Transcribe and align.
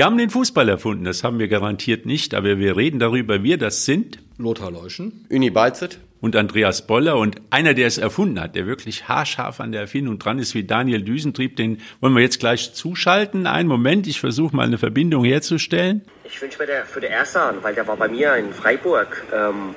Wir 0.00 0.06
haben 0.06 0.16
den 0.16 0.30
Fußball 0.30 0.66
erfunden, 0.66 1.04
das 1.04 1.24
haben 1.24 1.38
wir 1.38 1.48
garantiert 1.48 2.06
nicht, 2.06 2.34
aber 2.34 2.56
wir 2.56 2.74
reden 2.74 2.98
darüber, 2.98 3.42
wir 3.42 3.58
das 3.58 3.84
sind. 3.84 4.18
Lothar 4.38 4.70
Leuschen. 4.70 5.26
Uni 5.28 5.50
Beizet. 5.50 5.98
Und 6.22 6.36
Andreas 6.36 6.86
Boller 6.86 7.18
und 7.18 7.36
einer, 7.50 7.74
der 7.74 7.86
es 7.86 7.98
erfunden 7.98 8.40
hat, 8.40 8.54
der 8.54 8.66
wirklich 8.66 9.08
haarscharf 9.08 9.60
an 9.60 9.72
der 9.72 9.82
Erfindung 9.82 10.18
dran 10.18 10.38
ist, 10.38 10.54
wie 10.54 10.64
Daniel 10.64 11.02
Düsentrieb, 11.02 11.54
den 11.56 11.82
wollen 12.00 12.14
wir 12.14 12.22
jetzt 12.22 12.40
gleich 12.40 12.72
zuschalten. 12.72 13.46
Einen 13.46 13.68
Moment, 13.68 14.06
ich 14.06 14.20
versuche 14.20 14.56
mal 14.56 14.62
eine 14.62 14.78
Verbindung 14.78 15.22
herzustellen. 15.22 16.00
Ich 16.24 16.40
wünsche 16.40 16.58
mir 16.58 16.66
der, 16.66 16.86
für 16.86 17.02
den 17.02 17.12
Ersan, 17.12 17.56
weil 17.60 17.74
der 17.74 17.86
war 17.86 17.98
bei 17.98 18.08
mir 18.08 18.36
in 18.36 18.54
Freiburg, 18.54 19.22
ähm, 19.34 19.76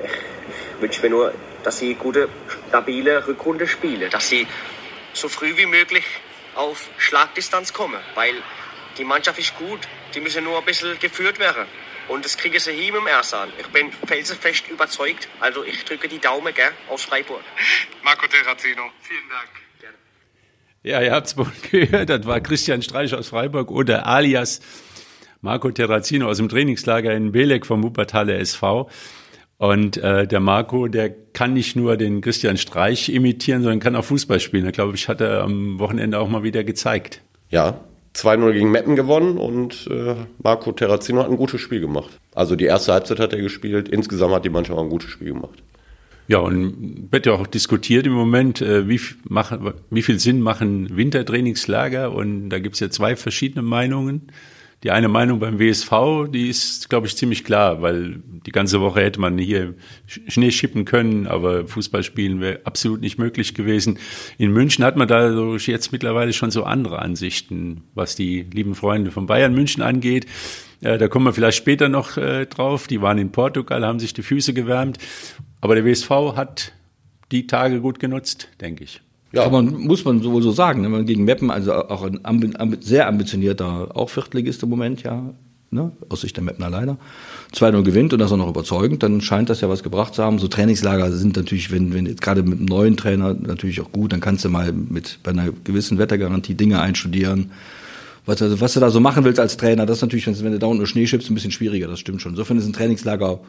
ich 0.77 0.81
wünsche 0.81 1.01
mir 1.01 1.09
nur, 1.09 1.33
dass 1.65 1.79
sie 1.79 1.95
gute, 1.95 2.29
stabile 2.69 3.27
Rückrunde 3.27 3.67
spielen, 3.67 4.09
dass 4.09 4.29
sie 4.29 4.47
so 5.11 5.27
früh 5.27 5.57
wie 5.57 5.65
möglich 5.65 6.05
auf 6.55 6.89
Schlagdistanz 6.97 7.73
kommen, 7.73 7.99
weil 8.15 8.31
die 8.97 9.03
Mannschaft 9.03 9.39
ist 9.39 9.55
gut, 9.57 9.79
die 10.13 10.19
müssen 10.19 10.43
nur 10.43 10.59
ein 10.59 10.65
bisschen 10.65 10.97
geführt 10.99 11.39
werden. 11.39 11.65
Und 12.09 12.25
das 12.25 12.37
kriege 12.37 12.59
sie 12.59 12.71
hin 12.71 12.95
im 12.95 13.07
Ersan. 13.07 13.49
Ich 13.59 13.67
bin 13.67 13.91
felsenfest 14.05 14.67
überzeugt. 14.69 15.29
Also 15.39 15.63
ich 15.63 15.83
drücke 15.85 16.07
die 16.07 16.19
Daumen 16.19 16.53
gell, 16.53 16.71
aus 16.89 17.03
Freiburg. 17.03 17.41
Marco 18.03 18.27
Terrazino, 18.27 18.83
vielen 19.01 19.29
Dank. 19.29 19.49
Gerne. 19.79 19.95
Ja, 20.83 21.01
ihr 21.01 21.13
habt 21.13 21.27
es 21.27 21.37
wohl 21.37 21.51
gehört, 21.71 22.09
das 22.09 22.25
war 22.25 22.41
Christian 22.41 22.81
Streich 22.81 23.13
aus 23.13 23.29
Freiburg 23.29 23.71
oder 23.71 24.05
alias 24.05 24.59
Marco 25.41 25.71
Terrazino 25.71 26.27
aus 26.27 26.37
dem 26.37 26.49
Trainingslager 26.49 27.13
in 27.13 27.31
Belek 27.31 27.65
vom 27.65 27.83
Wuppertaler 27.83 28.37
SV. 28.39 28.89
Und 29.57 29.95
äh, 29.97 30.27
der 30.27 30.41
Marco, 30.41 30.87
der 30.89 31.09
kann 31.09 31.53
nicht 31.53 31.77
nur 31.77 31.95
den 31.95 32.19
Christian 32.19 32.57
Streich 32.57 33.07
imitieren, 33.07 33.61
sondern 33.61 33.79
kann 33.79 33.95
auch 33.95 34.03
Fußball 34.03 34.41
spielen. 34.41 34.65
Da 34.65 34.71
glaube 34.71 34.95
ich, 34.95 35.07
hat 35.07 35.21
er 35.21 35.43
am 35.43 35.79
Wochenende 35.79 36.19
auch 36.19 36.27
mal 36.27 36.43
wieder 36.43 36.65
gezeigt. 36.65 37.21
Ja, 37.49 37.79
2-0 38.15 38.53
gegen 38.53 38.71
Meppen 38.71 38.95
gewonnen 38.95 39.37
und 39.37 39.87
äh, 39.89 40.15
Marco 40.41 40.71
Terrazino 40.71 41.21
hat 41.21 41.29
ein 41.29 41.37
gutes 41.37 41.61
Spiel 41.61 41.79
gemacht. 41.79 42.19
Also 42.35 42.55
die 42.55 42.65
erste 42.65 42.93
Halbzeit 42.93 43.19
hat 43.19 43.33
er 43.33 43.41
gespielt, 43.41 43.89
insgesamt 43.89 44.33
hat 44.33 44.45
die 44.45 44.49
Mannschaft 44.49 44.77
auch 44.77 44.83
ein 44.83 44.89
gutes 44.89 45.09
Spiel 45.09 45.33
gemacht. 45.33 45.63
Ja, 46.27 46.37
und 46.37 47.11
wird 47.11 47.25
ja 47.25 47.33
auch 47.33 47.47
diskutiert 47.47 48.05
im 48.05 48.13
Moment, 48.13 48.61
äh, 48.61 48.87
wie, 48.87 48.99
machen, 49.27 49.73
wie 49.89 50.03
viel 50.03 50.19
Sinn 50.19 50.41
machen 50.41 50.95
Wintertrainingslager 50.95 52.13
und 52.13 52.49
da 52.49 52.59
gibt's 52.59 52.79
ja 52.79 52.89
zwei 52.89 53.15
verschiedene 53.15 53.61
Meinungen. 53.61 54.27
Die 54.83 54.91
eine 54.91 55.07
Meinung 55.07 55.39
beim 55.39 55.59
WSV, 55.59 56.29
die 56.29 56.49
ist, 56.49 56.89
glaube 56.89 57.07
ich, 57.07 57.15
ziemlich 57.15 57.45
klar, 57.45 57.81
weil 57.81 58.21
die 58.45 58.51
ganze 58.51 58.81
Woche 58.81 58.99
hätte 58.99 59.21
man 59.21 59.37
hier 59.37 59.75
Schnee 60.05 60.51
schippen 60.51 60.83
können, 60.83 61.25
aber 61.25 61.65
Fußball 61.67 62.03
spielen 62.03 62.41
wäre 62.41 62.59
absolut 62.65 62.99
nicht 62.99 63.17
möglich 63.17 63.53
gewesen. 63.53 63.97
In 64.37 64.51
München 64.51 64.83
hat 64.83 64.97
man 64.97 65.07
da 65.07 65.55
jetzt 65.55 65.93
mittlerweile 65.93 66.33
schon 66.33 66.51
so 66.51 66.65
andere 66.65 66.99
Ansichten, 66.99 67.83
was 67.93 68.17
die 68.17 68.41
lieben 68.41 68.75
Freunde 68.75 69.11
von 69.11 69.25
Bayern 69.25 69.53
München 69.53 69.81
angeht. 69.81 70.25
Äh, 70.81 70.97
da 70.97 71.07
kommen 71.07 71.25
wir 71.25 71.33
vielleicht 71.33 71.57
später 71.57 71.87
noch 71.87 72.17
äh, 72.17 72.45
drauf. 72.45 72.87
Die 72.87 73.01
waren 73.01 73.17
in 73.17 73.31
Portugal, 73.31 73.85
haben 73.85 73.99
sich 73.99 74.13
die 74.13 74.21
Füße 74.21 74.53
gewärmt. 74.53 74.97
Aber 75.61 75.75
der 75.75 75.85
WSV 75.85 76.09
hat 76.35 76.73
die 77.31 77.47
Tage 77.47 77.79
gut 77.79 77.99
genutzt, 77.99 78.49
denke 78.59 78.83
ich. 78.83 79.01
Ja. 79.33 79.43
Kann 79.43 79.51
man, 79.51 79.73
muss 79.73 80.05
man 80.05 80.23
wohl 80.23 80.43
so 80.43 80.51
sagen. 80.51 80.83
Wenn 80.83 80.91
man 80.91 81.05
gegen 81.05 81.23
Meppen, 81.25 81.49
also 81.49 81.73
auch 81.73 82.03
ein 82.03 82.23
ambi 82.23 82.77
sehr 82.81 83.07
ambitionierter, 83.07 83.89
auch 83.95 84.09
Viertligist 84.09 84.61
im 84.61 84.69
Moment, 84.69 85.01
ja, 85.01 85.33
ne, 85.71 85.91
aus 86.09 86.21
Sicht 86.21 86.37
der 86.37 86.43
Meppner 86.43 86.69
leider, 86.69 86.97
2-0 87.53 87.81
gewinnt 87.83 88.13
und 88.13 88.19
das 88.19 88.31
auch 88.31 88.37
noch 88.37 88.47
überzeugend, 88.47 89.01
dann 89.01 89.21
scheint 89.21 89.49
das 89.49 89.61
ja 89.61 89.69
was 89.69 89.81
gebracht 89.81 90.13
zu 90.13 90.23
haben. 90.23 90.37
So 90.37 90.47
Trainingslager 90.47 91.11
sind 91.11 91.35
natürlich, 91.35 91.71
wenn, 91.71 91.93
wenn 91.93 92.15
gerade 92.15 92.43
mit 92.43 92.59
einem 92.59 92.65
neuen 92.65 92.95
Trainer 92.95 93.33
natürlich 93.33 93.81
auch 93.81 93.91
gut, 93.91 94.13
dann 94.13 94.19
kannst 94.19 94.45
du 94.45 94.49
mal 94.49 94.71
mit 94.71 95.19
bei 95.23 95.31
einer 95.31 95.49
gewissen 95.63 95.97
Wettergarantie 95.97 96.53
Dinge 96.53 96.79
einstudieren. 96.79 97.51
Was, 98.25 98.41
also, 98.41 98.61
was 98.61 98.73
du 98.73 98.79
da 98.79 98.89
so 98.89 98.99
machen 98.99 99.25
willst 99.25 99.39
als 99.39 99.57
Trainer, 99.57 99.85
das 99.85 99.97
ist 99.97 100.01
natürlich, 100.03 100.27
wenn 100.27 100.51
du 100.51 100.59
da 100.59 100.67
unten 100.67 100.85
Schnee 100.85 101.07
schippst, 101.07 101.29
ein 101.29 101.33
bisschen 101.33 101.51
schwieriger, 101.51 101.87
das 101.87 101.99
stimmt 101.99 102.21
schon. 102.21 102.33
Insofern 102.33 102.57
ist 102.57 102.67
ein 102.67 102.73
Trainingslager 102.73 103.39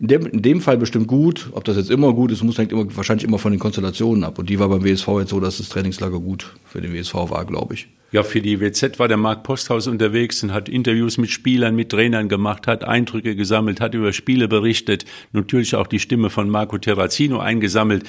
in 0.00 0.08
dem, 0.08 0.26
in 0.26 0.42
dem 0.42 0.60
Fall 0.60 0.76
bestimmt 0.76 1.06
gut. 1.06 1.48
Ob 1.52 1.64
das 1.64 1.76
jetzt 1.76 1.90
immer 1.90 2.12
gut 2.12 2.32
ist, 2.32 2.42
muss 2.42 2.58
hängt 2.58 2.72
immer, 2.72 2.84
wahrscheinlich 2.96 3.26
immer 3.26 3.38
von 3.38 3.52
den 3.52 3.58
Konstellationen 3.58 4.24
ab. 4.24 4.38
Und 4.38 4.50
die 4.50 4.58
war 4.58 4.68
beim 4.68 4.84
WSV 4.84 5.08
jetzt 5.20 5.30
so, 5.30 5.40
dass 5.40 5.58
das 5.58 5.68
Trainingslager 5.68 6.18
gut 6.18 6.54
für 6.66 6.80
den 6.80 6.92
WSV 6.92 7.14
war, 7.14 7.44
glaube 7.44 7.74
ich. 7.74 7.88
Ja, 8.12 8.22
für 8.22 8.40
die 8.40 8.60
WZ 8.60 8.98
war 8.98 9.08
der 9.08 9.16
Marc 9.16 9.42
Posthaus 9.42 9.88
unterwegs 9.88 10.42
und 10.44 10.52
hat 10.52 10.68
Interviews 10.68 11.18
mit 11.18 11.30
Spielern, 11.30 11.74
mit 11.74 11.90
Trainern 11.90 12.28
gemacht, 12.28 12.66
hat 12.68 12.84
Eindrücke 12.84 13.34
gesammelt, 13.34 13.80
hat 13.80 13.94
über 13.94 14.12
Spiele 14.12 14.46
berichtet, 14.46 15.04
natürlich 15.32 15.74
auch 15.74 15.88
die 15.88 15.98
Stimme 15.98 16.30
von 16.30 16.48
Marco 16.48 16.78
Terrazino 16.78 17.40
eingesammelt. 17.40 18.04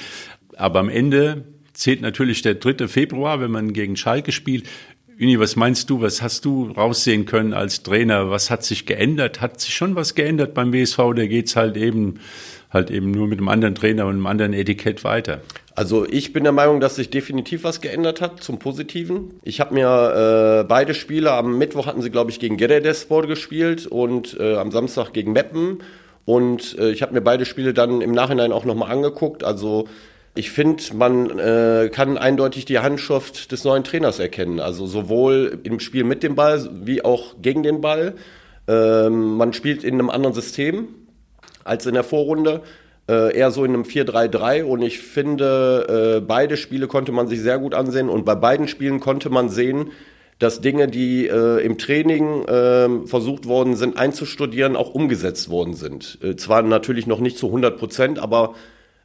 Aber 0.56 0.78
am 0.78 0.88
Ende 0.88 1.44
zählt 1.72 2.02
natürlich 2.02 2.42
der 2.42 2.54
3. 2.54 2.88
Februar, 2.88 3.40
wenn 3.40 3.50
man 3.50 3.72
gegen 3.72 3.96
Schalke 3.96 4.32
spielt. 4.32 4.68
Uni, 5.18 5.40
was 5.40 5.56
meinst 5.56 5.88
du, 5.88 6.02
was 6.02 6.20
hast 6.20 6.44
du 6.44 6.70
raussehen 6.76 7.24
können 7.24 7.54
als 7.54 7.82
Trainer? 7.82 8.30
Was 8.30 8.50
hat 8.50 8.64
sich 8.64 8.84
geändert? 8.84 9.40
Hat 9.40 9.58
sich 9.58 9.74
schon 9.74 9.96
was 9.96 10.14
geändert 10.14 10.52
beim 10.52 10.74
WSV? 10.74 10.98
Da 11.16 11.26
geht's 11.26 11.56
halt 11.56 11.78
eben, 11.78 12.20
halt 12.70 12.90
eben 12.90 13.12
nur 13.12 13.26
mit 13.26 13.38
einem 13.38 13.48
anderen 13.48 13.74
Trainer 13.74 14.04
und 14.04 14.12
einem 14.12 14.26
anderen 14.26 14.52
Etikett 14.52 15.04
weiter. 15.04 15.40
Also 15.74 16.06
ich 16.06 16.34
bin 16.34 16.42
der 16.42 16.52
Meinung, 16.52 16.80
dass 16.80 16.96
sich 16.96 17.08
definitiv 17.08 17.64
was 17.64 17.80
geändert 17.80 18.20
hat 18.20 18.42
zum 18.42 18.58
Positiven. 18.58 19.40
Ich 19.42 19.58
habe 19.58 19.72
mir 19.72 20.60
äh, 20.60 20.64
beide 20.64 20.92
Spiele, 20.92 21.32
am 21.32 21.56
Mittwoch 21.56 21.86
hatten 21.86 22.02
sie, 22.02 22.10
glaube 22.10 22.30
ich, 22.30 22.38
gegen 22.38 22.58
Geredespor 22.58 23.26
gespielt 23.26 23.86
und 23.86 24.38
äh, 24.38 24.56
am 24.56 24.70
Samstag 24.70 25.14
gegen 25.14 25.32
Meppen. 25.32 25.78
Und 26.26 26.78
äh, 26.78 26.90
ich 26.90 27.00
habe 27.00 27.14
mir 27.14 27.22
beide 27.22 27.46
Spiele 27.46 27.72
dann 27.72 28.02
im 28.02 28.12
Nachhinein 28.12 28.52
auch 28.52 28.66
nochmal 28.66 28.90
angeguckt. 28.92 29.44
Also 29.44 29.88
ich 30.36 30.50
finde, 30.50 30.82
man 30.94 31.38
äh, 31.38 31.90
kann 31.92 32.18
eindeutig 32.18 32.66
die 32.66 32.78
Handschrift 32.78 33.50
des 33.52 33.64
neuen 33.64 33.84
Trainers 33.84 34.18
erkennen. 34.18 34.60
Also 34.60 34.86
sowohl 34.86 35.60
im 35.64 35.80
Spiel 35.80 36.04
mit 36.04 36.22
dem 36.22 36.34
Ball 36.34 36.68
wie 36.84 37.04
auch 37.04 37.34
gegen 37.40 37.62
den 37.62 37.80
Ball. 37.80 38.14
Ähm, 38.68 39.36
man 39.36 39.52
spielt 39.52 39.82
in 39.82 39.94
einem 39.94 40.10
anderen 40.10 40.34
System 40.34 40.88
als 41.64 41.86
in 41.86 41.94
der 41.94 42.04
Vorrunde. 42.04 42.62
Äh, 43.08 43.36
eher 43.36 43.50
so 43.50 43.64
in 43.64 43.72
einem 43.72 43.84
4-3-3 43.84 44.64
und 44.64 44.82
ich 44.82 44.98
finde, 44.98 46.18
äh, 46.18 46.20
beide 46.20 46.56
Spiele 46.56 46.88
konnte 46.88 47.12
man 47.12 47.28
sich 47.28 47.40
sehr 47.40 47.58
gut 47.58 47.72
ansehen 47.72 48.08
und 48.08 48.24
bei 48.24 48.34
beiden 48.34 48.66
Spielen 48.66 48.98
konnte 48.98 49.30
man 49.30 49.48
sehen, 49.48 49.92
dass 50.38 50.60
Dinge, 50.60 50.88
die 50.88 51.28
äh, 51.28 51.64
im 51.64 51.78
Training 51.78 52.44
äh, 52.44 53.06
versucht 53.06 53.46
worden 53.46 53.76
sind 53.76 53.96
einzustudieren, 53.96 54.76
auch 54.76 54.92
umgesetzt 54.92 55.48
worden 55.48 55.74
sind. 55.74 56.18
Äh, 56.22 56.36
zwar 56.36 56.62
natürlich 56.62 57.06
noch 57.06 57.20
nicht 57.20 57.38
zu 57.38 57.46
100 57.46 57.78
Prozent, 57.78 58.18
aber 58.18 58.54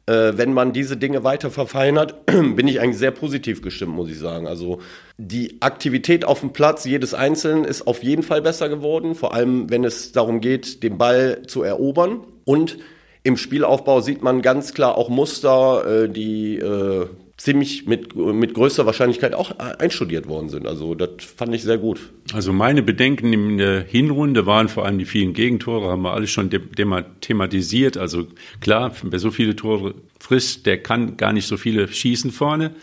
äh, 0.06 0.32
wenn 0.36 0.52
man 0.52 0.72
diese 0.72 0.96
Dinge 0.96 1.24
weiter 1.24 1.50
verfeinert, 1.50 2.26
bin 2.26 2.66
ich 2.68 2.80
eigentlich 2.80 2.98
sehr 2.98 3.10
positiv 3.10 3.62
gestimmt, 3.62 3.94
muss 3.94 4.10
ich 4.10 4.18
sagen. 4.18 4.46
Also 4.46 4.80
die 5.16 5.58
Aktivität 5.60 6.24
auf 6.24 6.40
dem 6.40 6.52
Platz, 6.52 6.84
jedes 6.84 7.14
Einzelnen, 7.14 7.64
ist 7.64 7.86
auf 7.86 8.02
jeden 8.02 8.22
Fall 8.22 8.42
besser 8.42 8.68
geworden, 8.68 9.14
vor 9.14 9.34
allem 9.34 9.70
wenn 9.70 9.84
es 9.84 10.12
darum 10.12 10.40
geht, 10.40 10.82
den 10.82 10.98
Ball 10.98 11.42
zu 11.46 11.62
erobern. 11.62 12.20
Und 12.44 12.78
im 13.22 13.36
Spielaufbau 13.36 14.00
sieht 14.00 14.22
man 14.22 14.42
ganz 14.42 14.74
klar 14.74 14.98
auch 14.98 15.08
Muster, 15.08 16.04
äh, 16.04 16.08
die 16.08 16.56
äh, 16.56 17.06
ziemlich 17.42 17.86
mit, 17.86 18.14
mit 18.14 18.54
größter 18.54 18.86
Wahrscheinlichkeit 18.86 19.34
auch 19.34 19.58
einstudiert 19.58 20.28
worden 20.28 20.48
sind. 20.48 20.64
Also 20.64 20.94
das 20.94 21.24
fand 21.24 21.52
ich 21.52 21.62
sehr 21.62 21.76
gut. 21.76 22.12
Also 22.32 22.52
meine 22.52 22.84
Bedenken 22.84 23.32
in 23.32 23.58
der 23.58 23.82
Hinrunde 23.82 24.46
waren 24.46 24.68
vor 24.68 24.84
allem 24.84 24.98
die 24.98 25.06
vielen 25.06 25.32
Gegentore, 25.32 25.90
haben 25.90 26.02
wir 26.02 26.12
alles 26.12 26.30
schon 26.30 26.50
thematisiert. 27.20 27.96
Also 27.96 28.28
klar, 28.60 28.94
wer 29.02 29.18
so 29.18 29.32
viele 29.32 29.56
Tore 29.56 29.96
frisst, 30.20 30.66
der 30.66 30.80
kann 30.84 31.16
gar 31.16 31.32
nicht 31.32 31.48
so 31.48 31.56
viele 31.56 31.88
schießen 31.88 32.30
vorne. 32.30 32.76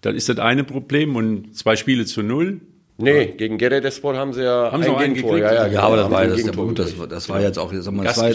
Das 0.00 0.16
ist 0.16 0.28
das 0.28 0.40
eine 0.40 0.64
Problem 0.64 1.14
und 1.14 1.56
zwei 1.56 1.76
Spiele 1.76 2.04
zu 2.04 2.24
null. 2.24 2.60
Nee, 3.02 3.26
gegen 3.36 3.58
Geredespor 3.58 4.16
haben 4.16 4.32
sie 4.32 4.44
ja 4.44 4.70
haben 4.72 4.82
ein 4.82 5.14
Gegentor. 5.14 5.38
Ja, 5.38 5.52
ja, 5.52 5.66
ja, 5.66 5.82
aber 5.82 5.96
das 5.96 6.10
war, 6.10 6.26
das, 6.26 6.52
gut, 6.52 6.78
das, 6.78 6.94
das 7.08 7.28
war 7.28 7.40
jetzt 7.40 7.58
auch, 7.58 7.72
sag 7.72 7.94
mal, 7.94 8.04
das 8.04 8.18
war, 8.18 8.30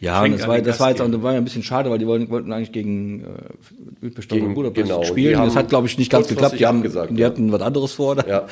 ja, 0.00 0.22
und 0.22 0.32
das 0.32 0.46
war, 0.46 0.60
das 0.60 0.80
war 0.80 0.90
jetzt 0.90 1.00
auch, 1.00 1.10
das 1.10 1.22
war 1.22 1.32
ja 1.32 1.38
ein 1.38 1.44
bisschen 1.44 1.62
schade, 1.62 1.90
weil 1.90 1.98
die 1.98 2.06
wollten, 2.06 2.30
wollten 2.30 2.52
eigentlich 2.52 2.72
gegen 2.72 3.24
äh, 3.24 4.10
gegen, 4.28 4.54
Budapest 4.54 4.88
genau, 4.88 5.04
spielen. 5.04 5.38
Das 5.38 5.56
hat, 5.56 5.68
glaube 5.68 5.86
ich, 5.86 5.98
nicht 5.98 6.10
ganz 6.10 6.28
geklappt. 6.28 6.58
Die 6.58 6.66
haben, 6.66 6.82
gesagt, 6.82 7.10
die 7.16 7.24
hatten 7.24 7.50
was 7.52 7.62
anderes 7.62 7.92
vor. 7.92 8.16
Ja. 8.26 8.46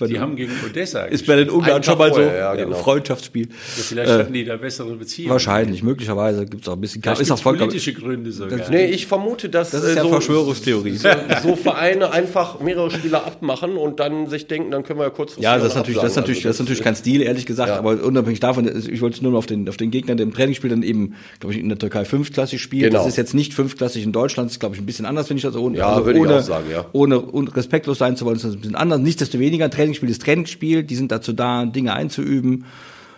die 0.06 0.20
haben 0.20 0.36
gegen 0.36 0.52
Odessa 0.64 1.04
Ist 1.04 1.26
bei 1.26 1.36
den 1.36 1.50
Ungarn 1.50 1.82
schon 1.82 1.98
mal 1.98 2.12
so 2.12 2.20
ja, 2.20 2.54
genau. 2.54 2.76
Freundschaftsspiel. 2.76 3.48
Ja, 3.48 3.54
vielleicht 3.82 4.10
äh, 4.10 4.18
hatten 4.18 4.32
die 4.32 4.44
da 4.44 4.56
bessere 4.56 4.94
Beziehungen. 4.94 5.32
Wahrscheinlich, 5.32 5.82
möglicherweise 5.82 6.46
gibt 6.46 6.62
es 6.62 6.68
auch 6.68 6.74
ein 6.74 6.80
bisschen. 6.80 7.02
Ist 7.02 7.30
auch 7.30 7.42
politische 7.42 7.92
Gründe 7.92 8.32
sogar. 8.32 8.70
Nee, 8.70 8.86
ich 8.86 9.06
vermute, 9.06 9.48
dass 9.48 9.70
das 9.70 9.84
ist 9.84 9.96
ja 9.96 10.02
so, 10.02 10.08
Verschwörungstheorie. 10.10 10.98
So 11.42 11.56
Vereine 11.56 12.12
einfach 12.12 12.60
mehrere 12.60 12.90
Spieler 12.90 13.26
abmachen 13.26 13.76
und 13.76 14.00
dann 14.00 14.28
sich 14.28 14.43
denken, 14.50 14.70
dann 14.70 14.82
können 14.82 14.98
wir 14.98 15.04
ja 15.04 15.10
kurz 15.10 15.36
Ja, 15.38 15.56
das 15.56 15.68
ist 15.68 15.74
natürlich, 15.74 16.00
das 16.00 16.12
ist 16.12 16.16
natürlich, 16.16 16.38
also 16.38 16.48
das 16.48 16.56
ist 16.56 16.60
natürlich 16.60 16.82
kein 16.82 16.96
Stil, 16.96 17.22
ehrlich 17.22 17.46
gesagt. 17.46 17.72
Aber 17.72 18.02
unabhängig 18.02 18.40
davon, 18.40 18.66
ich 18.66 19.00
wollte 19.00 19.22
nur 19.22 19.32
noch 19.32 19.38
auf 19.38 19.46
den, 19.46 19.68
auf 19.68 19.76
den 19.76 19.90
Gegner, 19.90 20.14
der 20.14 20.24
im 20.24 20.32
Trainingsspiel 20.32 20.70
dann 20.70 20.82
eben, 20.82 21.14
glaube 21.40 21.54
ich, 21.54 21.60
in 21.60 21.68
der 21.68 21.78
Türkei 21.78 22.04
fünfklassig 22.04 22.60
spielt. 22.60 22.84
Genau. 22.84 22.98
Das 22.98 23.08
ist 23.08 23.16
jetzt 23.16 23.34
nicht 23.34 23.54
fünfklassig 23.54 24.04
in 24.04 24.12
Deutschland, 24.12 24.48
das 24.48 24.54
ist, 24.54 24.60
glaube 24.60 24.74
ich, 24.74 24.82
ein 24.82 24.86
bisschen 24.86 25.06
anders, 25.06 25.28
finde 25.28 25.38
ich 25.38 25.44
das. 25.44 25.56
Ohne, 25.56 25.78
ja, 25.78 25.88
also 25.88 26.06
würde 26.06 26.18
ohne, 26.18 26.32
ich 26.32 26.38
auch 26.38 26.42
sagen, 26.42 26.70
ja. 26.70 26.86
Ohne, 26.92 27.24
ohne 27.32 27.54
respektlos 27.54 27.98
sein 27.98 28.16
zu 28.16 28.24
wollen, 28.24 28.36
ist 28.36 28.44
das 28.44 28.54
ein 28.54 28.60
bisschen 28.60 28.76
anders. 28.76 29.00
Nichtsdestoweniger, 29.00 29.66
ein 29.66 29.70
Trainingsspiel 29.70 30.10
ist 30.10 30.22
Trainingsspiel, 30.22 30.82
die 30.82 30.96
sind 30.96 31.12
dazu 31.12 31.32
da, 31.32 31.64
Dinge 31.66 31.94
einzuüben. 31.94 32.64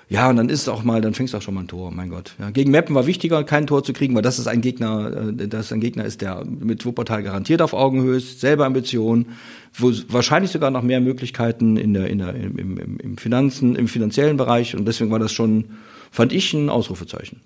Ja, 0.08 0.31
und 0.31 0.37
dann 0.37 0.49
ist 0.49 0.62
es 0.62 0.69
auch 0.69 0.85
mal, 0.85 1.00
dann 1.00 1.14
fängst 1.14 1.35
du 1.35 1.38
auch 1.38 1.43
schon 1.43 1.55
mal 1.55 1.62
ein 1.62 1.69
Tor, 1.69 1.91
mein 1.91 2.11
Gott. 2.11 2.35
Ja, 2.38 2.50
gegen 2.50 2.70
Meppen 2.70 2.94
war 2.94 3.06
wichtiger, 3.06 3.43
kein 3.43 3.67
Tor 3.67 3.82
zu 3.82 3.93
kriegen, 3.93 4.14
weil 4.14 4.23
das 4.23 4.38
ist 4.38 4.47
ein 4.47 4.61
Gegner, 4.61 5.32
äh, 5.37 5.49
das 5.49 5.73
ein 5.73 5.81
Gegner 5.81 6.05
ist, 6.05 6.20
der 6.20 6.44
mit 6.44 6.87
Wuppertal 6.87 7.25
garantiert 7.25 7.61
auf 7.61 7.75
Augenhöhe 7.75 8.17
ist, 8.17 8.41
selbe 8.41 8.64
Ambition, 8.64 9.26
wo 9.75 9.93
wahrscheinlich 10.08 10.53
sogar 10.53 10.70
noch 10.70 10.82
mehr 10.82 11.00
Möglichkeiten 11.00 11.76
in 11.76 11.93
der, 11.93 12.08
in 12.08 12.19
der, 12.19 12.35
im, 12.37 12.56
im, 12.56 12.99
im 12.99 13.19
Finanzen, 13.19 13.75
im 13.75 13.88
finanziellen 13.88 14.37
Bereich. 14.37 14.76
Und 14.76 14.87
deswegen 14.87 15.11
war 15.11 15.19
das 15.19 15.32
schon, 15.32 15.64
fand 16.12 16.32
ich 16.32 16.53
ein 16.55 16.69
Ausrufezeichen. 16.69 17.41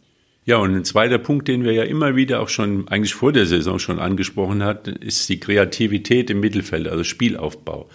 Ja, 0.44 0.58
und 0.58 0.74
ein 0.74 0.84
zweiter 0.84 1.18
Punkt, 1.18 1.48
den 1.48 1.64
wir 1.64 1.72
ja 1.72 1.84
immer 1.84 2.14
wieder 2.16 2.40
auch 2.40 2.48
schon 2.48 2.88
eigentlich 2.88 3.14
vor 3.14 3.32
der 3.32 3.46
Saison 3.46 3.78
schon 3.78 3.98
angesprochen 3.98 4.62
hatten, 4.62 4.96
ist 4.96 5.28
die 5.30 5.40
Kreativität 5.40 6.28
im 6.28 6.40
Mittelfeld, 6.40 6.88
also 6.88 7.04
Spielaufbau. 7.04 7.88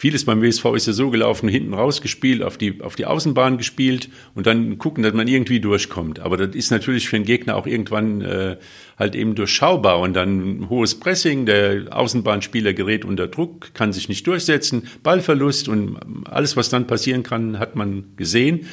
Vieles 0.00 0.24
beim 0.24 0.40
WSV 0.40 0.64
ist 0.76 0.86
ja 0.86 0.92
so 0.92 1.10
gelaufen, 1.10 1.48
hinten 1.48 1.74
rausgespielt, 1.74 2.44
auf 2.44 2.56
die, 2.56 2.82
auf 2.82 2.94
die 2.94 3.04
Außenbahn 3.04 3.58
gespielt 3.58 4.10
und 4.36 4.46
dann 4.46 4.78
gucken, 4.78 5.02
dass 5.02 5.12
man 5.12 5.26
irgendwie 5.26 5.58
durchkommt. 5.58 6.20
Aber 6.20 6.36
das 6.36 6.54
ist 6.54 6.70
natürlich 6.70 7.08
für 7.08 7.16
den 7.16 7.24
Gegner 7.24 7.56
auch 7.56 7.66
irgendwann 7.66 8.20
äh, 8.20 8.58
halt 8.96 9.16
eben 9.16 9.34
durchschaubar 9.34 9.98
und 9.98 10.14
dann 10.14 10.68
hohes 10.68 10.94
Pressing, 11.00 11.46
der 11.46 11.86
Außenbahnspieler 11.90 12.74
gerät 12.74 13.04
unter 13.04 13.26
Druck, 13.26 13.74
kann 13.74 13.92
sich 13.92 14.08
nicht 14.08 14.24
durchsetzen, 14.24 14.86
Ballverlust 15.02 15.68
und 15.68 15.98
alles, 16.26 16.56
was 16.56 16.68
dann 16.68 16.86
passieren 16.86 17.24
kann, 17.24 17.58
hat 17.58 17.74
man 17.74 18.04
gesehen. 18.16 18.66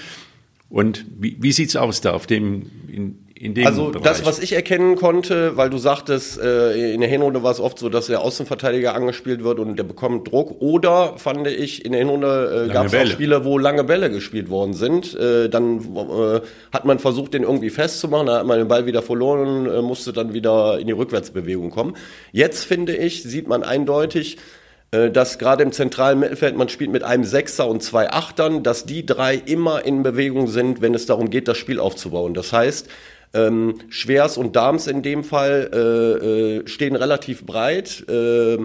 Und 0.70 1.08
wie, 1.18 1.38
wie 1.40 1.52
sieht's 1.54 1.76
aus 1.76 2.02
da 2.02 2.14
auf 2.14 2.28
dem, 2.28 2.70
in, 2.88 3.25
Also 3.66 3.90
Bereich? 3.90 4.04
das, 4.04 4.26
was 4.26 4.40
ich 4.40 4.54
erkennen 4.54 4.96
konnte, 4.96 5.58
weil 5.58 5.70
du 5.70 5.78
sagtest, 5.78 6.40
äh, 6.40 6.94
in 6.94 7.02
der 7.02 7.10
Hinrunde 7.10 7.44
war 7.44 7.52
es 7.52 7.60
oft 7.60 7.78
so, 7.78 7.90
dass 7.90 8.08
der 8.08 8.22
Außenverteidiger 8.22 8.96
angespielt 8.96 9.44
wird 9.44 9.60
und 9.60 9.78
der 9.78 9.84
bekommt 9.84 10.32
Druck. 10.32 10.62
Oder 10.62 11.18
fand 11.18 11.46
ich, 11.48 11.84
in 11.84 11.92
der 11.92 12.00
Hinrunde 12.00 12.68
äh, 12.70 12.74
gab 12.74 12.86
es 12.86 12.96
auch. 12.96 13.06
Spiele, 13.06 13.44
wo 13.44 13.58
lange 13.58 13.84
Bälle 13.84 14.10
gespielt 14.10 14.50
worden 14.50 14.74
sind. 14.74 15.14
Äh, 15.16 15.50
dann 15.50 15.80
äh, 15.80 16.42
hat 16.72 16.86
man 16.86 17.00
versucht, 17.00 17.34
den 17.34 17.44
irgendwie 17.44 17.72
festzumachen, 17.72 18.28
dann 18.28 18.40
hat 18.40 18.46
man 18.46 18.58
den 18.58 18.70
Ball 18.70 18.86
wieder 18.86 19.02
verloren, 19.02 19.70
äh, 19.70 19.82
musste 19.82 20.14
dann 20.14 20.34
wieder 20.34 20.80
in 20.80 20.88
die 20.88 20.94
Rückwärtsbewegung 20.94 21.72
kommen. 21.72 21.98
Jetzt 22.32 22.64
finde 22.64 22.96
ich, 22.96 23.24
sieht 23.24 23.50
man 23.50 23.64
eindeutig, 23.64 24.38
äh, 24.92 25.12
dass 25.12 25.40
gerade 25.40 25.64
im 25.64 25.74
zentralen 25.74 26.20
Mittelfeld 26.20 26.56
man 26.56 26.70
spielt 26.70 26.92
mit 26.92 27.04
einem 27.04 27.26
Sechser 27.26 27.68
und 27.68 27.84
zwei 27.84 28.10
Achtern, 28.12 28.64
dass 28.64 28.86
die 28.86 29.06
drei 29.06 29.36
immer 29.36 29.84
in 29.84 30.04
Bewegung 30.04 30.48
sind, 30.48 30.82
wenn 30.82 30.94
es 30.94 31.06
darum 31.06 31.30
geht, 31.30 31.50
das 31.50 31.58
Spiel 31.58 31.80
aufzubauen. 31.82 32.34
Das 32.34 32.54
heißt, 32.54 32.88
ähm, 33.36 33.76
Schwers 33.90 34.38
und 34.38 34.56
Dams 34.56 34.88
in 34.88 35.04
dem 35.04 35.24
Fall 35.24 35.70
äh, 35.74 36.58
äh, 36.58 36.68
stehen 36.68 36.96
relativ 36.96 37.46
breit, 37.46 38.06
äh, 38.10 38.58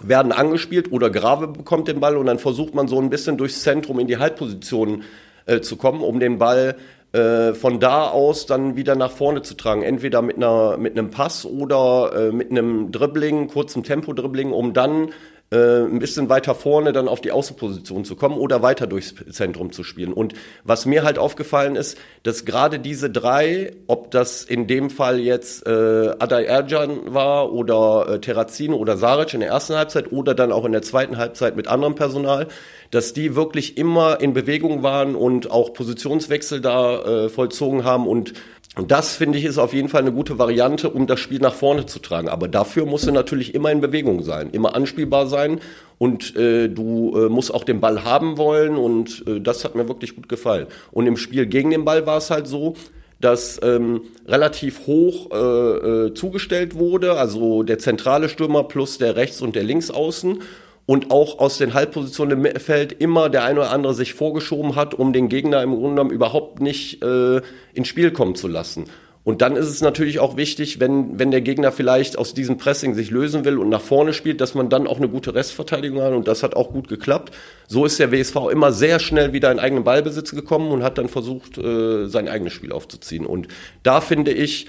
werden 0.00 0.32
angespielt 0.32 0.92
oder 0.92 1.10
Grave 1.10 1.48
bekommt 1.48 1.88
den 1.88 2.00
Ball 2.00 2.16
und 2.16 2.26
dann 2.26 2.38
versucht 2.38 2.74
man 2.74 2.88
so 2.88 3.00
ein 3.00 3.10
bisschen 3.10 3.36
durchs 3.36 3.62
Zentrum 3.62 3.98
in 3.98 4.06
die 4.06 4.18
Halbposition 4.18 5.02
äh, 5.46 5.60
zu 5.60 5.76
kommen, 5.76 6.02
um 6.02 6.20
den 6.20 6.38
Ball 6.38 6.76
äh, 7.12 7.54
von 7.54 7.80
da 7.80 8.08
aus 8.08 8.46
dann 8.46 8.76
wieder 8.76 8.94
nach 8.94 9.10
vorne 9.10 9.42
zu 9.42 9.54
tragen. 9.54 9.82
Entweder 9.82 10.22
mit, 10.22 10.36
einer, 10.36 10.76
mit 10.76 10.96
einem 10.96 11.10
Pass 11.10 11.44
oder 11.44 12.12
äh, 12.14 12.32
mit 12.32 12.50
einem 12.50 12.92
Dribbling, 12.92 13.48
kurzem 13.48 13.82
Tempo-Dribbling, 13.82 14.52
um 14.52 14.72
dann 14.72 15.10
äh, 15.50 15.84
ein 15.84 15.98
bisschen 15.98 16.28
weiter 16.28 16.54
vorne 16.54 16.92
dann 16.92 17.08
auf 17.08 17.22
die 17.22 17.32
Außenposition 17.32 18.04
zu 18.04 18.16
kommen 18.16 18.36
oder 18.36 18.62
weiter 18.62 18.86
durchs 18.86 19.14
Zentrum 19.30 19.72
zu 19.72 19.82
spielen. 19.82 20.12
Und 20.12 20.34
was 20.62 20.84
mir 20.84 21.04
halt 21.04 21.18
aufgefallen 21.18 21.74
ist, 21.74 21.96
dass 22.22 22.44
gerade 22.44 22.78
diese 22.78 23.08
drei, 23.08 23.72
ob 23.86 24.10
das 24.10 24.44
in 24.44 24.66
dem 24.66 24.90
Fall 24.90 25.18
jetzt 25.18 25.66
äh, 25.66 25.70
Adai 26.18 26.44
Ercan 26.44 27.14
war 27.14 27.52
oder 27.52 28.08
äh, 28.08 28.20
Terrazino 28.20 28.76
oder 28.76 28.98
Saric 28.98 29.32
in 29.32 29.40
der 29.40 29.48
ersten 29.48 29.74
Halbzeit 29.74 30.12
oder 30.12 30.34
dann 30.34 30.52
auch 30.52 30.66
in 30.66 30.72
der 30.72 30.82
zweiten 30.82 31.16
Halbzeit 31.16 31.56
mit 31.56 31.66
anderem 31.66 31.94
Personal, 31.94 32.48
dass 32.90 33.12
die 33.12 33.34
wirklich 33.34 33.78
immer 33.78 34.20
in 34.20 34.34
Bewegung 34.34 34.82
waren 34.82 35.14
und 35.14 35.50
auch 35.50 35.72
Positionswechsel 35.72 36.60
da 36.60 37.02
äh, 37.24 37.28
vollzogen 37.28 37.84
haben 37.84 38.06
und 38.06 38.34
und 38.76 38.90
das 38.90 39.16
finde 39.16 39.38
ich 39.38 39.44
ist 39.44 39.58
auf 39.58 39.72
jeden 39.72 39.88
Fall 39.88 40.02
eine 40.02 40.12
gute 40.12 40.38
Variante, 40.38 40.90
um 40.90 41.06
das 41.06 41.18
Spiel 41.18 41.40
nach 41.40 41.54
vorne 41.54 41.86
zu 41.86 41.98
tragen. 41.98 42.28
Aber 42.28 42.46
dafür 42.48 42.86
musst 42.86 43.06
du 43.06 43.12
natürlich 43.12 43.54
immer 43.54 43.72
in 43.72 43.80
Bewegung 43.80 44.22
sein, 44.22 44.50
immer 44.50 44.76
anspielbar 44.76 45.26
sein 45.26 45.60
und 45.98 46.36
äh, 46.36 46.68
du 46.68 47.16
äh, 47.16 47.28
musst 47.28 47.52
auch 47.52 47.64
den 47.64 47.80
Ball 47.80 48.04
haben 48.04 48.38
wollen 48.38 48.76
und 48.76 49.24
äh, 49.26 49.40
das 49.40 49.64
hat 49.64 49.74
mir 49.74 49.88
wirklich 49.88 50.14
gut 50.14 50.28
gefallen. 50.28 50.66
Und 50.92 51.06
im 51.06 51.16
Spiel 51.16 51.46
gegen 51.46 51.70
den 51.70 51.84
Ball 51.84 52.06
war 52.06 52.18
es 52.18 52.30
halt 52.30 52.46
so, 52.46 52.74
dass 53.20 53.58
ähm, 53.64 54.02
relativ 54.26 54.86
hoch 54.86 55.30
äh, 55.32 55.36
äh, 55.36 56.14
zugestellt 56.14 56.76
wurde, 56.76 57.14
also 57.14 57.64
der 57.64 57.78
zentrale 57.78 58.28
Stürmer 58.28 58.64
plus 58.64 58.98
der 58.98 59.16
Rechts- 59.16 59.42
und 59.42 59.56
der 59.56 59.64
Linksaußen 59.64 60.40
und 60.88 61.10
auch 61.10 61.38
aus 61.38 61.58
den 61.58 61.74
Halbpositionen 61.74 62.38
im 62.38 62.42
Mittelfeld 62.42 62.94
immer 62.94 63.28
der 63.28 63.44
eine 63.44 63.60
oder 63.60 63.72
andere 63.72 63.92
sich 63.92 64.14
vorgeschoben 64.14 64.74
hat, 64.74 64.94
um 64.94 65.12
den 65.12 65.28
Gegner 65.28 65.62
im 65.62 65.72
Grunde 65.72 65.90
genommen 65.90 66.10
überhaupt 66.10 66.62
nicht 66.62 67.04
äh, 67.04 67.42
ins 67.74 67.88
Spiel 67.88 68.10
kommen 68.10 68.36
zu 68.36 68.48
lassen. 68.48 68.86
Und 69.22 69.42
dann 69.42 69.54
ist 69.54 69.66
es 69.66 69.82
natürlich 69.82 70.18
auch 70.18 70.38
wichtig, 70.38 70.80
wenn, 70.80 71.18
wenn 71.18 71.30
der 71.30 71.42
Gegner 71.42 71.72
vielleicht 71.72 72.16
aus 72.16 72.32
diesem 72.32 72.56
Pressing 72.56 72.94
sich 72.94 73.10
lösen 73.10 73.44
will 73.44 73.58
und 73.58 73.68
nach 73.68 73.82
vorne 73.82 74.14
spielt, 74.14 74.40
dass 74.40 74.54
man 74.54 74.70
dann 74.70 74.86
auch 74.86 74.96
eine 74.96 75.10
gute 75.10 75.34
Restverteidigung 75.34 76.00
hat. 76.00 76.14
Und 76.14 76.26
das 76.26 76.42
hat 76.42 76.56
auch 76.56 76.72
gut 76.72 76.88
geklappt. 76.88 77.34
So 77.66 77.84
ist 77.84 77.98
der 77.98 78.10
WSV 78.10 78.36
immer 78.50 78.72
sehr 78.72 78.98
schnell 78.98 79.34
wieder 79.34 79.52
in 79.52 79.58
eigenen 79.58 79.84
Ballbesitz 79.84 80.30
gekommen 80.30 80.70
und 80.70 80.82
hat 80.82 80.96
dann 80.96 81.10
versucht, 81.10 81.58
äh, 81.58 82.06
sein 82.06 82.30
eigenes 82.30 82.54
Spiel 82.54 82.72
aufzuziehen. 82.72 83.26
Und 83.26 83.48
da 83.82 84.00
finde 84.00 84.32
ich, 84.32 84.68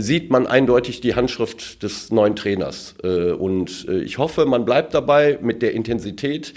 sieht 0.00 0.30
man 0.30 0.46
eindeutig 0.46 1.00
die 1.00 1.14
Handschrift 1.14 1.82
des 1.82 2.10
neuen 2.10 2.36
Trainers. 2.36 2.94
Äh, 3.02 3.32
Und 3.32 3.86
äh, 3.88 4.00
ich 4.00 4.18
hoffe, 4.18 4.46
man 4.46 4.64
bleibt 4.64 4.94
dabei 4.94 5.38
mit 5.42 5.62
der 5.62 5.72
Intensität. 5.74 6.54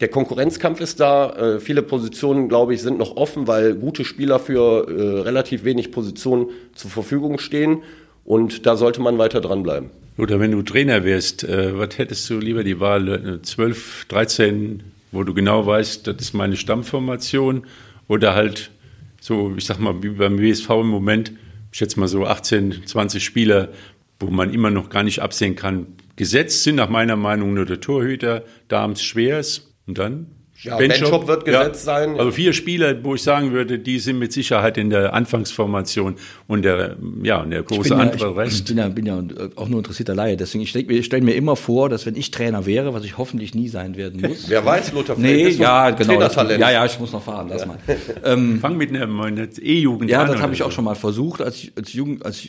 Der 0.00 0.08
Konkurrenzkampf 0.08 0.80
ist 0.80 1.00
da. 1.00 1.30
Äh, 1.30 1.60
Viele 1.60 1.82
Positionen, 1.82 2.48
glaube 2.48 2.74
ich, 2.74 2.82
sind 2.82 2.98
noch 2.98 3.16
offen, 3.16 3.46
weil 3.46 3.74
gute 3.74 4.04
Spieler 4.04 4.38
für 4.38 4.86
relativ 5.24 5.64
wenig 5.64 5.90
Positionen 5.90 6.48
zur 6.74 6.90
Verfügung 6.90 7.38
stehen. 7.38 7.82
Und 8.24 8.66
da 8.66 8.76
sollte 8.76 9.00
man 9.00 9.18
weiter 9.18 9.40
dranbleiben. 9.40 9.90
Oder 10.18 10.40
wenn 10.40 10.50
du 10.50 10.62
Trainer 10.62 11.04
wärst, 11.04 11.46
was 11.46 11.98
hättest 11.98 12.28
du 12.30 12.38
lieber 12.38 12.64
die 12.64 12.80
Wahl 12.80 13.08
äh, 13.08 13.42
12, 13.42 14.06
13, 14.08 14.82
wo 15.12 15.22
du 15.22 15.34
genau 15.34 15.66
weißt, 15.66 16.06
das 16.06 16.16
ist 16.20 16.34
meine 16.34 16.56
Stammformation 16.56 17.66
oder 18.08 18.34
halt 18.34 18.70
so, 19.20 19.52
ich 19.56 19.64
sag 19.64 19.78
mal, 19.78 20.02
wie 20.02 20.10
beim 20.10 20.38
WSV 20.40 20.70
im 20.70 20.88
Moment, 20.88 21.32
ich 21.72 21.78
schätze 21.78 21.98
mal 22.00 22.08
so 22.08 22.26
18, 22.26 22.86
20 22.86 23.24
Spieler, 23.24 23.70
wo 24.20 24.28
man 24.28 24.52
immer 24.52 24.70
noch 24.70 24.88
gar 24.88 25.02
nicht 25.02 25.20
absehen 25.20 25.56
kann. 25.56 25.88
Gesetzt 26.16 26.62
sind 26.62 26.76
nach 26.76 26.88
meiner 26.88 27.16
Meinung 27.16 27.54
nur 27.54 27.66
der 27.66 27.80
Torhüter, 27.80 28.44
Dams, 28.68 29.02
Schwers 29.02 29.74
und 29.86 29.98
dann 29.98 30.35
Ja, 30.62 30.78
Benchop 30.78 31.26
wird 31.26 31.44
gesetzt 31.44 31.84
sein. 31.84 32.18
Also 32.18 32.30
vier 32.30 32.52
Spieler, 32.52 33.04
wo 33.04 33.14
ich 33.14 33.22
sagen 33.22 33.52
würde, 33.52 33.78
die 33.78 33.98
sind 33.98 34.18
mit 34.18 34.32
Sicherheit 34.32 34.78
in 34.78 34.90
der 34.90 35.12
Anfangsformation 35.12 36.16
und 36.46 36.62
der, 36.62 36.96
ja, 37.22 37.42
und 37.42 37.50
der 37.50 37.62
große 37.62 37.90
ja, 37.90 37.96
andere 37.96 38.30
ich, 38.30 38.36
Rest. 38.36 38.68
bin 38.68 38.78
ja, 38.78 38.88
bin 38.88 39.06
ja 39.06 39.22
auch 39.56 39.68
nur 39.68 39.78
interessierter 39.78 40.14
Laie. 40.14 40.36
Deswegen, 40.36 40.64
ich 40.64 40.70
stelle 40.70 40.86
mir, 40.86 41.02
stell 41.02 41.20
mir 41.20 41.34
immer 41.34 41.56
vor, 41.56 41.88
dass 41.88 42.06
wenn 42.06 42.16
ich 42.16 42.30
Trainer 42.30 42.64
wäre, 42.64 42.94
was 42.94 43.04
ich 43.04 43.18
hoffentlich 43.18 43.54
nie 43.54 43.68
sein 43.68 43.96
werden 43.96 44.20
muss. 44.20 44.48
Wer 44.48 44.64
weiß, 44.64 44.92
Lothar 44.92 45.16
Nee, 45.18 45.44
bist 45.44 45.58
du 45.58 45.62
ja, 45.62 45.90
genau. 45.90 45.98
Das, 46.20 46.32
Trainertalent. 46.32 46.60
ja, 46.60 46.70
ja, 46.70 46.86
ich 46.86 46.98
muss 46.98 47.12
noch 47.12 47.22
fahren, 47.22 47.48
lass 47.50 47.66
mal. 47.66 47.78
Ähm, 48.24 48.58
Fang 48.60 48.76
mit 48.76 48.90
einer, 48.90 49.06
E-Jugend 49.60 50.10
ja, 50.10 50.22
an. 50.22 50.28
das 50.28 50.40
habe 50.40 50.54
ich 50.54 50.62
auch 50.62 50.72
schon 50.72 50.84
mal 50.84 50.94
versucht 50.94 51.42
als, 51.42 51.68
als, 51.76 51.92
Jugend, 51.92 52.24
als 52.24 52.48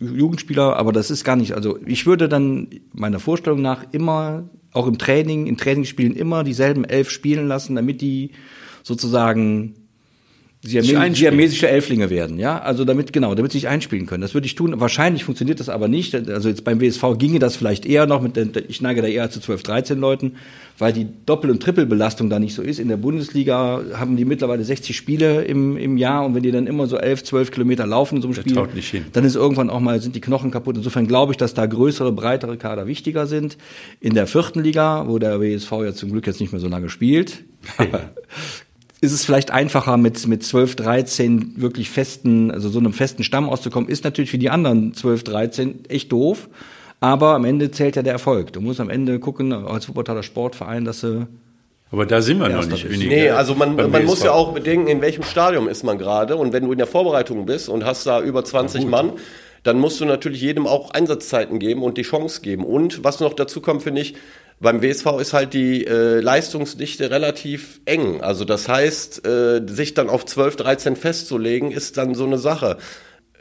Jugendspieler, 0.00 0.76
aber 0.76 0.92
das 0.92 1.10
ist 1.10 1.24
gar 1.24 1.36
nicht, 1.36 1.52
also 1.52 1.78
ich 1.86 2.06
würde 2.06 2.28
dann 2.28 2.68
meiner 2.92 3.18
Vorstellung 3.18 3.62
nach 3.62 3.84
immer, 3.92 4.44
auch 4.72 4.86
im 4.86 4.98
Training, 4.98 5.46
in 5.46 5.56
Trainingsspielen 5.56 6.14
immer 6.14 6.44
dieselben 6.44 6.84
elf 6.84 7.10
spielen 7.10 7.46
lassen, 7.46 7.76
damit 7.76 8.00
die 8.00 8.32
sozusagen 8.82 9.74
einspielen. 10.64 11.14
siamesische 11.14 11.68
Elflinge 11.68 12.08
werden, 12.08 12.38
ja, 12.38 12.60
also 12.60 12.84
damit, 12.84 13.12
genau, 13.12 13.34
damit 13.34 13.50
sie 13.50 13.58
sich 13.58 13.68
einspielen 13.68 14.06
können. 14.06 14.20
Das 14.22 14.32
würde 14.34 14.46
ich 14.46 14.54
tun. 14.54 14.78
Wahrscheinlich 14.78 15.24
funktioniert 15.24 15.58
das 15.58 15.68
aber 15.68 15.88
nicht. 15.88 16.14
Also 16.28 16.48
jetzt 16.48 16.62
beim 16.62 16.80
WSV 16.80 17.02
ginge 17.18 17.40
das 17.40 17.56
vielleicht 17.56 17.84
eher 17.84 18.06
noch 18.06 18.22
mit, 18.22 18.36
den- 18.36 18.52
ich 18.68 18.80
neige 18.80 19.02
da 19.02 19.08
eher 19.08 19.28
zu 19.28 19.40
12, 19.40 19.64
13 19.64 19.98
Leuten, 19.98 20.36
weil 20.78 20.92
die 20.92 21.08
Doppel- 21.26 21.50
und 21.50 21.60
Trippelbelastung 21.62 22.30
da 22.30 22.38
nicht 22.38 22.54
so 22.54 22.62
ist. 22.62 22.78
In 22.78 22.86
der 22.88 22.96
Bundesliga 22.96 23.82
haben 23.94 24.16
die 24.16 24.24
mittlerweile 24.24 24.62
60 24.62 24.96
Spiele 24.96 25.42
im, 25.44 25.76
im 25.76 25.96
Jahr 25.96 26.24
und 26.24 26.36
wenn 26.36 26.44
die 26.44 26.52
dann 26.52 26.68
immer 26.68 26.86
so 26.86 26.96
11, 26.96 27.24
12 27.24 27.50
Kilometer 27.50 27.84
laufen 27.84 28.16
in 28.16 28.22
so 28.22 28.28
einem 28.28 28.36
Das 28.36 28.42
Spiel, 28.44 28.54
dann 29.12 29.24
ist 29.24 29.34
irgendwann 29.34 29.68
auch 29.68 29.80
mal, 29.80 30.00
sind 30.00 30.14
die 30.14 30.20
Knochen 30.20 30.52
kaputt. 30.52 30.76
Insofern 30.76 31.08
glaube 31.08 31.32
ich, 31.32 31.38
dass 31.38 31.54
da 31.54 31.66
größere, 31.66 32.12
breitere 32.12 32.56
Kader 32.56 32.86
wichtiger 32.86 33.26
sind. 33.26 33.58
In 34.00 34.14
der 34.14 34.28
vierten 34.28 34.62
Liga, 34.62 35.08
wo 35.08 35.18
der 35.18 35.40
WSV 35.40 35.72
ja 35.84 35.92
zum 35.92 36.12
Glück 36.12 36.26
jetzt 36.28 36.40
nicht 36.40 36.52
mehr 36.52 36.60
so 36.60 36.68
lange 36.68 36.88
spielt, 36.88 37.42
ist 39.02 39.12
es 39.12 39.24
vielleicht 39.24 39.50
einfacher 39.50 39.96
mit, 39.96 40.28
mit 40.28 40.44
12, 40.44 40.76
13 40.76 41.54
wirklich 41.56 41.90
festen, 41.90 42.52
also 42.52 42.68
so 42.68 42.78
einem 42.78 42.92
festen 42.92 43.24
Stamm 43.24 43.50
auszukommen, 43.50 43.90
ist 43.90 44.04
natürlich 44.04 44.30
für 44.30 44.38
die 44.38 44.48
anderen 44.48 44.94
12, 44.94 45.24
13 45.24 45.84
echt 45.88 46.12
doof. 46.12 46.48
Aber 47.00 47.34
am 47.34 47.44
Ende 47.44 47.72
zählt 47.72 47.96
ja 47.96 48.02
der 48.02 48.12
Erfolg. 48.12 48.52
Du 48.52 48.60
musst 48.60 48.78
am 48.78 48.90
Ende 48.90 49.18
gucken, 49.18 49.52
als 49.52 49.88
Wuppertaler 49.88 50.22
Sportverein, 50.22 50.84
dass 50.84 51.00
du 51.00 51.26
Aber 51.90 52.06
da 52.06 52.22
sind 52.22 52.38
wir 52.38 52.48
noch 52.48 52.58
Erster 52.58 52.74
nicht. 52.74 52.88
Weniger 52.88 53.10
Nee, 53.10 53.28
also 53.30 53.56
man, 53.56 53.74
man 53.74 54.04
muss 54.04 54.22
ja 54.22 54.30
auch 54.30 54.54
bedenken, 54.54 54.86
in 54.86 55.00
welchem 55.00 55.24
Stadium 55.24 55.66
ist 55.66 55.82
man 55.82 55.98
gerade. 55.98 56.36
Und 56.36 56.52
wenn 56.52 56.64
du 56.64 56.70
in 56.70 56.78
der 56.78 56.86
Vorbereitung 56.86 57.44
bist 57.44 57.68
und 57.68 57.84
hast 57.84 58.06
da 58.06 58.22
über 58.22 58.44
20 58.44 58.86
Mann, 58.86 59.14
dann 59.64 59.80
musst 59.80 60.00
du 60.00 60.04
natürlich 60.04 60.40
jedem 60.40 60.68
auch 60.68 60.92
Einsatzzeiten 60.92 61.58
geben 61.58 61.82
und 61.82 61.98
die 61.98 62.02
Chance 62.02 62.40
geben. 62.40 62.64
Und 62.64 63.02
was 63.02 63.18
noch 63.18 63.34
dazu 63.34 63.60
kommt, 63.60 63.82
finde 63.82 64.00
ich, 64.00 64.14
beim 64.62 64.80
WSV 64.80 65.06
ist 65.20 65.32
halt 65.32 65.52
die 65.54 65.84
äh, 65.86 66.20
Leistungsdichte 66.20 67.10
relativ 67.10 67.80
eng. 67.84 68.20
Also 68.22 68.44
das 68.44 68.68
heißt, 68.68 69.26
äh, 69.26 69.60
sich 69.66 69.94
dann 69.94 70.08
auf 70.08 70.24
12, 70.24 70.56
13 70.56 70.96
festzulegen, 70.96 71.70
ist 71.72 71.96
dann 71.98 72.14
so 72.14 72.24
eine 72.24 72.38
Sache. 72.38 72.78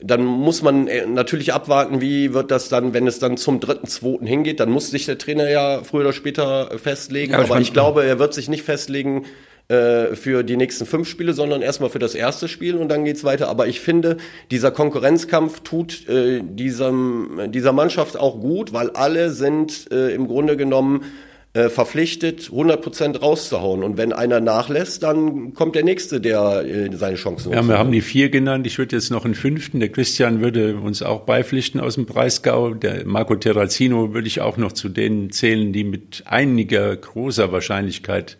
Dann 0.03 0.23
muss 0.25 0.63
man 0.63 0.87
äh, 0.87 1.05
natürlich 1.05 1.53
abwarten, 1.53 2.01
wie 2.01 2.33
wird 2.33 2.49
das 2.49 2.69
dann, 2.69 2.93
wenn 2.95 3.05
es 3.05 3.19
dann 3.19 3.37
zum 3.37 3.59
dritten, 3.59 3.85
zweiten 3.87 4.25
hingeht. 4.25 4.59
Dann 4.59 4.71
muss 4.71 4.89
sich 4.89 5.05
der 5.05 5.19
Trainer 5.19 5.47
ja 5.47 5.83
früher 5.83 6.01
oder 6.01 6.13
später 6.13 6.71
festlegen. 6.79 7.33
Ja, 7.33 7.37
aber 7.37 7.45
ich 7.45 7.49
aber 7.51 7.55
mein- 7.55 7.63
ich 7.63 7.73
glaube, 7.73 8.03
er 8.03 8.17
wird 8.17 8.33
sich 8.33 8.49
nicht 8.49 8.63
festlegen 8.63 9.25
äh, 9.71 10.17
für 10.17 10.43
die 10.43 10.57
nächsten 10.57 10.85
fünf 10.85 11.07
Spiele, 11.07 11.31
sondern 11.31 11.61
erstmal 11.61 11.89
für 11.89 11.99
das 11.99 12.13
erste 12.13 12.49
Spiel 12.49 12.75
und 12.75 12.89
dann 12.89 13.05
geht's 13.05 13.23
weiter. 13.23 13.47
Aber 13.47 13.67
ich 13.67 13.79
finde, 13.79 14.17
dieser 14.51 14.69
Konkurrenzkampf 14.69 15.61
tut 15.61 16.09
äh, 16.09 16.41
diesem, 16.43 17.39
dieser 17.47 17.71
Mannschaft 17.71 18.19
auch 18.19 18.41
gut, 18.41 18.73
weil 18.73 18.89
alle 18.89 19.31
sind 19.31 19.89
äh, 19.89 20.13
im 20.13 20.27
Grunde 20.27 20.57
genommen 20.57 21.05
äh, 21.53 21.69
verpflichtet, 21.69 22.49
100% 22.49 23.19
rauszuhauen. 23.19 23.83
Und 23.83 23.95
wenn 23.95 24.11
einer 24.11 24.41
nachlässt, 24.41 25.03
dann 25.03 25.53
kommt 25.53 25.75
der 25.75 25.85
Nächste, 25.85 26.19
der 26.19 26.65
äh, 26.65 26.89
seine 26.93 27.15
Chancen 27.15 27.53
Ja, 27.53 27.65
wir 27.65 27.77
haben 27.77 27.93
die 27.93 28.01
vier 28.01 28.29
genannt. 28.29 28.67
Ich 28.67 28.77
würde 28.77 28.97
jetzt 28.97 29.09
noch 29.09 29.23
einen 29.23 29.35
fünften. 29.35 29.79
Der 29.79 29.89
Christian 29.89 30.41
würde 30.41 30.75
uns 30.75 31.01
auch 31.01 31.21
beipflichten 31.21 31.79
aus 31.79 31.95
dem 31.95 32.05
Breisgau. 32.05 32.73
Der 32.73 33.05
Marco 33.05 33.35
Terrazino 33.35 34.13
würde 34.13 34.27
ich 34.27 34.41
auch 34.41 34.57
noch 34.57 34.73
zu 34.73 34.89
denen 34.89 35.31
zählen, 35.31 35.71
die 35.71 35.85
mit 35.85 36.23
einiger 36.25 36.93
großer 36.93 37.53
Wahrscheinlichkeit 37.53 38.37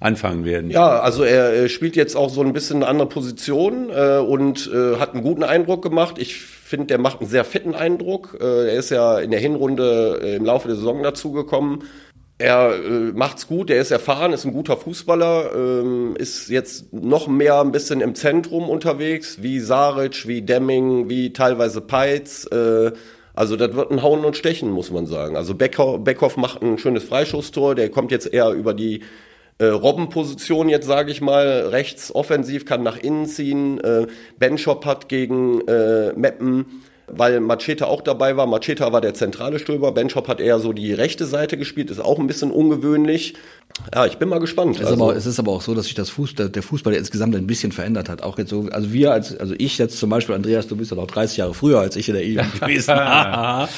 anfangen 0.00 0.46
werden. 0.46 0.70
Ja, 0.70 1.00
also 1.00 1.22
er 1.22 1.68
spielt 1.68 1.94
jetzt 1.94 2.16
auch 2.16 2.30
so 2.30 2.40
ein 2.40 2.54
bisschen 2.54 2.76
eine 2.78 2.86
andere 2.86 3.08
Position 3.08 3.90
äh, 3.90 4.16
und 4.16 4.70
äh, 4.72 4.96
hat 4.96 5.12
einen 5.12 5.22
guten 5.22 5.44
Eindruck 5.44 5.82
gemacht. 5.82 6.16
Ich 6.18 6.40
finde, 6.40 6.86
der 6.86 6.98
macht 6.98 7.20
einen 7.20 7.28
sehr 7.28 7.44
fitten 7.44 7.74
Eindruck. 7.74 8.38
Äh, 8.40 8.70
er 8.70 8.78
ist 8.78 8.90
ja 8.90 9.18
in 9.18 9.30
der 9.30 9.40
Hinrunde 9.40 10.20
äh, 10.22 10.36
im 10.36 10.44
Laufe 10.46 10.68
der 10.68 10.76
Saison 10.76 11.02
dazugekommen. 11.02 11.84
Er 12.38 12.72
äh, 12.74 13.12
macht's 13.12 13.46
gut, 13.46 13.68
er 13.68 13.82
ist 13.82 13.90
erfahren, 13.90 14.32
ist 14.32 14.46
ein 14.46 14.54
guter 14.54 14.78
Fußballer, 14.78 15.50
ähm, 15.54 16.14
ist 16.16 16.48
jetzt 16.48 16.90
noch 16.94 17.28
mehr 17.28 17.60
ein 17.60 17.70
bisschen 17.70 18.00
im 18.00 18.14
Zentrum 18.14 18.70
unterwegs, 18.70 19.42
wie 19.42 19.60
Saric, 19.60 20.26
wie 20.26 20.40
Demming, 20.40 21.10
wie 21.10 21.34
teilweise 21.34 21.82
Peitz. 21.82 22.46
Äh, 22.50 22.92
also 23.34 23.56
das 23.56 23.74
wird 23.74 23.90
ein 23.90 24.02
Hauen 24.02 24.24
und 24.24 24.38
Stechen, 24.38 24.70
muss 24.70 24.90
man 24.90 25.04
sagen. 25.04 25.36
Also 25.36 25.54
Beckhoff, 25.54 26.02
Beckhoff 26.02 26.38
macht 26.38 26.62
ein 26.62 26.78
schönes 26.78 27.04
Freischusstor, 27.04 27.74
der 27.74 27.90
kommt 27.90 28.10
jetzt 28.10 28.32
eher 28.32 28.50
über 28.52 28.72
die 28.72 29.02
äh, 29.60 29.66
Robbenposition 29.66 30.68
jetzt 30.68 30.86
sage 30.86 31.12
ich 31.12 31.20
mal, 31.20 31.68
rechts 31.68 32.14
offensiv 32.14 32.64
kann 32.64 32.82
nach 32.82 32.96
innen 32.96 33.26
ziehen. 33.26 33.78
Äh, 33.80 34.06
Benchop 34.38 34.86
hat 34.86 35.08
gegen 35.08 35.60
äh, 35.68 36.12
Meppen, 36.14 36.82
weil 37.12 37.40
Macheta 37.40 37.86
auch 37.86 38.02
dabei 38.02 38.36
war. 38.36 38.46
Macheta 38.46 38.92
war 38.92 39.00
der 39.00 39.14
zentrale 39.14 39.58
Stürmer, 39.58 39.92
Benchop 39.92 40.28
hat 40.28 40.40
eher 40.40 40.58
so 40.58 40.72
die 40.72 40.92
rechte 40.92 41.26
Seite 41.26 41.56
gespielt, 41.56 41.90
ist 41.90 42.00
auch 42.00 42.18
ein 42.18 42.26
bisschen 42.26 42.50
ungewöhnlich. 42.50 43.34
Ja, 43.94 44.04
ich 44.04 44.18
bin 44.18 44.28
mal 44.28 44.40
gespannt. 44.40 44.76
Es 44.76 44.82
ist, 44.82 44.92
aber, 44.92 45.14
es 45.16 45.26
ist 45.26 45.38
aber 45.38 45.52
auch 45.52 45.62
so, 45.62 45.74
dass 45.74 45.86
sich 45.86 45.94
das 45.94 46.10
Fußball, 46.10 46.50
der 46.50 46.62
Fußball 46.62 46.92
insgesamt 46.92 47.36
ein 47.36 47.46
bisschen 47.46 47.72
verändert 47.72 48.08
hat. 48.08 48.22
Auch 48.22 48.36
jetzt 48.36 48.50
so, 48.50 48.68
also 48.70 48.92
wir 48.92 49.12
als, 49.12 49.36
also 49.36 49.54
ich 49.58 49.78
jetzt 49.78 49.98
zum 49.98 50.10
Beispiel, 50.10 50.34
Andreas, 50.34 50.66
du 50.66 50.76
bist 50.76 50.90
ja 50.90 50.96
noch 50.96 51.06
30 51.06 51.38
Jahre 51.38 51.54
früher 51.54 51.80
als 51.80 51.96
ich 51.96 52.08
in 52.08 52.14
der 52.14 52.24
E-Jugend 52.24 52.52
gewesen. 52.60 52.88
da 52.88 53.68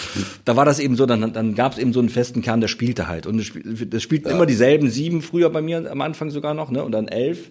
war 0.47 0.65
das 0.65 0.79
eben 0.79 0.97
so, 0.97 1.07
dann, 1.07 1.33
dann 1.33 1.55
gab 1.55 1.73
es 1.73 1.79
eben 1.79 1.93
so 1.93 2.01
einen 2.01 2.09
festen 2.09 2.43
Kern, 2.43 2.61
der 2.61 2.69
spielte 2.69 3.07
halt. 3.07 3.27
Und 3.27 3.39
es 3.39 3.53
das 3.89 4.03
spielten 4.03 4.31
immer 4.31 4.47
dieselben 4.47 4.91
sieben 4.91 5.23
früher 5.23 5.51
bei 5.51 5.63
mir 5.63 5.91
am 5.91 6.01
Anfang 6.01 6.31
sogar 6.31 6.55
noch, 6.55 6.71
ne? 6.71 6.83
Und 6.83 6.93
dann 6.93 7.09
elf. 7.09 7.51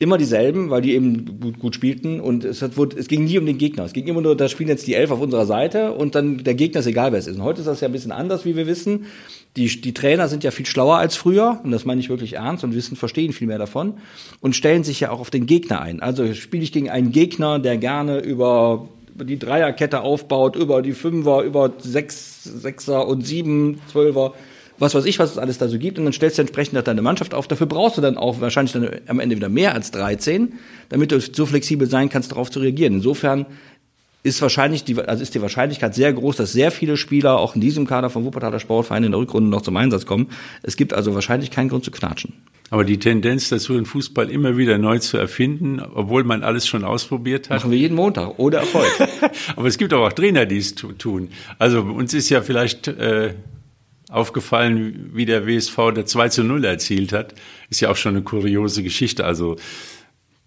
Immer 0.00 0.18
dieselben, 0.18 0.70
weil 0.70 0.82
die 0.82 0.94
eben 0.94 1.40
gut, 1.40 1.60
gut 1.60 1.74
spielten 1.76 2.20
und 2.20 2.44
es, 2.44 2.62
hat, 2.62 2.72
es 2.94 3.06
ging 3.06 3.24
nie 3.24 3.38
um 3.38 3.46
den 3.46 3.58
Gegner. 3.58 3.84
Es 3.84 3.92
ging 3.92 4.06
immer 4.08 4.20
nur, 4.20 4.36
da 4.36 4.48
spielen 4.48 4.68
jetzt 4.68 4.86
die 4.88 4.94
Elf 4.94 5.12
auf 5.12 5.20
unserer 5.20 5.46
Seite 5.46 5.92
und 5.92 6.16
dann 6.16 6.42
der 6.42 6.54
Gegner 6.54 6.80
ist 6.80 6.86
egal, 6.86 7.12
wer 7.12 7.20
es 7.20 7.28
ist. 7.28 7.36
Und 7.36 7.44
heute 7.44 7.60
ist 7.60 7.66
das 7.66 7.80
ja 7.80 7.88
ein 7.88 7.92
bisschen 7.92 8.10
anders, 8.10 8.44
wie 8.44 8.56
wir 8.56 8.66
wissen. 8.66 9.06
Die, 9.56 9.80
die 9.80 9.94
Trainer 9.94 10.26
sind 10.28 10.42
ja 10.42 10.50
viel 10.50 10.66
schlauer 10.66 10.96
als 10.96 11.14
früher 11.14 11.60
und 11.62 11.70
das 11.70 11.84
meine 11.84 12.00
ich 12.00 12.08
wirklich 12.08 12.34
ernst 12.34 12.64
und 12.64 12.74
wissen, 12.74 12.96
verstehen 12.96 13.32
viel 13.32 13.46
mehr 13.46 13.58
davon 13.58 13.94
und 14.40 14.56
stellen 14.56 14.82
sich 14.82 14.98
ja 14.98 15.10
auch 15.10 15.20
auf 15.20 15.30
den 15.30 15.46
Gegner 15.46 15.80
ein. 15.80 16.00
Also 16.00 16.34
spiele 16.34 16.64
ich 16.64 16.72
gegen 16.72 16.90
einen 16.90 17.12
Gegner, 17.12 17.60
der 17.60 17.76
gerne 17.76 18.18
über 18.18 18.88
über 19.14 19.24
die 19.24 19.38
Dreierkette 19.38 20.00
aufbaut, 20.00 20.56
über 20.56 20.82
die 20.82 20.92
Fünfer, 20.92 21.42
über 21.42 21.72
sechs, 21.78 22.42
Sechser 22.42 23.06
und 23.06 23.24
sieben, 23.24 23.80
Zwölfer, 23.90 24.34
was 24.78 24.94
weiß 24.94 25.04
ich, 25.04 25.18
was 25.18 25.32
es 25.32 25.38
alles 25.38 25.58
da 25.58 25.68
so 25.68 25.78
gibt. 25.78 25.98
Und 25.98 26.04
dann 26.04 26.12
stellst 26.12 26.38
du 26.38 26.42
entsprechend 26.42 26.86
deine 26.86 27.02
Mannschaft 27.02 27.34
auf. 27.34 27.46
Dafür 27.48 27.66
brauchst 27.66 27.96
du 27.98 28.02
dann 28.02 28.16
auch 28.16 28.40
wahrscheinlich 28.40 28.72
dann 28.72 28.88
am 29.06 29.20
Ende 29.20 29.36
wieder 29.36 29.48
mehr 29.48 29.74
als 29.74 29.90
13, 29.92 30.54
damit 30.88 31.12
du 31.12 31.20
so 31.20 31.46
flexibel 31.46 31.88
sein 31.88 32.08
kannst, 32.08 32.32
darauf 32.32 32.50
zu 32.50 32.60
reagieren. 32.60 32.94
Insofern 32.94 33.46
ist 34.22 34.40
wahrscheinlich 34.40 34.84
die, 34.84 34.98
also 34.98 35.22
ist 35.22 35.34
die 35.34 35.42
Wahrscheinlichkeit 35.42 35.94
sehr 35.94 36.10
groß, 36.12 36.36
dass 36.36 36.52
sehr 36.52 36.70
viele 36.70 36.96
Spieler 36.96 37.38
auch 37.38 37.54
in 37.54 37.60
diesem 37.60 37.86
Kader 37.86 38.08
vom 38.08 38.24
Wuppertaler 38.24 38.58
Sportverein 38.58 39.04
in 39.04 39.12
der 39.12 39.20
Rückrunde 39.20 39.50
noch 39.50 39.60
zum 39.62 39.76
Einsatz 39.76 40.06
kommen. 40.06 40.28
Es 40.62 40.76
gibt 40.76 40.94
also 40.94 41.14
wahrscheinlich 41.14 41.50
keinen 41.50 41.68
Grund 41.68 41.84
zu 41.84 41.90
knatschen. 41.90 42.32
Aber 42.70 42.84
die 42.84 42.98
Tendenz 42.98 43.50
dazu, 43.50 43.74
den 43.74 43.84
Fußball 43.84 44.30
immer 44.30 44.56
wieder 44.56 44.78
neu 44.78 44.98
zu 44.98 45.18
erfinden, 45.18 45.80
obwohl 45.94 46.24
man 46.24 46.42
alles 46.42 46.66
schon 46.66 46.82
ausprobiert 46.84 47.50
hat. 47.50 47.58
Machen 47.58 47.70
wir 47.70 47.78
jeden 47.78 47.94
Montag 47.94 48.38
ohne 48.38 48.56
Erfolg. 48.56 48.90
Aber 49.56 49.68
es 49.68 49.76
gibt 49.76 49.92
auch 49.92 50.10
Trainer, 50.12 50.46
die 50.46 50.56
es 50.56 50.74
tu- 50.74 50.92
tun. 50.92 51.28
Also 51.58 51.82
uns 51.82 52.14
ist 52.14 52.30
ja 52.30 52.40
vielleicht 52.40 52.88
äh, 52.88 53.34
aufgefallen, 54.14 55.10
wie 55.12 55.26
der 55.26 55.46
WSV 55.46 55.76
der 55.94 56.06
2 56.06 56.28
zu 56.28 56.44
0 56.44 56.64
erzielt 56.64 57.12
hat. 57.12 57.34
Ist 57.68 57.80
ja 57.80 57.90
auch 57.90 57.96
schon 57.96 58.14
eine 58.14 58.22
kuriose 58.22 58.82
Geschichte. 58.82 59.24
Also 59.24 59.56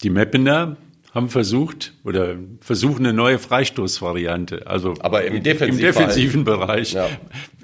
die 0.04 0.10
Meppener 0.10 0.78
haben 1.14 1.30
versucht 1.30 1.94
oder 2.04 2.36
versuchen 2.62 3.06
eine 3.06 3.14
neue 3.14 3.40
Freistoßvariante. 3.40 4.68
Also 4.68 4.94
Aber 5.00 5.26
im 5.26 5.38
im 5.38 5.44
Defensivfall. 5.44 6.06
defensiven 6.06 6.44
Bereich. 6.44 6.94
Ja. 6.94 7.10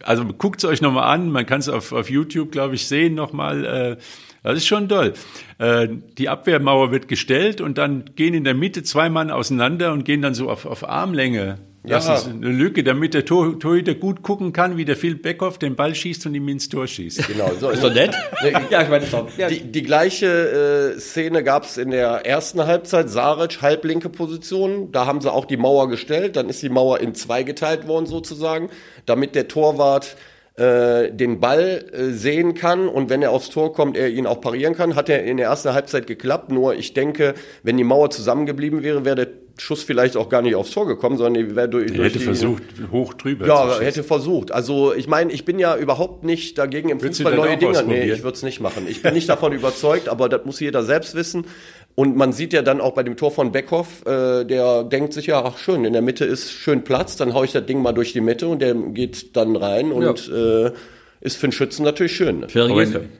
Also 0.03 0.25
guckt 0.25 0.63
es 0.63 0.69
euch 0.69 0.81
nochmal 0.81 1.13
an. 1.13 1.29
Man 1.29 1.45
kann 1.45 1.59
es 1.59 1.69
auf, 1.69 1.91
auf 1.91 2.09
YouTube, 2.09 2.51
glaube 2.51 2.75
ich, 2.75 2.87
sehen 2.87 3.13
nochmal. 3.15 3.65
Äh, 3.65 3.97
das 4.43 4.57
ist 4.57 4.67
schon 4.67 4.89
toll. 4.89 5.13
Äh, 5.57 5.87
die 6.17 6.29
Abwehrmauer 6.29 6.91
wird 6.91 7.07
gestellt 7.07 7.61
und 7.61 7.77
dann 7.77 8.05
gehen 8.15 8.33
in 8.33 8.43
der 8.43 8.55
Mitte 8.55 8.83
zwei 8.83 9.09
Mann 9.09 9.31
auseinander 9.31 9.93
und 9.93 10.03
gehen 10.03 10.21
dann 10.21 10.33
so 10.33 10.49
auf, 10.49 10.65
auf 10.65 10.87
Armlänge. 10.87 11.59
Das 11.85 12.07
Ja. 12.07 12.15
ist 12.15 12.27
eine 12.27 12.47
Lücke, 12.47 12.81
damit 12.83 13.13
der 13.13 13.25
Tor, 13.25 13.59
Torhüter 13.59 13.93
gut 13.93 14.21
gucken 14.21 14.53
kann, 14.53 14.77
wie 14.77 14.85
der 14.85 14.95
Phil 14.95 15.15
Beckhoff 15.15 15.57
den 15.57 15.75
Ball 15.75 15.93
schießt 15.93 16.25
und 16.25 16.33
ihm 16.33 16.47
ins 16.47 16.69
Tor 16.69 16.87
schießt. 16.87 17.27
Genau, 17.27 17.51
so 17.59 17.69
Ist 17.71 17.83
doch 17.83 17.93
nett? 17.93 18.15
ja, 18.69 18.81
ich 18.83 18.89
meine, 18.89 19.01
das 19.01 19.11
doch, 19.11 19.27
ja, 19.37 19.49
Die, 19.49 19.59
die 19.59 19.83
gleiche 19.83 20.93
äh, 20.95 20.99
Szene 20.99 21.43
gab 21.43 21.65
es 21.65 21.77
in 21.77 21.91
der 21.91 22.25
ersten 22.25 22.65
Halbzeit. 22.65 23.09
Saric, 23.09 23.61
halblinke 23.61 24.07
Position. 24.09 24.93
Da 24.93 25.05
haben 25.05 25.19
sie 25.19 25.29
auch 25.31 25.43
die 25.43 25.57
Mauer 25.57 25.89
gestellt. 25.89 26.37
Dann 26.37 26.47
ist 26.47 26.61
die 26.61 26.69
Mauer 26.69 27.01
in 27.01 27.15
zwei 27.15 27.43
geteilt 27.43 27.85
worden 27.85 28.05
sozusagen, 28.05 28.69
damit 29.05 29.35
der 29.35 29.49
Torwart 29.49 30.15
äh, 30.55 31.11
den 31.11 31.39
Ball 31.39 31.85
äh, 31.91 32.11
sehen 32.11 32.53
kann 32.53 32.87
und 32.87 33.09
wenn 33.09 33.21
er 33.21 33.31
aufs 33.31 33.49
Tor 33.49 33.73
kommt, 33.73 33.97
er 33.97 34.09
ihn 34.09 34.27
auch 34.27 34.39
parieren 34.39 34.75
kann. 34.75 34.95
Hat 34.95 35.09
er 35.09 35.23
in 35.23 35.37
der 35.37 35.47
ersten 35.47 35.73
Halbzeit 35.73 36.05
geklappt. 36.05 36.51
Nur 36.51 36.75
ich 36.75 36.93
denke, 36.93 37.33
wenn 37.63 37.77
die 37.77 37.83
Mauer 37.83 38.11
zusammengeblieben 38.11 38.83
wäre, 38.83 39.03
wäre 39.03 39.15
der 39.15 39.27
Schuss 39.57 39.83
vielleicht 39.83 40.17
auch 40.17 40.29
gar 40.29 40.41
nicht 40.41 40.55
aufs 40.55 40.71
Tor 40.71 40.87
gekommen, 40.87 41.17
sondern 41.17 41.47
die 41.47 41.55
wäre 41.55 41.69
durch, 41.69 41.91
Er 41.91 41.97
durch 41.97 42.09
hätte 42.09 42.19
die, 42.19 42.25
versucht, 42.25 42.63
hoch 42.91 43.13
drüber 43.13 43.45
Ja, 43.45 43.77
zu 43.77 43.83
hätte 43.83 44.03
versucht. 44.03 44.51
Also 44.51 44.93
ich 44.95 45.07
meine, 45.07 45.31
ich 45.31 45.45
bin 45.45 45.59
ja 45.59 45.77
überhaupt 45.77 46.23
nicht 46.23 46.57
dagegen 46.57 46.89
im 46.89 46.97
du 46.97 47.07
Fußball 47.07 47.35
neue 47.35 47.57
Dinge. 47.57 47.83
Nee, 47.83 48.11
ich 48.11 48.23
würde 48.23 48.35
es 48.35 48.43
nicht 48.43 48.61
machen. 48.61 48.87
Ich 48.87 49.03
bin 49.03 49.13
nicht 49.13 49.29
davon 49.29 49.53
überzeugt, 49.53 50.09
aber 50.09 50.27
das 50.27 50.45
muss 50.45 50.59
jeder 50.59 50.83
selbst 50.83 51.13
wissen. 51.13 51.45
Und 51.95 52.15
man 52.15 52.33
sieht 52.33 52.53
ja 52.53 52.63
dann 52.63 52.81
auch 52.81 52.93
bei 52.93 53.03
dem 53.03 53.17
Tor 53.17 53.31
von 53.31 53.51
Beckhoff, 53.51 54.05
äh, 54.05 54.45
der 54.45 54.83
denkt 54.83 55.13
sich 55.13 55.27
ja, 55.27 55.43
ach 55.43 55.57
schön, 55.57 55.85
in 55.85 55.93
der 55.93 56.01
Mitte 56.01 56.25
ist 56.25 56.51
schön 56.51 56.83
Platz, 56.83 57.17
dann 57.17 57.33
hau 57.33 57.43
ich 57.43 57.51
das 57.51 57.65
Ding 57.65 57.81
mal 57.81 57.91
durch 57.91 58.13
die 58.13 58.21
Mitte 58.21 58.47
und 58.47 58.61
der 58.61 58.73
geht 58.73 59.35
dann 59.35 59.55
rein 59.55 59.91
und 59.91 60.27
äh, 60.29 60.71
ist 61.23 61.37
für 61.37 61.47
den 61.47 61.53
Schützen 61.53 61.85
natürlich 61.85 62.15
schön. 62.15 62.41
Ne? 62.41 62.47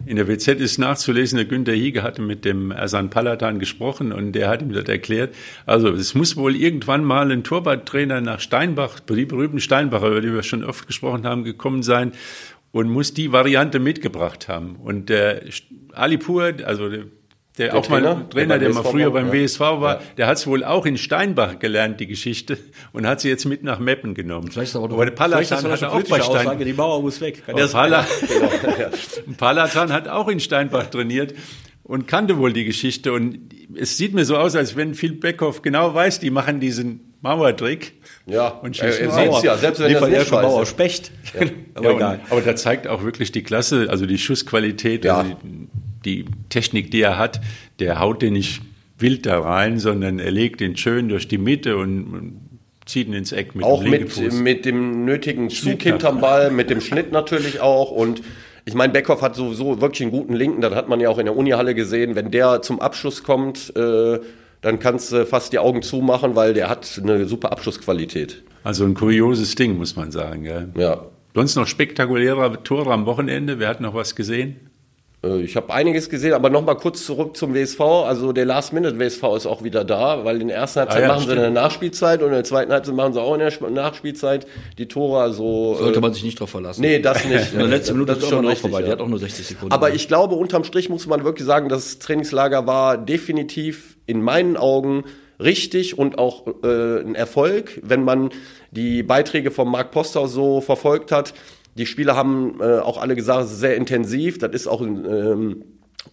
in, 0.05 0.09
in 0.09 0.15
der 0.17 0.27
WZ 0.27 0.59
ist 0.59 0.77
nachzulesen, 0.77 1.37
der 1.37 1.45
Günter 1.45 1.71
Hiege 1.71 2.03
hatte 2.03 2.21
mit 2.21 2.43
dem 2.43 2.71
Ersan 2.71 3.09
Palatan 3.09 3.59
gesprochen 3.59 4.11
und 4.11 4.33
der 4.33 4.49
hat 4.49 4.61
ihm 4.61 4.73
das 4.73 4.89
erklärt. 4.89 5.33
Also 5.65 5.89
es 5.89 6.13
muss 6.13 6.35
wohl 6.35 6.55
irgendwann 6.55 7.05
mal 7.05 7.31
ein 7.31 7.43
Torwarttrainer 7.43 8.19
nach 8.19 8.41
Steinbach, 8.41 8.99
die 8.99 9.25
berühmten 9.25 9.61
Steinbacher, 9.61 10.07
über 10.07 10.21
die 10.21 10.33
wir 10.33 10.43
schon 10.43 10.65
oft 10.65 10.85
gesprochen 10.85 11.25
haben, 11.25 11.45
gekommen 11.45 11.81
sein 11.81 12.11
und 12.73 12.89
muss 12.89 13.13
die 13.13 13.31
Variante 13.31 13.79
mitgebracht 13.79 14.49
haben. 14.49 14.75
Und 14.83 15.07
der 15.07 15.43
Alipur, 15.93 16.53
also 16.65 16.89
der, 16.89 17.05
der, 17.57 17.75
auch 17.75 17.86
Trainer, 17.86 18.15
mal 18.15 18.24
der 18.24 18.29
Trainer, 18.29 18.48
beim 18.55 18.60
der 18.62 18.74
mal 18.74 18.83
früher 18.83 19.13
war, 19.13 19.22
beim 19.22 19.27
ja. 19.33 19.43
WSV 19.43 19.60
war, 19.60 20.01
der 20.17 20.27
hat 20.27 20.38
es 20.38 20.48
wohl 20.48 20.63
auch 20.63 20.86
in 20.88 20.98
Steinbach 20.98 21.60
gelernt, 21.60 22.00
die 22.00 22.07
Geschichte, 22.07 22.57
und 22.93 23.05
hat 23.05 23.22
sie 23.22 23.29
jetzt 23.29 23.45
mit 23.45 23.63
nach 23.63 23.79
Meppen 23.79 24.15
genommen. 24.15 24.50
Vielleicht 24.51 24.69
ist 24.72 24.75
aber, 24.75 24.88
doch- 24.88 24.95
aber 24.95 25.05
der 25.05 25.12
Palatan 25.13 25.72
hat 25.72 25.83
auch 25.83 26.01
bei 26.03 26.22
Steinbach. 26.22 26.55
Die 26.57 26.74
Mauer 26.74 27.01
muss 27.01 27.22
weg. 27.22 27.43
Der 27.45 27.67
sein? 27.67 27.91
Pala 27.91 28.05
Palatan 29.38 29.91
hat 29.91 30.07
auch 30.07 30.27
in 30.27 30.39
Steinbach 30.39 30.88
trainiert 30.88 31.33
und 31.83 32.07
kannte 32.07 32.38
wohl 32.38 32.53
die 32.53 32.65
Geschichte. 32.65 33.13
Und 33.13 33.39
es 33.75 33.98
sieht 33.98 34.13
mir 34.13 34.25
so 34.25 34.38
aus, 34.38 34.55
als 34.55 34.75
wenn 34.75 34.93
Phil 34.95 35.13
Beckhoff 35.13 35.62
genau 35.62 35.93
weiß, 35.93 36.19
die 36.19 36.29
machen 36.29 36.60
diesen 36.60 37.13
Mauertrick. 37.22 37.93
Ja, 38.25 38.48
Und 38.48 38.79
er, 38.79 38.91
schießen 38.91 39.10
er 39.10 39.25
Mauer. 39.27 39.33
sieht's 39.36 39.43
ja, 39.43 39.57
selbst 39.57 39.79
wenn 39.81 39.91
er 39.93 40.00
das 40.01 40.10
nicht 40.10 40.27
schon 40.27 40.43
weiß. 40.43 40.67
Specht. 40.69 41.12
Aber 41.75 41.83
Ja, 41.86 41.89
und, 41.91 41.95
egal. 41.98 42.19
aber 42.29 42.41
da 42.41 42.55
zeigt 42.55 42.88
auch 42.88 43.03
wirklich 43.03 43.31
die 43.31 43.43
Klasse, 43.43 43.88
also 43.89 44.05
die 44.05 44.17
Schussqualität, 44.17 45.05
Ja. 45.05 45.17
also 45.19 45.31
die, 45.43 45.67
die 46.05 46.25
Technik, 46.50 46.91
die 46.91 47.01
er 47.01 47.17
hat. 47.17 47.41
Der 47.79 48.00
haut 48.00 48.22
den 48.22 48.33
nicht 48.33 48.62
wild 48.98 49.25
da 49.25 49.39
rein, 49.39 49.79
sondern 49.79 50.19
er 50.19 50.31
legt 50.31 50.60
den 50.62 50.77
schön 50.77 51.10
durch 51.10 51.27
die 51.27 51.38
Mitte 51.38 51.77
und, 51.77 52.39
zieht 52.86 53.07
ihn 53.07 53.13
ins 53.13 53.31
Eck 53.31 53.55
mit 53.55 53.65
Auch 53.65 53.81
dem 53.81 53.91
mit, 53.91 54.00
Linkefuß. 54.01 54.39
mit 54.41 54.65
dem 54.65 55.05
nötigen 55.05 55.50
Zug 55.50 55.81
hinterm 55.81 56.19
Ball, 56.19 56.51
mit 56.51 56.69
dem 56.69 56.81
Schnitt 56.81 57.12
natürlich 57.12 57.62
auch 57.62 57.91
und 57.91 58.22
ich 58.65 58.74
meine, 58.75 58.93
Beckhoff 58.93 59.22
hat 59.22 59.36
sowieso 59.36 59.81
wirklich 59.81 60.03
einen 60.03 60.12
guten 60.12 60.33
Linken, 60.33 60.62
das 60.62 60.74
hat 60.74 60.88
man 60.88 61.00
ja 61.00 61.10
auch 61.10 61.17
in 61.17 61.25
der 61.25 61.36
Unihalle 61.36 61.75
gesehen. 61.75 62.15
Wenn 62.15 62.31
der 62.31 62.62
zum 62.62 62.79
Abschluss 62.79 63.24
kommt, 63.24 63.75
äh, 63.75 64.19
dann 64.62 64.79
kannst 64.79 65.12
du 65.12 65.25
fast 65.25 65.51
die 65.51 65.60
Augen 65.60 65.81
zumachen, 65.81 66.36
weil 66.38 66.53
der 66.53 66.69
hat 66.69 67.01
eine 67.03 67.25
super 67.25 67.51
Abschlussqualität. 67.51 68.41
Also 68.63 68.86
ein 68.86 68.93
kurioses 68.93 69.55
Ding, 69.55 69.77
muss 69.77 69.98
man 69.98 70.12
sagen. 70.12 70.43
Gell? 70.43 70.69
Ja. 70.77 71.05
Sonst 71.36 71.55
noch 71.57 71.67
spektakuläre 71.67 72.63
Tore 72.63 72.93
am 72.93 73.05
Wochenende. 73.05 73.60
Wer 73.60 73.67
hat 73.67 73.81
noch 73.81 73.95
was 73.95 74.15
gesehen? 74.15 74.55
Äh, 75.23 75.41
Ich 75.41 75.55
habe 75.55 75.73
einiges 75.73 76.09
gesehen, 76.09 76.33
aber 76.33 76.49
noch 76.49 76.63
mal 76.65 76.75
kurz 76.75 77.05
zurück 77.05 77.35
zum 77.37 77.53
WSV. 77.53 77.79
Also 77.81 78.31
der 78.33 78.45
Last-Minute-WSV 78.45 79.23
ist 79.37 79.45
auch 79.45 79.63
wieder 79.63 79.83
da, 79.83 80.23
weil 80.25 80.41
in 80.41 80.47
der 80.49 80.57
ersten 80.57 80.81
Halbzeit 80.81 80.97
Ah 80.99 81.01
ja, 81.01 81.07
machen 81.09 81.19
sie 81.19 81.25
stimmt. 81.25 81.39
eine 81.39 81.51
Nachspielzeit 81.51 82.21
und 82.21 82.27
in 82.29 82.33
der 82.33 82.43
zweiten 82.43 82.71
Halbzeit 82.71 82.95
machen 82.95 83.13
sie 83.13 83.21
auch 83.21 83.33
in 83.33 83.39
der 83.39 83.47
Sp- 83.51 83.69
Nachspielzeit 83.71 84.45
die 84.77 84.87
Tore. 84.87 85.21
Also 85.21 85.75
Sollte 85.79 85.99
äh, 85.99 86.01
man 86.01 86.13
sich 86.13 86.23
nicht 86.23 86.39
drauf 86.39 86.49
verlassen. 86.49 86.81
nee, 86.81 86.99
das 86.99 87.23
nicht. 87.27 87.53
In 87.53 87.59
der 87.59 87.67
letzten 87.67 87.93
Minute 87.93 88.13
Das 88.15 88.23
ist 88.23 88.29
schon 88.29 88.45
richtig, 88.45 88.61
vorbei. 88.61 88.79
ja. 88.81 88.85
Die 88.87 88.91
hat 88.91 89.01
auch 89.01 89.07
nur 89.07 89.19
60 89.19 89.47
Sekunden. 89.47 89.73
Aber 89.73 89.93
ich 89.93 90.07
glaube, 90.07 90.35
unterm 90.35 90.63
Strich 90.63 90.89
muss 90.89 91.07
man 91.07 91.23
wirklich 91.23 91.45
sagen, 91.45 91.69
das 91.69 91.99
Trainingslager 91.99 92.67
war 92.67 92.97
definitiv 92.97 93.97
in 94.05 94.21
meinen 94.21 94.57
Augen 94.57 95.05
richtig 95.39 95.97
und 95.97 96.17
auch 96.19 96.45
äh, 96.63 96.99
ein 97.01 97.15
Erfolg, 97.15 97.79
wenn 97.83 98.03
man 98.03 98.29
die 98.71 99.03
Beiträge 99.03 99.51
von 99.51 99.67
Marc 99.69 99.91
Posthaus 99.91 100.31
so 100.33 100.61
verfolgt 100.61 101.11
hat. 101.11 101.33
Die 101.75 101.85
Spieler 101.85 102.15
haben 102.15 102.59
äh, 102.59 102.79
auch 102.79 103.01
alle 103.01 103.15
gesagt, 103.15 103.45
es 103.45 103.51
ist 103.53 103.59
sehr 103.59 103.75
intensiv. 103.75 104.37
Das 104.37 104.51
ist 104.51 104.67
auch 104.67 104.81
ähm, 104.81 105.63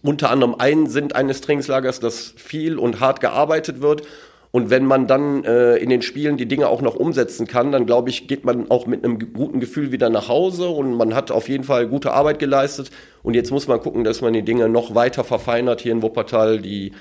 unter 0.01 0.29
anderem 0.29 0.55
ein 0.57 0.87
Sinn 0.87 1.11
eines 1.11 1.41
Trainingslagers, 1.41 1.99
dass 1.99 2.33
viel 2.37 2.77
und 2.77 2.99
hart 2.99 3.19
gearbeitet 3.19 3.81
wird. 3.81 4.03
Und 4.51 4.69
wenn 4.69 4.85
man 4.85 5.07
dann 5.07 5.45
äh, 5.45 5.77
in 5.77 5.89
den 5.89 6.01
Spielen 6.01 6.35
die 6.35 6.45
Dinge 6.45 6.67
auch 6.67 6.81
noch 6.81 6.95
umsetzen 6.95 7.47
kann, 7.47 7.71
dann 7.71 7.85
glaube 7.85 8.09
ich, 8.09 8.27
geht 8.27 8.43
man 8.43 8.69
auch 8.69 8.85
mit 8.85 9.05
einem 9.05 9.33
guten 9.33 9.61
Gefühl 9.61 9.93
wieder 9.93 10.09
nach 10.09 10.27
Hause 10.27 10.67
und 10.67 10.93
man 10.93 11.15
hat 11.15 11.31
auf 11.31 11.47
jeden 11.47 11.63
Fall 11.63 11.87
gute 11.87 12.11
Arbeit 12.11 12.39
geleistet. 12.39 12.91
Und 13.23 13.33
jetzt 13.33 13.51
muss 13.51 13.69
man 13.69 13.79
gucken, 13.79 14.03
dass 14.03 14.19
man 14.19 14.33
die 14.33 14.43
Dinge 14.43 14.67
noch 14.67 14.93
weiter 14.93 15.23
verfeinert 15.23 15.79
hier 15.79 15.93
in 15.93 16.01
Wuppertal. 16.01 16.59
Die 16.59 16.91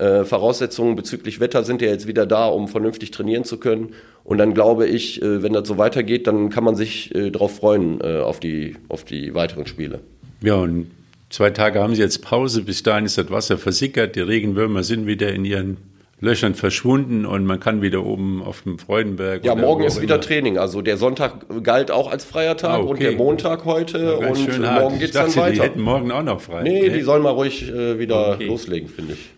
äh, 0.00 0.24
Voraussetzungen 0.24 0.96
bezüglich 0.96 1.40
Wetter 1.40 1.62
sind 1.64 1.82
ja 1.82 1.88
jetzt 1.88 2.06
wieder 2.06 2.26
da, 2.26 2.46
um 2.46 2.66
vernünftig 2.68 3.10
trainieren 3.10 3.44
zu 3.44 3.58
können. 3.58 3.90
Und 4.24 4.38
dann 4.38 4.54
glaube 4.54 4.86
ich, 4.86 5.20
äh, 5.22 5.42
wenn 5.42 5.52
das 5.52 5.66
so 5.68 5.78
weitergeht, 5.78 6.26
dann 6.26 6.50
kann 6.50 6.64
man 6.64 6.74
sich 6.76 7.14
äh, 7.14 7.30
darauf 7.30 7.56
freuen, 7.56 8.00
äh, 8.00 8.18
auf, 8.18 8.40
die, 8.40 8.76
auf 8.88 9.04
die 9.04 9.34
weiteren 9.34 9.66
Spiele. 9.66 10.00
Ja, 10.42 10.54
und 10.56 10.90
zwei 11.30 11.50
Tage 11.50 11.80
haben 11.80 11.94
sie 11.94 12.02
jetzt 12.02 12.22
Pause. 12.22 12.62
Bis 12.62 12.82
dahin 12.82 13.04
ist 13.06 13.18
das 13.18 13.30
Wasser 13.30 13.58
versickert. 13.58 14.16
Die 14.16 14.20
Regenwürmer 14.20 14.82
sind 14.82 15.06
wieder 15.06 15.32
in 15.32 15.44
ihren 15.44 15.76
Löchern 16.22 16.54
verschwunden 16.54 17.24
und 17.24 17.46
man 17.46 17.60
kann 17.60 17.80
wieder 17.80 18.04
oben 18.04 18.42
auf 18.42 18.60
dem 18.62 18.78
Freudenberg. 18.78 19.42
Ja, 19.42 19.54
morgen 19.54 19.84
ist 19.84 20.02
wieder 20.02 20.16
immer- 20.16 20.20
Training. 20.22 20.58
Also 20.58 20.82
der 20.82 20.98
Sonntag 20.98 21.46
galt 21.62 21.90
auch 21.90 22.10
als 22.12 22.26
freier 22.26 22.58
Tag 22.58 22.70
Ah, 22.72 22.78
okay. 22.80 22.88
und 22.90 23.00
der 23.02 23.12
Montag 23.12 23.64
heute 23.64 24.16
und 24.18 24.60
morgen 24.60 24.94
Ich 24.96 25.00
geht's 25.00 25.12
dann 25.12 25.26
dachte, 25.26 25.32
Die 25.32 25.38
weiter. 25.58 25.62
hätten 25.64 25.80
morgen 25.80 26.10
auch 26.12 26.22
noch 26.22 26.42
frei. 26.42 26.62
Nee, 26.62 26.90
die 26.90 27.00
sollen 27.00 27.22
mal 27.22 27.30
ruhig 27.30 27.66
äh, 27.70 27.98
wieder 27.98 28.32
Okay. 28.34 28.46
loslegen, 28.48 28.88
finde 28.90 29.14
ich. 29.14 29.30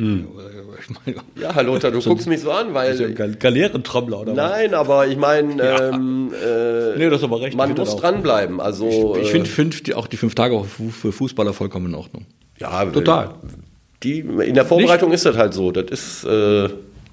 Ich 0.00 0.90
meine, 1.04 1.16
Ja, 1.40 1.54
Herr 1.54 1.62
Lothar, 1.62 1.90
du 1.90 2.00
guckst 2.00 2.26
mich 2.26 2.40
so 2.40 2.50
an, 2.50 2.72
weil. 2.74 3.12
Gal 3.14 3.34
Galeerentrommler 3.34 4.20
oder 4.20 4.32
Nein, 4.34 4.74
aber 4.74 5.06
ich 5.06 5.16
meine, 5.16 5.62
ähm, 5.62 6.32
äh, 6.32 6.96
Nee, 6.98 7.10
das 7.10 7.18
ist 7.20 7.24
aber 7.24 7.40
recht. 7.40 7.56
man 7.56 7.70
Ich 7.70 7.76
muss 7.76 7.96
dranbleiben. 7.96 8.60
Also, 8.60 9.16
Ich 9.20 9.28
äh, 9.28 9.30
finde 9.32 9.50
fünf, 9.50 9.82
die- 9.82 9.94
auch 9.94 10.06
die 10.06 10.16
fünf 10.16 10.34
Tage 10.34 10.62
für 10.64 11.12
Fußballer 11.12 11.52
vollkommen 11.52 11.86
in 11.86 11.94
Ordnung. 11.94 12.26
ja, 12.58 12.84
Total. 12.86 13.34
Die, 14.02 14.20
in 14.20 14.54
der 14.54 14.64
Vorbereitung 14.64 15.12
ist 15.12 15.26
das 15.26 15.36
halt 15.36 15.52
so. 15.52 15.70
Das 15.72 15.84
ist, 15.90 16.24
äh, 16.24 16.68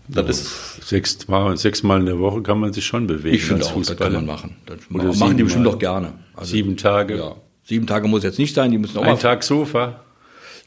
das 0.07 0.29
ist 0.29 0.87
Sechsmal, 0.87 1.57
sechsmal 1.57 1.99
in 1.99 2.05
der 2.05 2.17
Woche 2.19 2.41
kann 2.41 2.59
man 2.61 2.71
sich 2.71 2.85
schon 2.85 3.07
bewegen. 3.07 3.35
Ich 3.35 3.43
finde 3.43 3.63
als 3.65 3.73
auch, 3.73 3.77
das 3.77 3.87
kann 3.87 3.97
Fußballer. 3.97 4.13
man 4.15 4.25
machen. 4.25 4.55
Das 4.65 4.77
Oder 4.93 5.13
machen 5.17 5.35
die 5.35 5.43
bestimmt 5.43 5.67
auch 5.67 5.77
gerne. 5.79 6.13
Also, 6.33 6.51
Sieben 6.53 6.77
Tage. 6.77 7.17
Ja. 7.17 7.35
Sieben 7.65 7.85
Tage 7.87 8.07
muss 8.07 8.23
jetzt 8.23 8.39
nicht 8.39 8.55
sein, 8.55 8.71
die 8.71 8.77
müssen 8.77 8.97
auch 8.97 9.01
Ein 9.03 9.15
mal. 9.15 9.17
Tag 9.17 9.43
Sofa. 9.43 9.99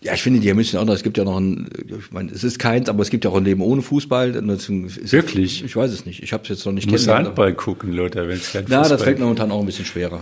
Ja, 0.02 0.14
ich 0.14 0.22
finde, 0.22 0.40
die 0.40 0.52
müssen 0.54 0.78
auch 0.78 0.86
noch, 0.86 0.94
es 0.94 1.02
gibt 1.02 1.18
ja 1.18 1.24
noch 1.24 1.36
ein, 1.38 1.68
ich 1.86 2.10
meine, 2.10 2.32
es 2.32 2.42
ist 2.42 2.58
keins, 2.58 2.88
aber 2.88 3.02
es 3.02 3.10
gibt 3.10 3.24
ja 3.26 3.30
auch 3.30 3.36
ein 3.36 3.44
Leben 3.44 3.60
ohne 3.60 3.82
Fußball. 3.82 4.32
Das 4.32 4.68
ist- 4.70 5.12
Wirklich? 5.12 5.62
Ich 5.62 5.76
weiß 5.76 5.90
es 5.92 6.06
nicht. 6.06 6.22
Ich 6.22 6.32
habe 6.32 6.42
es 6.44 6.48
jetzt 6.48 6.64
noch 6.64 6.72
nicht 6.72 6.86
Du 6.88 6.92
musst. 6.92 7.06
Handball 7.06 7.52
gucken, 7.52 7.92
Lothar, 7.92 8.26
wenn 8.26 8.38
es 8.38 8.50
kein 8.50 8.62
Ja, 8.66 8.78
Fußball 8.78 8.88
das 8.96 9.02
fällt 9.02 9.18
mir 9.18 9.24
momentan 9.24 9.50
auch 9.52 9.60
ein 9.60 9.66
bisschen 9.66 9.84
schwerer. 9.84 10.20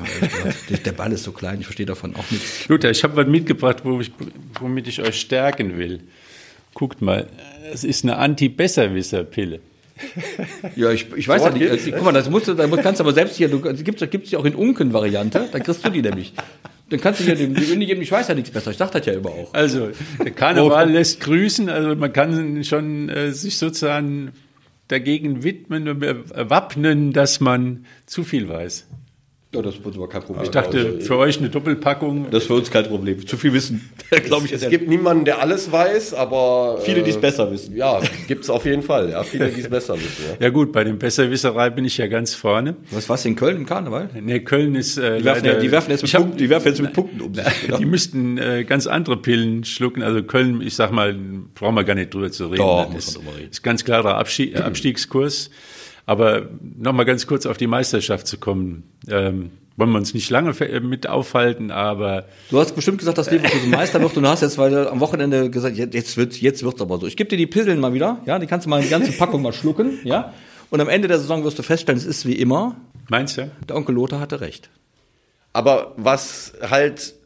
Der 0.85 0.93
Ball 0.93 1.13
ist 1.13 1.23
so 1.23 1.31
klein, 1.31 1.59
ich 1.61 1.67
verstehe 1.67 1.87
davon 1.87 2.17
auch 2.17 2.29
nichts. 2.33 2.67
Luther, 2.67 2.91
ich 2.91 3.05
habe 3.05 3.15
was 3.15 3.29
mitgebracht, 3.29 3.85
womit 3.85 4.89
ich 4.89 5.01
euch 5.01 5.21
stärken 5.21 5.79
will. 5.79 6.01
Guckt 6.75 7.01
mal, 7.01 7.29
es 7.73 7.85
ist 7.85 8.03
eine 8.03 8.17
Anti-Besserwisser-Pille. 8.17 9.61
Ja, 10.77 10.91
ich, 10.93 11.07
ich 11.17 11.27
weiß 11.29 11.43
So 11.43 11.49
ja 11.49 11.55
nicht. 11.55 11.87
äh, 11.87 11.91
Guck 11.93 12.05
mal, 12.05 12.13
das 12.13 12.29
musst 12.31 12.49
du, 12.49 12.55
da 12.55 12.67
kannst 12.69 13.01
du 13.01 13.05
aber 13.05 13.13
selbst 13.13 13.37
hier, 13.37 13.49
du 13.49 13.61
gibt's, 13.61 14.03
gibt's 14.11 14.31
die 14.31 14.37
auch 14.37 14.45
in 14.45 14.55
Unken-Variante, 14.57 15.49
dann 15.53 15.63
kriegst 15.63 15.85
du 15.85 15.91
die 15.91 16.03
nämlich. 16.03 16.33
Dann 16.91 17.01
kannst 17.01 17.21
du 17.21 17.25
hier 17.25 17.35
dem, 17.35 17.55
dem 17.55 17.81
geben, 17.81 18.01
ich 18.01 18.11
weiß 18.11 18.29
ja 18.29 18.35
nichts 18.35 18.51
besser, 18.51 18.71
ich 18.71 18.79
sag 18.79 18.91
das 18.93 19.05
ja 19.05 19.13
immer 19.13 19.31
auch. 19.31 19.53
Also, 19.53 19.91
der 20.19 20.31
Karneval 20.31 20.91
lässt 20.91 21.21
grüßen, 21.21 21.69
also 21.69 21.95
man 21.95 22.13
kann 22.13 22.65
schon 22.65 23.11
äh, 23.11 23.33
sich 23.33 23.59
sozusagen 23.59 24.33
dagegen 24.89 25.43
widmen 25.43 25.89
und 25.89 26.01
wappnen, 26.01 27.13
dass 27.13 27.41
man 27.41 27.85
zu 28.07 28.25
viel 28.25 28.49
weiß. 28.49 28.87
Ja, 29.55 29.63
das 29.63 29.77
uns 29.77 29.97
aber 29.97 30.11
kein 30.11 30.21
Problem. 30.21 30.45
Ich 30.45 30.51
dachte, 30.51 31.01
für 31.01 31.17
euch 31.17 31.39
eine 31.39 31.49
Doppelpackung. 31.49 32.27
das 32.31 32.43
ist 32.43 32.47
für 32.49 32.55
uns 32.55 32.71
kein 32.71 32.85
Problem. 32.85 33.27
Zu 33.27 33.39
viel 33.39 33.55
Wissen, 33.55 33.89
glaube 34.25 34.45
ich. 34.45 34.53
es 34.53 34.63
ist 34.63 34.69
gibt 34.69 34.89
niemanden, 34.91 35.25
der 35.25 35.41
alles 35.41 35.73
weiß, 35.73 36.13
aber. 36.13 36.79
viele, 36.83 37.03
die 37.03 37.09
es 37.09 37.17
äh, 37.17 37.21
besser 37.21 37.51
wissen. 37.51 37.75
Ja, 37.75 37.99
gibt's 38.27 38.51
auf 38.51 38.67
jeden 38.67 38.83
Fall. 38.83 39.09
Ja, 39.09 39.23
viele, 39.23 39.49
die 39.49 39.63
es 39.63 39.71
besser 39.71 39.95
wissen. 39.95 40.23
Ja. 40.29 40.37
Ja 40.49 40.51
gut, 40.51 40.71
bei 40.71 40.85
dem 40.85 40.99
Besserwisserei 40.99 41.71
bin 41.71 41.87
ich 41.87 41.97
ja 41.97 42.09
ganz 42.09 42.35
vorne. 42.35 42.77
Was 42.91 43.09
war's 43.09 43.25
in 43.25 43.37
Köln 43.37 43.57
im 43.57 43.65
Karneval? 43.65 44.11
Nee, 44.21 44.41
Köln 44.41 44.75
ist 44.75 44.99
äh, 44.99 45.17
Die 45.19 45.25
werfen, 45.25 45.45
leider, 45.47 45.61
die 45.61 45.71
werfen, 45.73 45.91
jetzt, 45.93 46.03
mit 46.03 46.13
hab- 46.13 46.21
Punkten, 46.21 46.39
die 46.39 46.51
werfen 46.51 46.69
jetzt 46.69 46.83
mit 46.83 46.93
Punkten 46.93 47.21
um 47.23 47.35
sich. 47.35 47.45
Die 47.79 47.87
müssten 47.87 48.37
äh, 48.37 48.65
ganz 48.65 48.87
andere 48.87 49.17
Pillen 49.17 49.65
schlucken. 49.65 50.03
Also 50.03 50.23
Köln, 50.23 50.61
ich 50.61 50.75
sag 50.77 50.93
mal, 50.93 51.17
brauchen 51.55 51.75
wir 51.75 51.85
gar 51.85 51.95
nicht 51.95 52.13
drüber 52.13 52.31
zu 52.31 52.45
reden. 52.49 52.57
Doch, 52.59 52.85
Das 52.85 52.95
muss 52.95 53.15
man 53.17 53.25
drüber 53.25 53.39
reden. 53.39 53.51
ist 53.51 53.63
ganz 53.63 53.83
klarer 53.87 54.19
Abschied, 54.19 54.57
äh, 54.57 54.59
Abstiegskurs. 54.59 55.49
Aber 56.09 56.49
nochmal 56.59 57.05
ganz 57.05 57.27
kurz 57.27 57.45
auf 57.45 57.59
die 57.59 57.67
Meisterschaft 57.67 58.27
zu 58.27 58.39
kommen. 58.39 58.85
Ähm, 59.11 59.51
wollen 59.77 59.91
wir 59.91 59.99
uns 59.99 60.15
nicht 60.15 60.31
lange 60.31 60.59
äh, 60.59 60.81
mit 60.81 61.07
aufhalten, 61.07 61.71
aber 61.71 62.25
Du 62.49 62.59
hast 62.59 62.75
bestimmt 62.75 62.97
gesagt, 62.97 63.19
dass 63.19 63.31
Leverkusen 63.31 63.69
Meister 63.79 64.01
wird 64.01 64.17
und 64.17 64.23
du 64.23 64.29
hast 64.31 64.41
jetzt 64.41 64.57
weil 64.57 64.71
du 64.71 64.91
am 64.91 65.01
Wochenende 65.01 65.51
gesagt, 65.51 65.77
jetzt 65.77 66.17
wird's, 66.17 66.41
jetzt 66.41 66.63
wird's 66.63 66.81
aber 66.81 66.99
so. 66.99 67.07
Ich 67.07 67.15
gebe 67.15 67.29
dir 67.29 67.37
die 67.37 67.47
Pillen 67.47 67.79
mal 67.79 67.93
wieder, 67.93 68.23
ja, 68.25 68.39
die 68.39 68.47
kannst 68.47 68.65
du 68.65 68.71
mal 68.71 68.81
die 68.81 68.89
ganze 68.89 69.13
Packung 69.13 69.43
mal 69.43 69.53
schlucken, 69.53 69.99
ja. 70.03 70.33
Und 70.71 70.81
am 70.81 70.89
Ende 70.89 71.09
der 71.09 71.19
Saison 71.19 71.45
wirst 71.45 71.59
du 71.59 71.63
feststellen, 71.63 71.99
es 71.99 72.07
ist 72.07 72.25
wie 72.25 72.37
immer, 72.37 72.77
meinst 73.11 73.37
du? 73.37 73.51
der 73.69 73.77
Onkel 73.77 73.95
Lothar 73.95 74.19
hatte 74.19 74.41
recht. 74.41 74.71
Aber 75.53 75.93
was 75.99 76.55
halt 76.63 77.17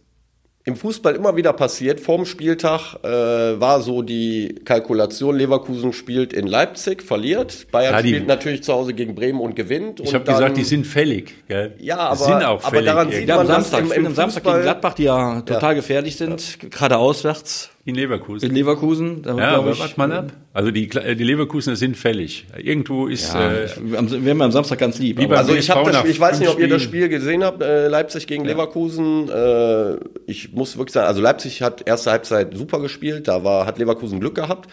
im 0.65 0.77
Fußball 0.77 1.17
immer 1.17 1.35
wieder 1.35 1.53
passiert, 1.53 1.99
vorm 1.99 2.25
Spieltag 2.25 2.95
äh, 3.03 3.09
war 3.09 3.81
so 3.83 4.03
die 4.03 4.55
Kalkulation, 4.65 5.37
Leverkusen 5.37 5.93
spielt 5.93 6.33
in 6.33 6.47
Leipzig, 6.47 7.03
verliert, 7.03 7.67
Bayern 7.73 7.95
Ja, 7.95 8.03
die- 8.03 8.09
spielt 8.11 8.29
natürlich 8.29 8.63
zu 8.63 8.73
Hause 8.73 8.95
gegen 8.95 9.15
Bremen 9.17 9.41
und 9.41 9.57
gewinnt. 9.57 9.99
Ich 10.01 10.15
habe 10.15 10.25
gesagt, 10.25 10.57
die 10.57 10.63
sind 10.65 10.87
fällig. 10.87 11.35
Gell? 11.49 11.75
Ja, 11.81 11.99
aber- 11.99 12.17
sind 12.17 12.35
auch 12.45 12.63
aber 12.63 12.71
fällig. 12.71 12.87
daran 12.87 13.07
irgendwie. 13.09 13.19
sieht 13.21 13.29
Ja, 13.29 13.35
am 13.41 13.47
man 13.47 13.47
das 13.49 13.71
Samstag, 13.71 13.81
im- 13.97 14.01
im 14.03 14.07
am 14.07 14.15
Samstag 14.15 14.43
Fußball- 14.45 14.53
gegen 14.53 14.63
Gladbach, 14.63 14.95
die 14.95 15.03
ja 15.05 15.41
total 15.43 15.75
gefährlich 15.75 16.17
sind, 16.17 16.59
gerade 16.71 16.97
auswärts 16.97 17.71
in 17.85 17.97
Leverkusen. 17.97 18.49
in 18.49 18.55
Leverkusen. 18.55 19.23
Da 19.23 19.37
ja, 19.37 19.57
aber 19.57 19.77
warte 19.77 19.95
mal 19.97 20.13
ab. 20.13 20.33
Also 20.53 20.71
die, 20.71 20.89
die 20.89 21.25
Leverkusener 21.25 21.75
sind 21.75 21.97
fällig. 21.97 22.47
Irgendwo 22.57 23.09
ist 23.09 23.35
Ja, 23.35 23.51
äh, 23.51 23.65
ich, 23.65 23.77
wir 23.81 24.31
haben 24.31 24.43
am 24.43 24.53
Samstag 24.53 24.79
ganz 24.79 24.99
lieb. 24.99 25.19
Also 25.31 25.55
ich 25.55 25.69
habe 25.69 25.91
das 25.91 26.01
Spiel, 26.01 26.11
ich 26.13 26.21
weiß 26.21 26.39
nicht, 26.39 26.49
ob 26.49 26.61
ihr 26.61 26.69
das. 26.69 26.83
Spiel 26.83 27.09
gesehen 27.09 27.43
habt, 27.43 27.61
äh, 27.61 27.89
Leipzig 27.89 28.27
gegen 28.27 28.45
Leverkusen. 28.45 29.29
Äh, 29.29 29.97
ich 30.27 30.53
muss 30.53 30.77
wirklich 30.77 30.93
sagen, 30.93 31.09
also 31.09 31.21
Leipzig 31.21 31.63
hat 31.63 31.87
erste 31.87 32.13
Halbzeit 32.13 32.57
super 32.57 32.81
gespielt, 32.81 33.27
da 33.27 33.43
war 33.43 33.67
hat 33.67 33.79
Leverkusen 33.79 34.21
Glück 34.21 34.37
gehabt. 34.37 34.71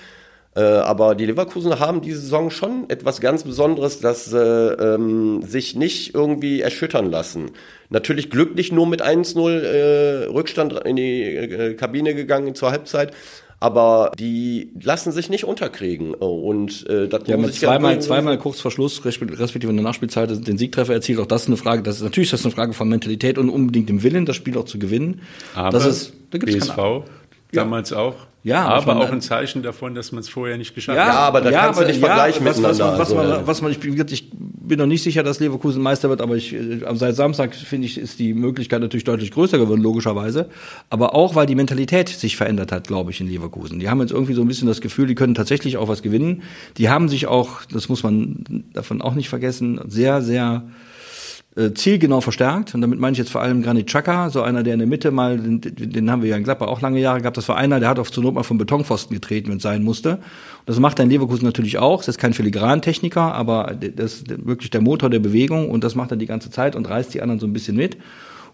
Äh, 0.55 0.61
aber 0.61 1.13
die 1.15 1.25
Leverkusener 1.27 1.79
haben 1.79 2.01
diese 2.01 2.19
Saison 2.21 2.49
schon 2.49 2.89
etwas 2.89 3.21
ganz 3.21 3.43
Besonderes, 3.43 3.99
dass 3.99 4.25
sie 4.25 4.37
ähm, 4.37 5.43
sich 5.43 5.75
nicht 5.75 6.15
irgendwie 6.15 6.61
erschüttern 6.61 7.11
lassen. 7.11 7.51
Natürlich 7.89 8.29
glücklich 8.31 8.71
nur 8.71 8.87
mit 8.87 9.03
1-0 9.03 9.59
äh, 9.61 10.25
Rückstand 10.25 10.73
in 10.85 10.95
die 10.95 11.21
äh, 11.23 11.73
Kabine 11.75 12.15
gegangen 12.15 12.55
zur 12.55 12.71
Halbzeit. 12.71 13.11
Aber 13.61 14.11
die 14.17 14.71
lassen 14.81 15.11
sich 15.11 15.29
nicht 15.29 15.43
unterkriegen. 15.43 16.13
Und 16.13 16.89
äh, 16.89 17.09
das 17.09 17.23
haben 17.27 17.41
muss 17.41 17.47
jetzt 17.49 17.55
ich 17.55 17.59
zweimal, 17.67 17.91
ehrlich- 17.91 18.05
zweimal 18.07 18.37
kurz 18.37 18.61
vor 18.61 18.71
Schluss, 18.71 19.01
respe- 19.03 19.37
respektive 19.37 19.69
in 19.69 19.75
der 19.75 19.83
Nachspielzeit, 19.83 20.29
den 20.47 20.57
Siegtreffer 20.57 20.93
erzielt. 20.93 21.19
Auch 21.19 21.25
das 21.25 21.41
ist 21.43 21.47
eine 21.49 21.57
Frage, 21.57 21.83
das 21.83 21.97
ist 21.97 22.03
natürlich 22.03 22.31
das 22.31 22.39
ist 22.39 22.45
eine 22.45 22.55
Frage 22.55 22.71
von 22.73 22.87
Mentalität 22.87 23.37
und 23.37 23.49
unbedingt 23.49 23.89
dem 23.89 24.01
Willen, 24.01 24.25
das 24.25 24.37
Spiel 24.37 24.57
auch 24.57 24.63
zu 24.63 24.79
gewinnen. 24.79 25.21
aber 25.55 25.71
das 25.71 25.85
ist, 25.85 26.13
da 26.31 26.37
gibt's 26.37 26.55
BSV 26.55 26.75
keine- 26.75 27.03
damals 27.51 27.93
auch. 27.93 28.15
Ja, 28.41 28.65
aber 28.65 28.93
aber 28.93 29.01
auch 29.03 29.11
ein 29.11 29.19
Zeichen 29.19 29.63
davon, 29.63 29.95
dass 29.95 30.13
man 30.13 30.21
es 30.21 30.29
vorher 30.29 30.57
nicht 30.57 30.73
geschafft 30.73 30.95
Ja, 30.97 31.07
hat. 31.07 31.15
aber 31.15 31.41
da 31.41 31.51
kannst 31.51 31.81
du 31.81 31.85
nicht 31.85 31.99
vergleichen 31.99 32.45
was, 32.45 32.63
was, 32.63 32.77
miteinander, 32.77 32.91
man, 32.91 32.99
was, 32.99 33.13
also, 33.13 33.33
man, 33.35 33.47
was 33.47 33.61
man, 33.61 33.71
ich, 33.71 33.79
bin- 33.81 34.05
ich 34.09 34.31
bin 34.31 34.79
noch 34.79 34.85
nicht 34.85 35.03
sicher, 35.03 35.23
dass 35.23 35.41
Leverkusen 35.41 35.81
Meister 35.81 36.07
wird, 36.09 36.21
aber 36.21 36.37
ich, 36.37 36.53
äh, 36.53 36.79
seit 36.93 37.17
Samstag 37.17 37.53
finde 37.53 37.87
ich, 37.87 37.97
ist 37.97 38.17
die 38.17 38.33
Möglichkeit 38.33 38.79
natürlich 38.79 39.03
deutlich 39.03 39.31
größer 39.31 39.57
geworden, 39.57 39.81
logischerweise. 39.81 40.47
Aber 40.89 41.15
auch, 41.15 41.35
weil 41.35 41.47
die 41.47 41.55
Mentalität 41.55 42.07
sich 42.07 42.37
verändert 42.37 42.71
hat, 42.71 42.87
glaube 42.87 43.11
ich, 43.11 43.19
in 43.19 43.27
Leverkusen. 43.27 43.77
Die 43.79 43.89
haben 43.89 43.99
jetzt 43.99 44.11
irgendwie 44.11 44.33
so 44.35 44.41
ein 44.41 44.47
bisschen 44.47 44.69
das 44.69 44.79
Gefühl, 44.79 45.07
die 45.07 45.15
können 45.15 45.35
tatsächlich 45.35 45.75
auch 45.75 45.89
was 45.89 46.01
gewinnen. 46.01 46.43
Die 46.77 46.87
haben 46.89 47.09
sich 47.09 47.27
auch, 47.27 47.65
das 47.65 47.89
muss 47.89 48.03
man 48.03 48.45
davon 48.71 49.01
auch 49.01 49.15
nicht 49.15 49.27
vergessen, 49.27 49.81
sehr, 49.87 50.21
sehr 50.21 50.63
äh, 51.55 51.73
zielgenau 51.73 52.21
verstärkt. 52.21 52.75
Und 52.75 52.81
damit 52.81 52.99
meine 52.99 53.13
ich 53.13 53.17
jetzt 53.17 53.31
vor 53.31 53.41
allem 53.41 53.61
Granit 53.61 53.87
Xhaka, 53.87 54.29
so 54.29 54.41
einer, 54.41 54.63
der 54.63 54.73
in 54.73 54.79
der 54.79 54.87
Mitte 54.87 55.11
mal, 55.11 55.37
den, 55.37 55.61
den 55.61 56.11
haben 56.11 56.21
wir 56.21 56.29
ja 56.29 56.37
in 56.37 56.43
Gladbach 56.43 56.67
auch 56.67 56.81
lange 56.81 56.99
Jahre 56.99 57.21
gehabt. 57.21 57.37
Das 57.37 57.49
war 57.49 57.57
einer, 57.57 57.79
der 57.79 57.89
hat 57.89 57.99
auf 57.99 58.11
zur 58.11 58.23
Not 58.23 58.35
mal 58.35 58.43
vom 58.43 58.57
Betonpfosten 58.57 59.13
getreten, 59.13 59.49
wenn 59.49 59.57
es 59.57 59.63
sein 59.63 59.83
musste. 59.83 60.15
Und 60.15 60.21
das 60.67 60.79
macht 60.79 60.99
er 60.99 61.05
in 61.05 61.11
Leverkusen 61.11 61.45
natürlich 61.45 61.77
auch. 61.79 61.99
Das 61.99 62.09
ist 62.09 62.17
kein 62.17 62.33
Filigrantechniker, 62.33 63.33
aber 63.33 63.75
das 63.95 64.13
ist 64.13 64.45
wirklich 64.45 64.69
der 64.69 64.81
Motor 64.81 65.09
der 65.09 65.19
Bewegung 65.19 65.69
und 65.69 65.83
das 65.83 65.95
macht 65.95 66.11
er 66.11 66.17
die 66.17 66.27
ganze 66.27 66.51
Zeit 66.51 66.75
und 66.75 66.87
reißt 66.87 67.13
die 67.13 67.21
anderen 67.21 67.39
so 67.39 67.47
ein 67.47 67.53
bisschen 67.53 67.75
mit. 67.75 67.97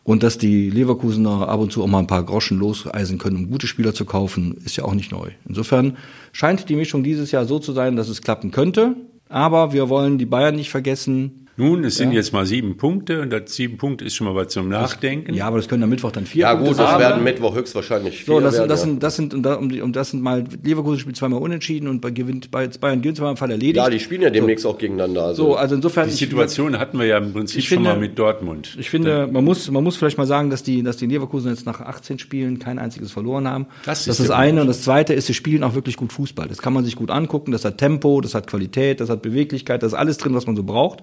Und 0.06 0.22
dass 0.22 0.38
die 0.38 0.70
Leverkusener 0.70 1.50
ab 1.50 1.60
und 1.60 1.72
zu 1.72 1.84
auch 1.84 1.88
mal 1.88 1.98
ein 1.98 2.08
paar 2.08 2.24
Groschen 2.24 2.60
loseisen 2.60 3.18
können, 3.18 3.38
um 3.38 3.50
gute 3.50 3.66
Spieler 3.66 3.92
zu 3.92 4.06
kaufen, 4.06 4.56
ist 4.64 4.78
ja 4.78 4.86
auch 4.86 4.94
nicht 4.94 5.12
neu. 5.12 5.32
Insofern 5.48 5.98
scheint 6.32 6.70
die 6.70 6.76
Mischung 6.76 7.04
dieses 7.04 7.32
Jahr 7.32 7.46
so 7.46 7.58
zu 7.58 7.74
sein, 7.74 7.96
dass 7.96 8.08
es 8.08 8.22
klappen 8.22 8.52
könnte. 8.52 8.96
Aber 9.30 9.74
wir 9.74 9.90
wollen 9.90 10.20
die 10.20 10.28
Bayern 10.28 10.56
nicht 10.56 10.70
vergessen. 10.70 11.45
Nun, 11.58 11.86
es 11.86 11.96
sind 11.96 12.12
jetzt 12.12 12.34
mal 12.34 12.46
sieben 12.46 12.76
Punkte 12.76 13.22
und 13.22 13.30
das 13.30 13.54
sieben 13.56 13.78
Punkte 13.78 14.04
ist 14.04 14.14
schon 14.16 14.28
mal 14.28 14.36
was 14.36 14.50
zum 14.50 14.68
Nachdenken. 14.68 15.34
Ja, 15.34 15.48
aber 15.48 15.56
das 15.56 15.70
können 15.70 15.84
am 15.84 15.90
Mittwoch 15.90 16.12
dann 16.12 16.26
vier 16.26 16.42
Ja 16.42 16.52
Punkte 16.54 16.72
gut, 16.72 16.80
das 16.80 16.92
sein. 16.92 17.00
werden 17.00 17.24
Mittwoch 17.24 17.56
höchstwahrscheinlich 17.56 18.18
vier 18.18 18.26
So, 18.26 18.40
das, 18.42 18.56
werden, 18.56 18.68
das, 18.68 18.80
ja. 18.82 18.86
sind, 18.86 19.04
das 19.04 19.16
sind, 19.16 19.34
und 19.34 19.44
da- 19.44 19.54
um, 19.56 19.70
die- 19.70 19.80
um 19.82 19.94
das 19.94 20.10
sind 20.10 20.22
mal, 20.22 20.44
Leverkusen 20.64 21.00
spielt 21.00 21.16
zweimal 21.16 21.42
unentschieden 21.42 21.88
und 21.88 22.02
bei 22.02 22.12
gewinnt, 22.12 22.52
bei 22.52 22.68
Bayern 22.68 23.02
gewinnt 23.02 23.18
zweimal 23.18 23.32
im 23.32 23.38
Fall 23.38 23.52
erledigt. 23.52 23.78
Ja, 23.78 23.90
die 23.90 24.02
spielen 24.02 24.22
ja 24.24 24.30
demnächst 24.32 24.66
auch 24.66 24.78
gegeneinander. 24.78 25.24
Also. 25.28 25.44
so, 25.52 25.56
also 25.56 25.76
insofern. 25.76 26.08
Die 26.10 26.14
ich- 26.14 26.20
Situation 26.20 26.78
hatten 26.78 27.00
wir 27.00 27.06
ja 27.06 27.20
im 27.20 27.32
Prinzip 27.32 27.60
Ich 27.60 27.70
schon 27.70 27.78
finde- 27.78 27.90
mal 27.92 28.00
mit 28.00 28.20
Dortmund. 28.20 28.76
Ich 28.78 28.90
finde, 28.90 29.26
man 29.32 29.46
muss, 29.46 29.72
man 29.72 29.82
muss 29.82 29.96
vielleicht 29.96 30.18
mal 30.18 30.28
sagen, 30.28 30.50
dass 30.50 30.62
die, 30.62 30.84
dass 30.84 30.98
die 30.98 31.06
Leverkusen 31.06 31.52
jetzt 31.52 31.66
nach 31.66 31.80
18 31.80 32.20
Spielen 32.20 32.60
kein 32.60 32.80
einziges 32.80 33.14
verloren 33.14 33.48
haben. 33.48 33.68
Das 33.86 34.00
ist 34.02 34.08
das, 34.10 34.20
ist 34.20 34.30
das 34.30 34.34
ja 34.36 34.42
eine. 34.42 34.60
Und 34.60 34.68
das 34.68 34.82
zweite 34.82 35.14
ist, 35.14 35.28
sie 35.28 35.34
spielen 35.34 35.64
auch 35.64 35.74
wirklich 35.74 35.96
gut 35.96 36.12
Fußball. 36.12 36.50
Das 36.50 36.58
kann 36.62 36.74
man 36.74 36.84
sich 36.84 36.98
gut 36.98 37.12
angucken. 37.12 37.54
Das 37.54 37.64
hat 37.64 37.78
Tempo, 37.78 38.20
das 38.20 38.36
hat 38.36 38.46
Qualität, 38.48 39.00
das 39.00 39.10
hat 39.10 39.22
Beweglichkeit, 39.22 39.84
das 39.84 39.94
ist 39.94 39.98
alles 39.98 40.18
drin, 40.18 40.36
was 40.36 40.46
man 40.48 40.58
so 40.58 40.64
braucht. 40.64 41.02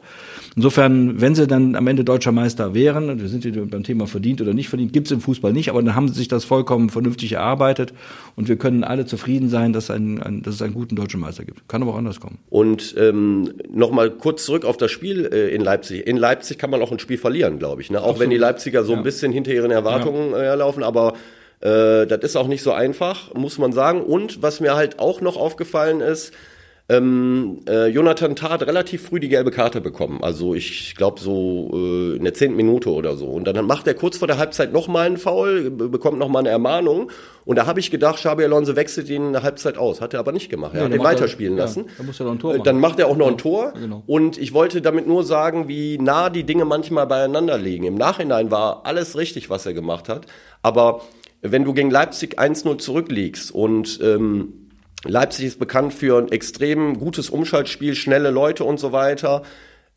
Insofern, 0.57 1.21
wenn 1.21 1.35
sie 1.35 1.47
dann 1.47 1.77
am 1.77 1.87
Ende 1.87 2.05
deutscher 2.05 2.33
Meister 2.33 2.75
wären, 2.75 3.11
und 3.11 3.21
wir 3.21 3.29
sind 3.29 3.45
wieder 3.45 3.65
beim 3.67 3.83
Thema 3.83 4.07
verdient 4.07 4.41
oder 4.41 4.55
nicht 4.55 4.69
verdient, 4.69 4.93
gibt 4.93 5.07
es 5.07 5.13
im 5.13 5.21
Fußball 5.21 5.53
nicht, 5.53 5.71
aber 5.71 5.83
dann 5.83 5.95
haben 5.95 6.09
sie 6.09 6.15
sich 6.15 6.29
das 6.29 6.45
vollkommen 6.45 6.91
vernünftig 6.91 7.33
erarbeitet 7.33 7.93
und 8.37 8.49
wir 8.49 8.57
können 8.57 8.85
alle 8.85 9.07
zufrieden 9.07 9.49
sein, 9.49 9.73
dass, 9.73 9.91
ein, 9.91 10.23
ein, 10.23 10.43
dass 10.43 10.57
es 10.57 10.63
einen 10.63 10.75
guten 10.75 10.97
deutschen 10.97 11.21
Meister 11.21 11.45
gibt. 11.45 11.69
Kann 11.69 11.83
aber 11.83 11.93
auch 11.93 11.99
anders 11.99 12.21
kommen. 12.21 12.39
Und 12.51 12.95
ähm, 12.99 13.53
nochmal 13.73 14.11
kurz 14.11 14.45
zurück 14.45 14.65
auf 14.65 14.77
das 14.77 14.91
Spiel 14.91 15.27
äh, 15.33 15.55
in 15.55 15.63
Leipzig. 15.63 16.07
In 16.07 16.17
Leipzig 16.17 16.59
kann 16.59 16.71
man 16.71 16.83
auch 16.83 16.93
ein 16.93 16.99
Spiel 16.99 17.19
verlieren, 17.19 17.59
glaube 17.59 17.83
ich. 17.83 17.91
Ne? 17.91 18.03
Auch 18.03 18.19
wenn 18.19 18.31
die 18.31 18.39
Leipziger 18.39 18.85
so 18.85 18.95
ein 18.95 19.03
bisschen 19.03 19.33
hinter 19.33 19.53
ihren 19.53 19.71
Erwartungen 19.71 20.35
äh, 20.35 20.55
laufen, 20.55 20.83
aber 20.83 21.15
äh, 21.61 22.07
das 22.07 22.21
ist 22.23 22.37
auch 22.37 22.49
nicht 22.49 22.63
so 22.63 22.73
einfach, 22.73 23.33
muss 23.35 23.59
man 23.59 23.73
sagen. 23.73 24.03
Und 24.03 24.43
was 24.43 24.61
mir 24.61 24.75
halt 24.75 24.99
auch 24.99 25.21
noch 25.21 25.37
aufgefallen 25.37 26.01
ist, 26.01 26.33
ähm, 26.89 27.61
äh, 27.69 27.87
Jonathan 27.87 28.35
Tah 28.37 28.51
hat 28.51 28.67
relativ 28.67 29.07
früh 29.07 29.21
die 29.21 29.29
gelbe 29.29 29.51
Karte 29.51 29.81
bekommen. 29.81 30.19
Also 30.23 30.55
ich 30.55 30.95
glaube 30.97 31.21
so 31.21 31.71
äh, 31.73 32.17
in 32.17 32.25
der 32.25 32.35
zehnten 32.35 32.57
Minute 32.57 32.91
oder 32.91 33.17
so. 33.17 33.27
Und 33.27 33.45
dann 33.47 33.65
macht 33.67 33.87
er 33.87 33.95
kurz 33.95 34.19
vor 34.19 34.27
der 34.29 34.37
Halbzeit 34.39 34.73
nochmal 34.73 35.07
einen 35.07 35.17
Foul, 35.17 35.71
be- 35.71 35.89
bekommt 35.89 36.19
nochmal 36.19 36.41
eine 36.41 36.51
Ermahnung. 36.51 37.11
Und 37.45 37.57
da 37.57 37.67
habe 37.67 37.81
ich 37.81 37.91
gedacht, 37.91 38.17
Xabi 38.17 38.45
Alonso 38.45 38.77
wechselt 38.77 39.09
ihn 39.09 39.27
in 39.27 39.33
der 39.33 39.43
Halbzeit 39.43 39.79
aus. 39.79 40.01
Hat 40.01 40.13
er 40.13 40.21
aber 40.21 40.33
nicht 40.33 40.51
gemacht. 40.51 40.75
Er 40.75 40.81
Ja, 40.81 40.85
hat 40.87 40.93
ihn 40.93 40.99
macht 40.99 41.07
er- 41.07 41.13
weiterspielen 41.21 41.57
ja, 41.57 41.65
lassen. 41.65 41.87
dann 41.97 42.07
muss 42.07 42.21
er 42.21 42.27
doch 42.27 42.33
ein 42.33 42.39
Tor 42.41 42.51
Äh, 42.53 42.59
machen. 42.59 42.65
Dann 42.65 42.81
macht 42.81 42.99
er 42.99 43.07
auch 43.07 43.17
noch 43.17 43.29
ein 43.29 43.39
Tor. 43.39 43.73
genau. 43.81 44.03
Und 44.07 44.37
ich 44.39 44.53
wollte 44.53 44.83
damit 44.83 45.07
nur 45.07 45.25
sagen, 45.25 45.69
wie 45.69 45.99
nah 45.99 46.31
die 46.31 46.45
Dinge 46.45 46.65
manchmal 46.65 47.07
beieinander 47.07 47.59
liegen. 47.59 47.85
Im 47.85 47.95
Nachhinein 47.95 48.51
war 48.51 48.85
alles 48.85 49.17
richtig, 49.17 49.49
was 49.51 49.65
er 49.67 49.73
gemacht 49.73 50.09
hat. 50.09 50.27
Aber 50.63 51.03
wenn 51.43 51.65
du 51.65 51.73
gegen 51.73 51.91
Leipzig 51.91 52.39
1-0 52.39 52.79
zurückliegst 52.79 53.53
und 53.53 53.99
ähm, 54.03 54.62
Leipzig 55.05 55.47
ist 55.47 55.59
bekannt 55.59 55.95
für 55.95 56.19
ein 56.19 56.31
extrem 56.31 56.99
gutes 56.99 57.29
Umschaltspiel, 57.29 57.95
schnelle 57.95 58.31
Leute 58.31 58.65
und 58.65 58.79
so 58.79 58.93
weiter. 58.93 59.43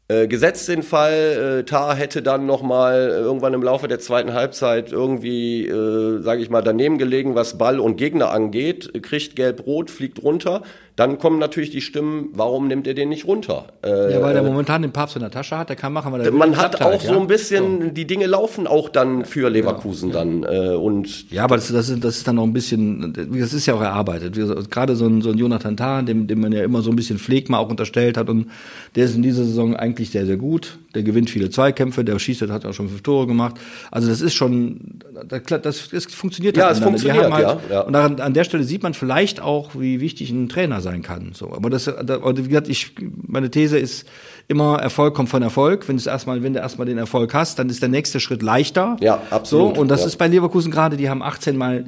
Äh, 0.08 0.28
gesetzt 0.28 0.68
den 0.68 0.84
Fall, 0.84 1.62
äh, 1.62 1.64
Tar 1.64 1.96
hätte 1.96 2.22
dann 2.22 2.46
noch 2.46 2.62
mal 2.62 3.10
irgendwann 3.10 3.56
im 3.56 3.64
Laufe 3.64 3.88
der 3.88 3.98
zweiten 4.00 4.34
Halbzeit 4.34 4.92
irgendwie, 4.92 5.66
äh, 5.66 6.22
sage 6.22 6.44
ich 6.44 6.52
mal, 6.52 6.62
daneben 6.62 7.00
gelegen, 7.00 7.34
was 7.34 7.58
Ball 7.58 7.80
und 7.80 7.98
Gegner 7.98 8.30
angeht, 8.30 9.02
kriegt 9.02 9.36
gelb-rot, 9.36 9.90
fliegt 9.90 10.22
runter. 10.22 10.62
Dann 10.96 11.18
kommen 11.18 11.40
natürlich 11.40 11.72
die 11.72 11.82
Stimmen, 11.82 12.30
warum 12.34 12.70
nimmt 12.70 12.88
er 12.88 12.94
den 12.94 13.10
nicht 13.10 13.28
runter? 13.28 13.66
Äh, 13.84 14.14
Ja, 14.14 14.22
weil 14.22 14.34
der 14.34 14.44
momentan 14.44 14.82
den 14.82 14.94
Papst 14.94 15.18
in 15.18 15.22
der 15.22 15.32
Tasche 15.32 15.58
hat, 15.58 15.68
der 15.68 15.76
kann 15.76 15.92
machen, 15.92 16.14
was 16.14 16.26
er 16.26 16.32
man 16.32 16.56
hat 16.56 16.80
halt, 16.80 16.96
auch 16.96 17.02
so 17.02 17.14
ja. 17.14 17.20
ein 17.20 17.28
bisschen, 17.28 17.94
die 17.94 18.08
Dinge 18.08 18.28
laufen 18.28 18.66
auch 18.66 18.88
dann 18.88 19.26
für 19.26 19.50
Leverkusen 19.50 20.12
dann. 20.12 20.44
Äh, 20.44 20.70
und 20.70 21.30
Ja, 21.32 21.44
aber 21.44 21.58
das, 21.58 21.68
das, 21.68 21.90
ist, 21.90 22.02
das 22.02 22.18
ist 22.18 22.28
dann 22.28 22.40
auch 22.40 22.44
ein 22.44 22.54
bisschen, 22.54 23.14
das 23.14 23.54
ist 23.54 23.66
ja 23.66 23.74
auch 23.74 23.82
erarbeitet. 23.82 24.36
Gerade 24.72 24.96
so 24.96 25.06
ein, 25.06 25.22
so 25.22 25.32
ein 25.32 25.38
Jonathan 25.38 25.76
Tah, 25.76 26.02
dem, 26.02 26.28
dem 26.28 26.40
man 26.40 26.54
ja 26.54 26.64
immer 26.64 26.82
so 26.82 26.92
ein 26.92 26.96
bisschen 26.96 27.20
Pflegma 27.20 27.58
auch 27.58 27.70
unterstellt 27.70 28.16
hat 28.16 28.30
und 28.30 28.48
der 28.96 29.06
ist 29.06 29.16
in 29.16 29.22
dieser 29.22 29.44
Saison 29.44 29.76
eigentlich 29.76 30.12
sehr, 30.12 30.26
sehr 30.26 30.38
gut. 30.38 30.80
Der 30.96 31.04
gewinnt 31.04 31.30
viele 31.30 31.50
Zweikämpfe, 31.50 32.04
der 32.04 32.18
schießt, 32.18 32.42
hat 32.44 32.66
auch 32.66 32.74
schon 32.74 32.90
fünf 32.90 33.02
Tore 33.04 33.28
gemacht. 33.28 33.56
Also 33.92 34.08
das 34.08 34.22
ist 34.22 34.34
schon, 34.34 35.00
das, 35.28 35.44
das, 35.62 35.90
das 35.90 36.06
funktioniert 36.06 36.58
Ja, 36.58 36.72
es 36.72 36.80
funktioniert, 36.80 37.30
halt, 37.32 37.44
ja, 37.44 37.60
ja. 37.70 37.82
Und 37.82 37.94
daran, 37.94 38.20
an 38.20 38.34
der 38.34 38.46
Stelle 38.46 38.64
sieht 38.64 38.82
man 38.82 38.94
vielleicht 38.94 39.42
auch, 39.42 39.72
wie 39.76 40.00
wichtig 40.00 40.32
ein 40.32 40.50
Trainer 40.50 40.82
sein 40.82 41.02
kann. 41.02 41.32
So, 41.34 41.54
aber 41.54 41.70
das, 41.70 41.86
da, 41.86 42.16
und 42.16 42.38
wie 42.38 42.48
gesagt, 42.48 42.70
ich, 42.70 42.96
meine 43.28 43.52
These 43.52 43.78
ist 43.78 44.08
immer, 44.48 44.80
Erfolg 44.80 45.14
kommt 45.14 45.30
von 45.30 45.44
Erfolg. 45.44 45.88
Wenn 45.88 45.98
du 45.98 46.10
erstmal, 46.10 46.42
wenn 46.44 46.54
du 46.54 46.60
erstmal 46.60 46.88
den 46.88 46.98
Erfolg 46.98 47.34
hast, 47.34 47.60
dann 47.60 47.70
ist 47.70 47.82
der 47.82 47.90
nächste 47.90 48.20
Schritt 48.20 48.42
leichter. 48.42 48.98
Ja, 49.02 49.22
absolut, 49.30 49.76
So, 49.76 49.82
und 49.82 49.90
das 49.90 50.02
ja. 50.02 50.08
ist 50.08 50.18
bei 50.18 50.28
Leverkusen 50.28 50.72
gerade, 50.72 50.98
die 50.98 51.10
haben 51.10 51.22
18 51.22 51.58
Mal 51.58 51.86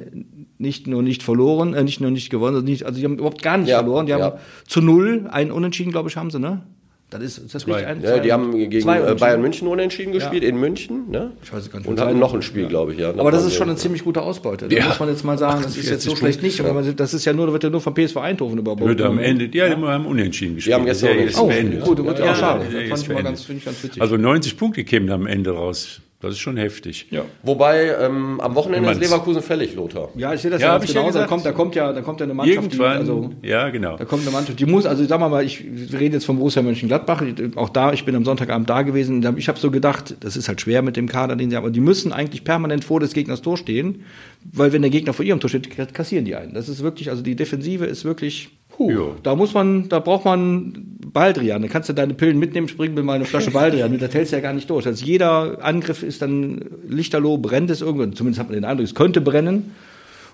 nicht 0.58 0.86
nur 0.86 1.02
nicht 1.02 1.22
verloren, 1.22 1.74
äh, 1.74 1.84
nicht 1.84 2.00
nur 2.00 2.10
nicht 2.10 2.30
gewonnen, 2.30 2.56
also, 2.56 2.66
nicht, 2.66 2.84
also 2.84 2.98
die 2.98 3.04
haben 3.04 3.14
überhaupt 3.14 3.42
gar 3.42 3.56
nicht 3.56 3.68
Ja, 3.68 3.78
verloren. 3.78 4.06
Die 4.06 4.12
ja. 4.12 4.20
haben 4.20 4.38
zu 4.66 4.80
null, 4.80 5.26
einen 5.30 5.50
Unentschieden, 5.52 5.92
glaube 5.92 6.08
ich, 6.08 6.16
haben 6.16 6.30
sie, 6.30 6.40
ne? 6.40 6.62
Das 7.10 7.22
ist, 7.22 7.38
ist 7.38 7.54
das 7.54 7.62
Zwei. 7.62 7.72
richtig? 7.72 7.88
Ein, 7.88 8.02
ja, 8.02 8.18
die 8.18 8.32
haben 8.32 8.52
gegen 8.52 8.82
zwei 8.82 9.00
äh. 9.00 9.14
Bayern 9.14 9.40
München 9.40 9.66
unentschieden 9.66 10.12
gespielt, 10.12 10.44
in 10.44 10.60
München. 10.60 11.10
Ne? 11.10 11.30
Ich 11.42 11.50
weiß 11.50 11.62
es 11.62 11.70
gar 11.70 11.78
nicht. 11.78 11.88
Und 11.88 11.96
Zwei- 11.98 12.04
hatten 12.06 12.18
noch 12.18 12.34
ein 12.34 12.42
Spiel, 12.42 12.66
glaube 12.66 12.92
ich. 12.92 12.98
Ja, 12.98 13.10
Aber 13.16 13.30
das 13.30 13.46
ist 13.46 13.54
schon 13.54 13.68
eine 13.70 13.78
ziemlich 13.78 14.04
gute 14.04 14.20
Ausbeute. 14.20 14.68
Da 14.68 14.76
Ja. 14.76 14.88
muss 14.88 15.00
man 15.00 15.08
jetzt 15.08 15.24
mal 15.24 15.38
sagen, 15.38 15.62
das 15.62 15.74
ist 15.78 15.88
jetzt 15.88 16.02
so 16.02 16.12
48 16.12 16.18
schlecht 16.18 16.42
nicht. 16.42 16.62
Man- 16.74 16.96
das 16.96 17.14
ist 17.14 17.24
ja 17.24 17.32
nur, 17.32 17.50
wird 17.50 17.64
ja 17.64 17.70
nur 17.70 17.80
vom 17.80 17.94
PSV 17.94 18.18
Eindhoven 18.18 18.58
überhaupt. 18.58 18.84
Wird 18.84 19.00
am 19.00 19.18
Ende, 19.18 19.46
ja, 19.46 19.68
die 19.74 19.74
haben 19.82 20.04
unentschieden 20.06 20.56
gespielt. 20.56 20.74
haben 20.76 20.84
gestern 20.84 21.16
Das 21.16 21.26
ist 21.30 21.36
ja 21.36 21.42
unentschieden. 21.42 21.72
jetzt 21.78 21.82
Oh, 21.88 21.94
gut, 21.94 22.06
gut, 22.06 22.18
ja, 22.18 22.34
schade. 22.34 22.64
Das 22.64 22.88
fand 22.90 23.02
ich 23.02 23.08
mal 23.08 23.22
ganz, 23.22 23.42
finde 23.42 23.58
ich 23.60 23.64
ganz 23.64 23.82
witzig. 23.84 24.02
Also 24.02 24.16
90 24.18 24.56
Punkte 24.58 24.84
kämen 24.84 25.10
am 25.10 25.26
Ende 25.26 25.52
raus. 25.52 26.02
Das 26.20 26.32
ist 26.32 26.40
schon 26.40 26.56
heftig. 26.56 27.06
ja. 27.10 27.24
Wobei 27.44 27.94
ähm, 28.00 28.40
am 28.40 28.56
Wochenende 28.56 28.90
ist 28.90 29.00
Leverkusen 29.00 29.40
fällig, 29.40 29.76
Lothar. 29.76 30.08
Ja, 30.16 30.34
ich 30.34 30.40
sehe 30.40 30.50
das 30.50 30.60
Ja, 30.60 30.68
ja, 30.68 30.72
ganz 30.78 30.90
ich 30.90 30.94
ja 30.96 31.02
genau. 31.02 31.12
da 31.12 31.26
kommt, 31.26 31.46
da 31.46 31.52
kommt 31.52 31.74
ja, 31.76 31.92
da 31.92 32.00
kommt 32.00 32.18
ja 32.18 32.24
eine 32.24 32.34
Mannschaft, 32.34 32.56
Irgendwann, 32.56 32.92
die, 32.92 32.98
also, 32.98 33.30
ja, 33.42 33.70
genau. 33.70 33.96
Da 33.96 34.04
kommt 34.04 34.22
eine 34.22 34.32
Mannschaft, 34.32 34.58
die 34.58 34.66
muss, 34.66 34.84
also 34.84 35.08
wir 35.08 35.18
mal, 35.18 35.44
ich 35.44 35.64
wir 35.64 36.00
reden 36.00 36.14
jetzt 36.14 36.24
vom 36.24 36.38
Borussia 36.38 36.60
Mönchengladbach, 36.60 37.22
auch 37.54 37.68
da, 37.68 37.92
ich 37.92 38.04
bin 38.04 38.16
am 38.16 38.24
Sonntagabend 38.24 38.68
da 38.68 38.82
gewesen, 38.82 39.36
ich 39.36 39.48
habe 39.48 39.60
so 39.60 39.70
gedacht, 39.70 40.16
das 40.18 40.36
ist 40.36 40.48
halt 40.48 40.60
schwer 40.60 40.82
mit 40.82 40.96
dem 40.96 41.08
Kader, 41.08 41.36
den 41.36 41.50
sie 41.50 41.56
haben, 41.56 41.64
aber 41.64 41.72
die 41.72 41.80
müssen 41.80 42.12
eigentlich 42.12 42.42
permanent 42.42 42.84
vor 42.84 42.98
des 42.98 43.12
Gegners 43.12 43.40
Tor 43.40 43.56
stehen, 43.56 44.02
weil 44.42 44.72
wenn 44.72 44.82
der 44.82 44.90
Gegner 44.90 45.12
vor 45.12 45.24
ihrem 45.24 45.38
Tor 45.38 45.50
steht, 45.50 45.94
kassieren 45.94 46.24
die 46.24 46.34
einen. 46.34 46.52
Das 46.52 46.68
ist 46.68 46.82
wirklich, 46.82 47.10
also 47.10 47.22
die 47.22 47.36
Defensive 47.36 47.86
ist 47.86 48.04
wirklich, 48.04 48.57
puh, 48.78 48.90
Ja. 48.90 49.16
da 49.22 49.34
muss 49.36 49.52
man, 49.52 49.88
da 49.88 49.98
braucht 49.98 50.24
man 50.24 50.72
Baldrian, 51.12 51.62
da 51.62 51.68
kannst 51.68 51.88
du 51.88 51.92
deine 51.92 52.14
Pillen 52.14 52.38
mitnehmen, 52.38 52.68
springen 52.68 52.94
mit 52.94 53.04
mal 53.04 53.14
eine 53.14 53.24
Flasche 53.24 53.50
Baldrian, 53.50 53.90
mit, 53.90 54.00
das 54.00 54.14
hältst 54.14 54.32
du 54.32 54.36
ja 54.36 54.42
gar 54.42 54.52
nicht 54.52 54.70
durch. 54.70 54.86
Also 54.86 55.04
jeder 55.04 55.62
Angriff 55.64 56.02
ist 56.02 56.22
dann 56.22 56.60
lichterloh, 56.88 57.38
brennt 57.38 57.70
es 57.70 57.80
irgendwann, 57.82 58.14
zumindest 58.14 58.40
hat 58.40 58.48
man 58.48 58.54
den 58.54 58.64
Eindruck, 58.64 58.86
es 58.86 58.94
könnte 58.94 59.20
brennen. 59.20 59.72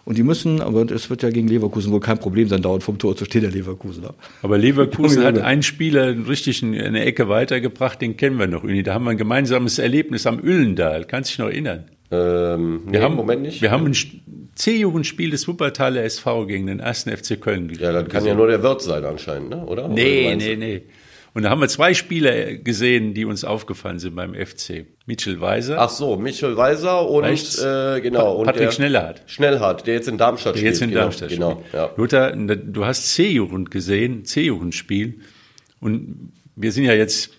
Und 0.06 0.18
die 0.18 0.22
müssen, 0.22 0.60
aber 0.60 0.82
es 0.90 1.08
wird 1.08 1.22
ja 1.22 1.30
gegen 1.30 1.48
Leverkusen 1.48 1.90
wohl 1.90 2.00
kein 2.00 2.18
Problem 2.18 2.46
sein, 2.46 2.60
dauernd 2.60 2.82
vom 2.82 2.98
Tor 2.98 3.16
zu 3.16 3.24
stehen, 3.24 3.40
der 3.40 3.50
Leverkusener. 3.50 4.12
Aber 4.42 4.58
Leverkusen 4.58 5.24
hat 5.24 5.38
einen 5.38 5.62
Spieler 5.62 6.14
richtig 6.28 6.62
in 6.62 6.78
eine 6.78 7.06
Ecke 7.06 7.30
weitergebracht, 7.30 8.02
den 8.02 8.14
kennen 8.18 8.38
wir 8.38 8.46
noch. 8.46 8.64
Uni. 8.64 8.82
Da 8.82 8.92
haben 8.92 9.04
wir 9.04 9.12
ein 9.12 9.16
gemeinsames 9.16 9.78
Erlebnis 9.78 10.26
am 10.26 10.38
Üllendal. 10.40 11.06
Kannst 11.06 11.30
du 11.30 11.32
dich 11.32 11.38
noch 11.38 11.46
erinnern? 11.46 11.84
Ähm, 12.10 12.82
nee, 12.86 12.92
Wir 12.92 13.02
haben, 13.02 13.12
im 13.12 13.16
Moment 13.16 13.42
nicht. 13.42 13.62
Wir 13.62 13.70
haben 13.70 13.86
ein 13.86 13.96
C-Jugendspiel 14.54 15.30
des 15.30 15.48
Wuppertaler 15.48 16.02
SV 16.04 16.46
gegen 16.46 16.66
den 16.66 16.80
1. 16.80 17.04
FC 17.04 17.40
Köln 17.40 17.70
ja, 17.78 17.92
das 17.92 18.08
kann 18.08 18.24
ja 18.24 18.34
nur 18.34 18.46
der 18.46 18.62
Wirt 18.62 18.82
sein 18.82 19.04
anscheinend, 19.04 19.50
ne? 19.50 19.64
oder? 19.64 19.86
Oder 19.86 19.94
Nee, 19.94 20.28
meinst 20.28 20.46
nee, 20.46 20.56
nee. 20.56 20.82
Und 21.32 21.42
da 21.42 21.50
haben 21.50 21.60
wir 21.60 21.66
zwei 21.66 21.94
Spieler 21.94 22.54
gesehen, 22.54 23.12
die 23.12 23.24
uns 23.24 23.42
aufgefallen 23.42 23.98
sind 23.98 24.14
beim 24.14 24.34
FC. 24.34 24.86
Mitchell 25.06 25.40
Weiser, 25.40 25.80
Ach 25.80 25.88
so, 25.90 26.16
Michel 26.16 26.56
Weiser 26.56 27.08
und 27.10 27.24
Rechts. 27.24 27.60
äh, 27.60 28.00
genau 28.00 28.36
und 28.36 28.46
Patrick 28.46 28.72
Schnellhardt. 28.72 29.22
Schnellhardt, 29.26 29.84
der 29.88 29.94
jetzt 29.94 30.06
in 30.06 30.16
Darmstadt 30.16 30.54
der 30.54 30.58
spielt. 30.60 30.74
jetzt 30.74 30.82
in 30.82 30.90
genau, 30.90 31.00
Darmstadt 31.00 31.30
Genau, 31.30 31.50
spielt. 31.52 31.72
ja. 31.74 31.90
Lothar, 31.96 32.32
du 32.36 32.84
hast 32.84 33.12
C-Jugend 33.14 33.72
gesehen, 33.72 34.24
C-Jugendspiel. 34.24 35.18
Und 35.80 36.30
wir 36.54 36.70
sind 36.70 36.84
ja 36.84 36.92
jetzt, 36.94 37.30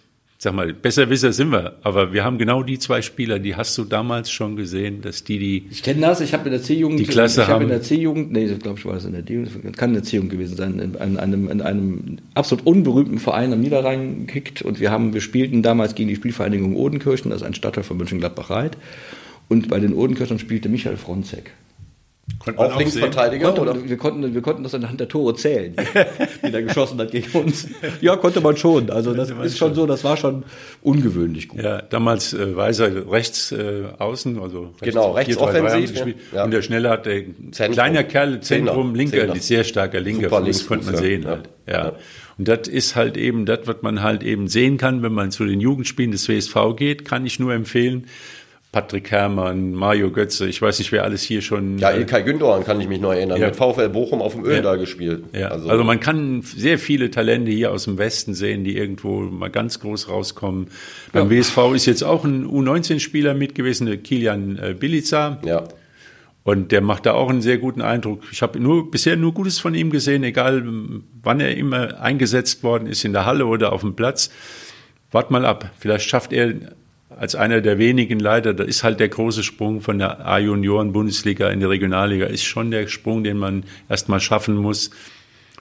sag 0.46 0.54
mal, 0.56 0.74
Besserwisser 0.74 1.34
sind 1.34 1.52
wir, 1.52 1.74
aber 1.84 2.14
wir 2.14 2.24
haben 2.24 2.38
genau 2.38 2.64
die 2.64 2.80
zwei 2.80 3.02
Spieler, 3.02 3.40
die 3.40 3.56
hast 3.56 3.78
du 3.78 3.84
damals 3.84 4.32
schon 4.32 4.56
gesehen, 4.56 5.02
dass 5.02 5.24
die 5.24 5.38
die 5.40 5.68
Ich 5.70 5.84
kenne 5.84 6.02
das, 6.02 6.22
ich 6.22 6.34
habe 6.34 6.46
in 6.46 6.52
der 6.52 6.62
C-Jugend, 6.62 7.00
Die 7.00 7.04
Klasse 7.06 7.42
ich 7.42 7.48
habe 7.48 7.64
in 7.64 7.70
haben- 7.70 7.70
der 7.70 7.82
C-Jugend, 7.82 8.32
nee, 8.32 8.46
ich 8.46 8.60
glaube, 8.60 8.80
ich 8.80 8.86
war 8.86 8.94
das 8.94 9.06
in 9.06 9.12
der 9.12 9.22
D, 9.24 9.44
kann 9.76 9.90
in 9.90 9.96
der 9.96 10.04
C-Jugend 10.04 10.32
gewesen 10.32 10.56
sein, 10.56 10.80
in 10.80 10.96
einem, 10.96 11.18
einem, 11.18 11.50
in 11.50 11.62
einem 11.62 12.18
absolut 12.34 12.66
unberühmten 12.66 13.20
Verein 13.20 13.52
am 13.52 13.60
Niederrhein 13.60 14.28
gekickt 14.28 14.62
und 14.62 14.80
wir 14.80 14.92
haben, 14.92 15.14
wir 15.14 15.22
spielten 15.22 15.62
damals 15.64 15.96
gegen 15.96 16.10
die 16.10 16.16
Spielvereinigung 16.16 16.76
Odenkirchen, 16.76 17.32
das 17.32 17.42
ist 17.42 17.48
ein 17.48 17.54
Stadtteil 17.56 17.84
von 17.84 17.98
Mönchengladbach-Reit 17.98 18.78
und 19.50 19.68
bei 19.68 19.80
den 19.80 19.94
Odenkirchen 19.94 20.40
spielte 20.40 20.70
Michael 20.70 20.98
Fronzek. 20.98 21.52
Konnte 22.40 22.60
man 22.60 22.72
Auch 22.72 22.80
Linksverteidiger, 22.80 23.52
Konnte, 23.54 23.62
oder? 23.62 23.88
wir, 23.88 23.98
konnten, 23.98 24.34
wir 24.34 24.42
konnten 24.42 24.64
das 24.64 24.74
anhand 24.74 25.00
der 25.00 25.08
Tore 25.08 25.36
zählen, 25.36 25.76
die 26.44 26.52
er 26.54 26.64
geschossen 26.64 27.00
hat 27.00 27.12
gegen 27.12 27.32
uns. 27.38 27.68
Ja, 28.02 28.16
konnte 28.16 28.42
man 28.42 28.58
schon. 28.58 28.90
Also 28.90 29.14
das 29.14 29.30
ist 29.30 29.60
schon 29.60 29.76
so, 29.76 29.86
das 29.86 30.04
war 30.04 30.18
schon 30.18 30.44
ungewöhnlich 30.82 31.50
gut. 31.50 31.62
Ja, 31.62 31.84
damals 31.84 32.34
äh, 32.34 32.56
Weiser 32.56 33.12
rechts 33.12 33.52
äh, 33.52 33.84
außen, 34.00 34.40
also 34.40 34.74
rechts, 34.82 34.82
Genau, 34.82 35.12
rechts 35.12 35.38
4-3-3 35.38 35.40
haben 35.40 35.54
sie 35.54 35.60
offensiv, 35.68 35.92
gespielt. 35.94 36.16
ja. 36.34 36.44
Und 36.46 36.52
der 36.52 36.62
Schnelle 36.64 36.90
hat 36.90 37.06
der 37.06 37.24
Zentrum. 37.52 37.74
kleiner 37.74 38.04
Kerl, 38.04 38.40
Zentrum, 38.42 38.96
linker, 38.96 39.36
sehr 39.36 39.64
starker 39.64 40.00
linker 40.00 40.30
Super 40.30 40.46
Fuß, 40.46 40.68
konnte 40.68 40.86
man 40.88 40.96
sehen 40.98 41.24
Ja. 41.24 41.30
halt. 41.30 41.50
Ja. 41.68 41.74
Ja. 41.74 41.92
Und 42.40 42.48
das 42.48 42.68
ist 42.68 42.96
halt 42.96 43.18
eben 43.18 43.46
das, 43.46 43.60
was 43.66 43.78
man 43.82 44.02
halt 44.02 44.24
eben 44.24 44.48
sehen 44.48 44.78
kann, 44.78 45.04
wenn 45.04 45.14
man 45.14 45.30
zu 45.32 45.46
den 45.46 45.62
Jugendspielen 45.62 46.12
des 46.12 46.28
WSV 46.28 46.56
geht, 46.76 47.06
kann 47.06 47.26
ich 47.26 47.40
nur 47.40 47.54
empfehlen. 47.54 48.08
Patrick 48.76 49.10
Herrmann, 49.10 49.72
Mario 49.72 50.12
Götze, 50.12 50.50
ich 50.50 50.62
weiß 50.62 50.80
nicht, 50.80 50.92
wer 50.92 51.06
alles 51.06 51.24
hier 51.24 51.42
schon. 51.42 51.78
Ja, 51.78 51.92
äh, 51.92 52.00
Ilkay 52.00 52.24
Gündogan 52.24 52.66
kann 52.66 52.82
ich 52.82 52.90
mich 52.90 53.00
noch 53.00 53.14
erinnern. 53.14 53.40
Ja. 53.40 53.48
Mit 53.48 53.56
VfL 53.56 53.88
Bochum 53.88 54.22
auf 54.22 54.34
dem 54.34 54.44
Öl 54.44 54.58
Ja. 54.58 54.62
da 54.64 54.76
gespielt. 54.76 55.24
Ja, 55.32 55.48
also, 55.48 55.82
man 55.86 56.02
kann 56.02 56.42
sehr 56.42 56.78
viele 56.78 57.10
Talente 57.10 57.52
hier 57.52 57.72
aus 57.72 57.86
dem 57.86 57.98
Westen 57.98 58.34
sehen, 58.34 58.66
die 58.66 58.76
irgendwo 58.76 59.22
mal 59.22 59.50
ganz 59.50 59.80
groß 59.80 60.10
rauskommen. 60.10 60.68
Beim 61.14 61.30
WSV 61.30 61.74
ist 61.74 61.86
jetzt 61.86 62.04
auch 62.04 62.26
ein 62.26 62.46
U19-Spieler 62.46 63.34
mit 63.34 63.56
gewesen, 63.56 63.88
der 63.88 63.96
Kilian 63.96 64.60
äh, 64.60 64.74
Bilica. 64.78 65.40
ja. 65.46 65.64
Und 66.44 66.74
der 66.74 66.82
macht 66.82 67.06
da 67.06 67.14
auch 67.14 67.30
einen 67.30 67.42
sehr 67.42 67.58
guten 67.58 67.82
Eindruck. 67.82 68.24
Ich 68.34 68.42
habe 68.42 68.60
nur 68.60 68.92
bisher 68.92 69.16
nur 69.16 69.34
Gutes 69.34 69.58
von 69.58 69.74
ihm 69.74 69.90
gesehen, 69.90 70.24
egal 70.26 70.64
wann 71.24 71.40
er 71.40 71.56
immer 71.56 72.02
eingesetzt 72.02 72.62
worden 72.62 72.88
ist, 72.88 73.06
in 73.06 73.14
der 73.14 73.26
Halle 73.26 73.46
oder 73.46 73.72
auf 73.72 73.82
dem 73.82 73.96
Platz. 73.96 74.30
Wart 75.12 75.32
mal 75.32 75.46
ab. 75.46 75.72
Vielleicht 75.80 76.10
schafft 76.10 76.34
er 76.34 76.54
als 77.18 77.36
einer 77.36 77.62
der 77.62 77.78
wenigen 77.78 78.20
leider, 78.20 78.54
da 78.54 78.64
ist 78.64 78.84
halt 78.84 79.00
der 79.00 79.10
große 79.10 79.44
Sprung 79.44 79.82
von 79.82 80.00
der 80.00 80.26
A-Junioren-Bundesliga 80.26 81.50
in 81.50 81.60
die 81.60 81.66
Regionalliga, 81.66 82.26
ist 82.26 82.44
schon 82.44 82.72
der 82.72 82.88
Sprung, 82.88 83.24
den 83.24 83.38
man 83.38 83.64
erst 83.90 84.10
mal 84.10 84.20
schaffen 84.20 84.56
muss. 84.56 84.92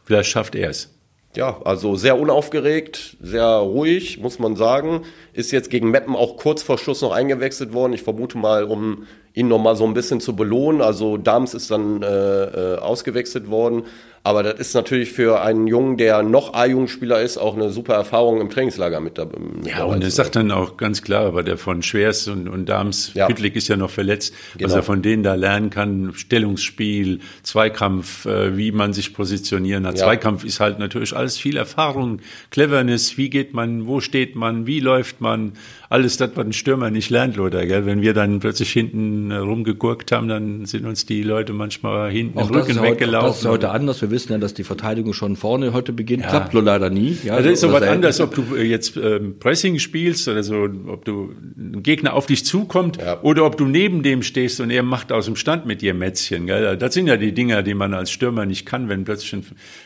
Vielleicht 0.05 0.31
schafft 0.31 0.55
er 0.55 0.71
es. 0.71 0.91
Ja, 1.37 1.61
also 1.65 1.97
sehr 1.97 2.19
unaufgeregt, 2.19 3.17
sehr 3.21 3.45
ruhig, 3.45 4.21
muss 4.21 4.39
man 4.39 4.55
sagen. 4.55 5.03
Ist 5.33 5.51
jetzt 5.51 5.69
gegen 5.69 5.91
Meppen 5.91 6.15
auch 6.15 6.37
kurz 6.37 6.63
vor 6.63 6.79
Schluss 6.79 7.03
noch 7.03 7.11
eingewechselt 7.11 7.73
worden. 7.73 7.93
Ich 7.93 8.03
vermute 8.03 8.39
mal, 8.39 8.65
um 8.65 9.07
ihn 9.33 9.49
noch 9.49 9.59
mal 9.59 9.75
so 9.75 9.85
ein 9.85 9.95
bisschen 9.95 10.21
zu 10.21 10.37
belohnen. 10.37 10.81
Also 10.81 11.17
Dams 11.17 11.55
ist 11.55 11.73
dann 11.73 12.03
äh, 12.03 12.07
äh, 12.07 12.79
ausgewechselt 12.79 13.51
worden. 13.51 13.83
Aber 14.27 14.43
das 14.43 14.59
ist 14.59 14.75
natürlich 14.75 15.13
für 15.13 15.43
einen 15.43 15.67
Jungen, 15.67 15.99
der 15.99 16.23
noch 16.23 16.55
A-Jugendspieler 16.55 17.21
ist, 17.21 17.37
auch 17.37 17.55
eine 17.57 17.71
super 17.71 17.93
Erfahrung 17.93 18.41
im 18.41 18.49
Trainingslager 18.49 18.99
mit, 19.01 19.19
da, 19.19 19.27
mit 19.27 19.67
Ja, 19.67 19.81
dabei 19.81 19.95
und 19.97 20.03
er 20.03 20.11
sagt 20.11 20.35
dann 20.37 20.51
auch 20.51 20.79
ganz 20.79 21.03
klar, 21.03 21.27
aber 21.27 21.43
der 21.43 21.59
von 21.59 21.83
Schwers 21.83 22.27
und, 22.29 22.49
und 22.49 22.67
Dams, 22.67 23.13
Ja. 23.13 23.27
Püttlik 23.27 23.55
ist 23.55 23.69
ja 23.69 23.77
noch 23.77 23.91
verletzt, 23.91 24.33
was 24.55 24.59
Genau. 24.63 24.75
er 24.77 24.83
von 24.83 25.03
denen 25.03 25.23
da 25.25 25.35
lernen 25.35 25.69
kann, 25.69 26.13
Stellungsspiel, 26.15 27.21
Zweikampf, 27.43 28.25
äh, 28.25 28.57
wie 28.57 28.73
man 28.73 28.93
sich 28.95 29.13
positionieren 29.13 29.87
hat. 29.87 29.99
Ja. 29.99 30.05
Zweikampf 30.05 30.43
ist 30.45 30.59
halt 30.59 30.79
natürlich 30.79 31.15
alles 31.15 31.37
viel 31.39 31.57
Erfahrung, 31.59 32.21
Cleverness, 32.51 33.19
wie 33.19 33.29
geht 33.29 33.53
man, 33.53 33.87
wo 33.87 34.01
steht 34.01 34.37
man, 34.37 34.67
wie 34.67 34.81
läuft 34.81 35.21
man, 35.21 35.53
alles 35.91 36.17
das, 36.17 36.31
was 36.35 36.45
ein 36.47 36.53
Stürmer 36.53 36.91
nicht 36.91 37.11
lernt, 37.11 37.37
Lothar, 37.37 37.67
gell? 37.67 37.87
Wenn 37.87 38.01
wir 38.03 38.15
dann 38.15 38.41
plötzlich 38.41 38.73
hinten 38.73 39.31
rumgegurkt 39.31 40.11
haben, 40.13 40.27
dann 40.29 40.65
sind 40.67 40.87
uns 40.87 41.07
die 41.07 41.23
Leute 41.23 41.53
manchmal 41.53 42.11
hinten 42.11 42.39
im 42.39 42.45
Auch 42.45 42.51
das, 42.51 42.63
Rücken 42.63 42.71
ist 42.73 42.79
heute, 42.79 42.87
auch 42.89 42.93
weggelaufen. 42.93 43.29
das 43.29 43.39
ist 43.39 43.47
heute 43.47 43.71
anders. 43.71 44.01
Wir 44.03 44.11
wissen 44.15 44.33
ja, 44.33 44.39
dass 44.39 44.55
die 44.55 44.65
Verteidigung 44.65 45.13
schon 45.13 45.37
vorne 45.37 45.75
heute 45.75 45.93
beginnt. 45.93 46.27
Klappt 46.27 46.55
nur 46.55 46.63
leider 46.63 46.89
nie. 46.89 47.19
Ja, 47.25 47.35
Also 47.35 47.45
das 47.51 47.55
ist 47.55 47.61
so 47.61 47.73
was 47.73 47.83
anderes, 47.83 48.21
ob 48.21 48.35
du 48.35 48.55
äh, 48.57 48.63
jetzt 48.63 48.97
ähm, 48.97 49.39
Pressing 49.39 49.79
spielst 49.79 50.27
oder 50.29 50.43
so, 50.43 50.67
ob 50.87 51.05
du 51.05 51.35
ein 51.59 51.83
Gegner 51.83 52.15
auf 52.15 52.25
dich 52.25 52.47
zukommt 52.47 52.97
Ja. 52.97 53.21
oder 53.23 53.45
ob 53.45 53.59
du 53.59 53.67
neben 53.67 54.03
dem 54.03 54.23
stehst 54.23 54.61
und 54.61 54.71
er 54.71 54.83
macht 54.83 55.13
aus 55.13 55.27
dem 55.27 55.37
Stand 55.37 55.67
mit 55.67 55.83
dir 55.83 55.93
Mätzchen. 55.93 56.47
Gell? 56.47 56.79
Das 56.79 56.95
sind 56.95 57.07
ja 57.09 57.19
die 57.19 57.33
Dinger, 57.33 57.63
die 57.63 57.75
man 57.75 57.93
als 57.93 58.11
Stürmer 58.11 58.47
nicht 58.47 58.65
kann, 58.65 58.89
wenn 58.89 59.05
plötzlich 59.05 59.35
ein, 59.35 59.45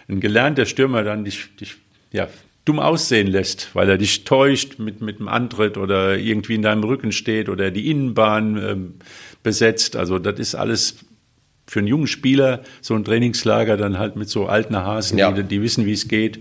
ein 0.09 0.21
gelernter 0.21 0.67
Stürmer 0.67 1.03
dann 1.03 1.25
dich, 1.25 1.49
dich 1.59 1.77
ja, 2.12 2.29
dumm 2.64 2.79
aussehen 2.81 3.27
lässt, 3.29 3.71
weil 3.75 3.88
er 3.88 3.97
dich 3.97 4.25
täuscht 4.25 4.79
mit, 4.79 5.01
mit 5.01 5.19
dem 5.21 5.29
Antritt 5.29 5.79
oder 5.79 6.19
irgendwie 6.19 6.55
in 6.55 6.62
deinem 6.62 6.85
Rücken 6.85 7.12
steht 7.12 7.49
oder 7.49 7.71
die 7.71 7.91
Innenbahn 7.91 8.57
ähm, 8.62 8.95
besetzt. 9.43 9.97
Also 9.97 10.19
das 10.19 10.38
ist 10.38 10.55
alles 10.55 10.97
für 11.68 11.81
einen 11.81 11.88
jungen 11.88 12.07
Spieler 12.07 12.62
so 12.81 12.94
ein 12.94 13.04
Trainingslager 13.04 13.76
dann 13.76 13.98
halt 13.98 14.16
mit 14.16 14.28
so 14.28 14.46
alten 14.46 14.74
Hasen, 14.76 15.18
Ja. 15.18 15.31
die, 15.31 15.42
die 15.44 15.62
wissen, 15.62 15.85
wie 15.87 15.92
es 15.92 16.09
geht. 16.09 16.40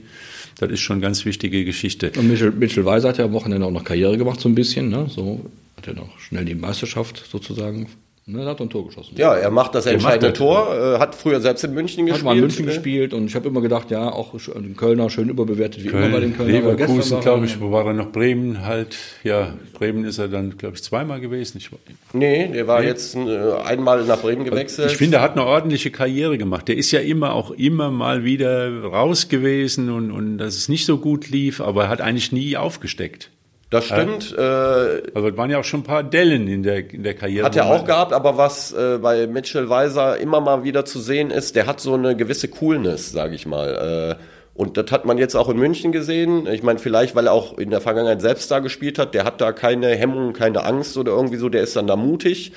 Das 0.59 0.71
ist 0.71 0.79
schon 0.79 0.95
eine 0.95 1.01
ganz 1.03 1.25
wichtige 1.25 1.65
Geschichte. 1.65 2.11
Und 2.17 2.27
Mitchell, 2.29 2.51
Mitchell 2.51 2.85
Weiser 2.85 3.09
hat 3.09 3.17
ja 3.19 3.25
am 3.25 3.33
Wochenende 3.33 3.67
auch 3.67 3.71
noch 3.71 3.83
Karriere 3.83 4.17
gemacht, 4.17 4.39
so 4.39 4.49
ein 4.49 4.55
bisschen. 4.55 4.89
Ne? 4.89 5.07
So 5.09 5.45
hat 5.75 5.87
er 5.87 5.93
noch 5.93 6.17
schnell 6.19 6.45
die 6.45 6.55
Meisterschaft 6.55 7.23
sozusagen. 7.29 7.87
Ne, 8.29 8.41
er 8.41 8.47
hat 8.49 8.59
ein 8.59 8.69
Tor 8.69 8.85
geschossen. 8.85 9.13
Ja, 9.17 9.35
er 9.35 9.49
macht 9.51 9.73
das 9.73 9.85
entscheidende 9.85 10.27
macht 10.27 10.31
das. 10.33 10.37
Tor, 10.37 10.95
äh, 10.95 10.99
hat 10.99 11.15
früher 11.15 11.39
selbst 11.39 11.63
in 11.63 11.73
München 11.73 12.03
Hat 12.03 12.07
gespielt. 12.09 12.25
mal 12.25 12.35
in 12.35 12.41
München 12.41 12.65
äh, 12.65 12.67
gespielt 12.67 13.13
und 13.13 13.27
ich 13.27 13.35
habe 13.35 13.47
immer 13.47 13.61
gedacht, 13.61 13.89
ja, 13.89 14.11
auch 14.11 14.33
den 14.53 14.75
Kölner 14.75 15.09
schön 15.09 15.29
überbewertet, 15.29 15.81
wie 15.85 15.87
immer 15.87 16.09
bei 16.09 16.19
den 16.19 16.35
Kölner. 16.35 16.51
Leverkusen, 16.51 17.15
er- 17.19 17.21
glaube 17.21 17.45
ich, 17.45 17.61
wo 17.61 17.71
war 17.71 17.85
er 17.85 17.93
noch? 17.93 18.11
Bremen 18.11 18.65
halt. 18.65 18.97
Ja, 19.23 19.53
Bremen 19.73 20.03
ist 20.03 20.17
er 20.17 20.27
dann, 20.27 20.57
glaube 20.57 20.75
ich, 20.75 20.83
zweimal 20.83 21.21
gewesen. 21.21 21.57
Ich, 21.59 21.69
Nee, 22.11 22.49
der 22.49 22.67
war 22.67 22.83
jetzt 22.83 23.15
äh, 23.15 23.53
einmal 23.63 24.03
nach 24.03 24.19
Bremen 24.21 24.43
gewechselt. 24.43 24.91
ich 24.91 24.97
finde, 24.97 25.17
er 25.17 25.23
hat 25.23 25.31
eine 25.31 25.45
ordentliche 25.45 25.89
Karriere 25.89 26.37
gemacht. 26.37 26.67
Der 26.67 26.75
ist 26.75 26.91
ja 26.91 26.99
immer 26.99 27.33
auch 27.33 27.51
immer 27.51 27.91
mal 27.91 28.25
wieder 28.25 28.83
raus 28.83 29.29
gewesen 29.29 29.89
und, 29.89 30.11
und 30.11 30.37
dass 30.37 30.55
es 30.57 30.67
nicht 30.67 30.85
so 30.85 30.97
gut 30.97 31.29
lief, 31.29 31.61
aber 31.61 31.83
er 31.83 31.89
hat 31.89 32.01
eigentlich 32.01 32.33
nie 32.33 32.57
aufgesteckt. 32.57 33.29
Das 33.69 33.85
stimmt. 33.85 34.33
Äh, 34.37 34.41
Also 34.41 35.27
es 35.27 35.37
waren 35.37 35.49
ja 35.49 35.59
auch 35.59 35.63
schon 35.63 35.81
ein 35.81 35.83
paar 35.83 36.03
Dellen 36.03 36.47
in 36.47 36.63
der, 36.63 36.89
in 36.91 37.03
der 37.03 37.13
Karriere. 37.15 37.45
Hat 37.45 37.55
er 37.55 37.65
auch 37.65 37.85
gehabt, 37.85 38.13
aber 38.13 38.37
was 38.37 38.71
äh, 38.71 38.97
bei 39.01 39.27
Mitchell 39.27 39.69
Weiser 39.69 40.17
immer 40.17 40.39
mal 40.39 40.63
wieder 40.63 40.85
zu 40.85 40.99
sehen 40.99 41.31
ist, 41.31 41.55
der 41.55 41.65
hat 41.65 41.79
so 41.81 41.93
eine 41.93 42.15
gewisse 42.15 42.47
Coolness, 42.47 43.11
sage 43.11 43.35
ich 43.35 43.45
mal. 43.45 44.17
Äh, 44.17 44.23
und 44.53 44.77
das 44.77 44.91
hat 44.91 45.05
man 45.05 45.17
jetzt 45.17 45.35
auch 45.35 45.49
in 45.49 45.57
München 45.57 45.91
gesehen. 45.91 46.47
Ich 46.47 46.63
meine, 46.63 46.79
vielleicht, 46.79 47.15
weil 47.15 47.27
er 47.27 47.33
auch 47.33 47.57
in 47.57 47.69
der 47.69 47.81
Vergangenheit 47.81 48.21
selbst 48.21 48.49
da 48.49 48.59
gespielt 48.59 48.97
hat, 48.97 49.13
der 49.13 49.23
hat 49.23 49.39
da 49.39 49.51
keine 49.51 49.89
Hemmung, 49.89 50.33
keine 50.33 50.63
Angst 50.63 50.97
oder 50.97 51.11
irgendwie 51.11 51.37
so, 51.37 51.47
der 51.49 51.61
ist 51.61 51.75
dann 51.75 51.85
da 51.85 51.95
mutig 51.95 52.53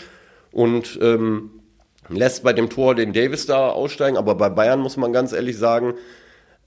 und 0.52 0.98
ähm, 1.02 1.50
lässt 2.08 2.42
bei 2.42 2.52
dem 2.52 2.70
Tor 2.70 2.94
den 2.94 3.12
Davis 3.12 3.46
da 3.46 3.68
aussteigen. 3.68 4.16
Aber 4.16 4.34
bei 4.34 4.48
Bayern 4.48 4.80
muss 4.80 4.96
man 4.96 5.12
ganz 5.12 5.32
ehrlich 5.32 5.58
sagen, 5.58 5.94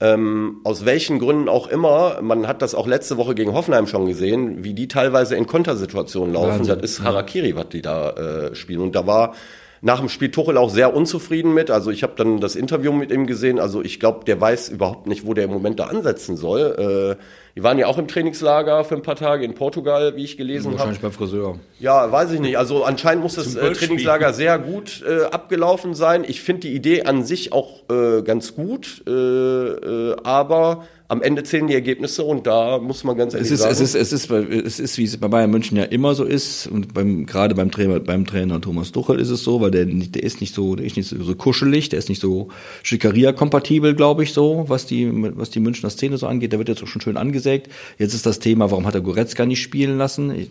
ähm, 0.00 0.60
aus 0.64 0.84
welchen 0.84 1.18
Gründen 1.18 1.48
auch 1.48 1.68
immer, 1.68 2.20
man 2.20 2.46
hat 2.46 2.62
das 2.62 2.74
auch 2.74 2.86
letzte 2.86 3.16
Woche 3.16 3.34
gegen 3.34 3.52
Hoffenheim 3.52 3.86
schon 3.86 4.06
gesehen, 4.06 4.64
wie 4.64 4.74
die 4.74 4.88
teilweise 4.88 5.36
in 5.36 5.46
Kontersituationen 5.46 6.34
laufen. 6.34 6.58
Wahnsinn. 6.58 6.80
Das 6.80 6.90
ist 6.90 7.02
Harakiri, 7.02 7.54
was 7.54 7.68
die 7.68 7.82
da 7.82 8.10
äh, 8.10 8.54
spielen. 8.54 8.80
Und 8.80 8.94
da 8.94 9.06
war 9.06 9.34
nach 9.84 10.00
dem 10.00 10.08
Spiel 10.08 10.30
Tuchel 10.30 10.56
auch 10.56 10.70
sehr 10.70 10.94
unzufrieden 10.94 11.52
mit. 11.52 11.70
Also 11.70 11.90
ich 11.90 12.02
habe 12.02 12.14
dann 12.16 12.40
das 12.40 12.56
Interview 12.56 12.90
mit 12.90 13.12
ihm 13.12 13.26
gesehen. 13.26 13.60
Also 13.60 13.84
ich 13.84 14.00
glaube, 14.00 14.24
der 14.24 14.40
weiß 14.40 14.70
überhaupt 14.70 15.06
nicht, 15.06 15.26
wo 15.26 15.34
der 15.34 15.44
im 15.44 15.50
Moment 15.50 15.78
da 15.78 15.84
ansetzen 15.84 16.38
soll. 16.38 17.18
Äh, 17.18 17.22
die 17.54 17.62
waren 17.62 17.78
ja 17.78 17.86
auch 17.86 17.98
im 17.98 18.08
Trainingslager 18.08 18.82
für 18.84 18.94
ein 18.94 19.02
paar 19.02 19.14
Tage 19.14 19.44
in 19.44 19.54
Portugal, 19.54 20.16
wie 20.16 20.24
ich 20.24 20.38
gelesen 20.38 20.68
habe. 20.68 20.78
Wahrscheinlich 20.78 21.02
beim 21.02 21.12
Friseur. 21.12 21.58
Ja, 21.80 22.10
weiß 22.10 22.32
ich 22.32 22.40
nicht. 22.40 22.56
Also 22.56 22.82
anscheinend 22.82 23.24
muss 23.24 23.34
das 23.34 23.56
äh. 23.56 23.72
Trainingslager 23.74 24.32
sehr 24.32 24.58
gut 24.58 25.04
äh, 25.06 25.24
abgelaufen 25.24 25.94
sein. 25.94 26.24
Ich 26.26 26.40
finde 26.40 26.62
die 26.62 26.74
Idee 26.74 27.02
an 27.02 27.22
sich 27.22 27.52
auch 27.52 27.82
äh, 27.90 28.22
ganz 28.22 28.54
gut, 28.54 29.02
äh, 29.06 29.10
äh, 29.10 30.16
aber 30.24 30.86
am 31.08 31.20
Ende 31.20 31.42
zählen 31.44 31.66
die 31.66 31.74
Ergebnisse 31.74 32.24
und 32.24 32.46
da 32.46 32.78
muss 32.78 33.04
man 33.04 33.16
ganz 33.16 33.34
ehrlich 33.34 33.48
Es 33.48 33.52
ist, 33.52 33.60
sagen. 33.60 33.72
es 33.72 33.80
ist, 33.80 33.94
es 33.94 34.12
ist, 34.12 34.30
es 34.30 34.80
ist, 34.80 34.98
wie 34.98 35.04
es 35.04 35.16
bei 35.18 35.28
Bayern 35.28 35.50
München 35.50 35.76
ja 35.76 35.84
immer 35.84 36.14
so 36.14 36.24
ist 36.24 36.66
und 36.66 36.94
beim, 36.94 37.26
gerade 37.26 37.54
beim 37.54 37.70
Trainer, 37.70 38.00
beim 38.00 38.24
Trainer 38.24 38.60
Thomas 38.60 38.90
Tuchel 38.90 39.20
ist 39.20 39.28
es 39.28 39.44
so, 39.44 39.60
weil 39.60 39.70
der, 39.70 39.84
der 39.84 40.22
ist 40.22 40.40
nicht 40.40 40.54
so, 40.54 40.76
der 40.76 40.86
ist 40.86 40.96
nicht 40.96 41.08
so, 41.08 41.22
so 41.22 41.34
kuschelig, 41.34 41.90
der 41.90 41.98
ist 41.98 42.08
nicht 42.08 42.22
so 42.22 42.48
Schickeria-kompatibel, 42.82 43.94
glaube 43.94 44.22
ich, 44.22 44.32
so, 44.32 44.64
was 44.68 44.86
die, 44.86 45.10
was 45.36 45.50
die 45.50 45.60
Münchner 45.60 45.90
Szene 45.90 46.16
so 46.16 46.26
angeht. 46.26 46.52
Der 46.52 46.58
wird 46.58 46.70
jetzt 46.70 46.82
auch 46.82 46.88
schon 46.88 47.02
schön 47.02 47.18
angesägt. 47.18 47.68
Jetzt 47.98 48.14
ist 48.14 48.24
das 48.24 48.38
Thema, 48.38 48.70
warum 48.70 48.86
hat 48.86 48.94
er 48.94 49.02
Goretzka 49.02 49.44
nicht 49.44 49.60
spielen 49.60 49.98
lassen? 49.98 50.34
Ich, 50.34 50.50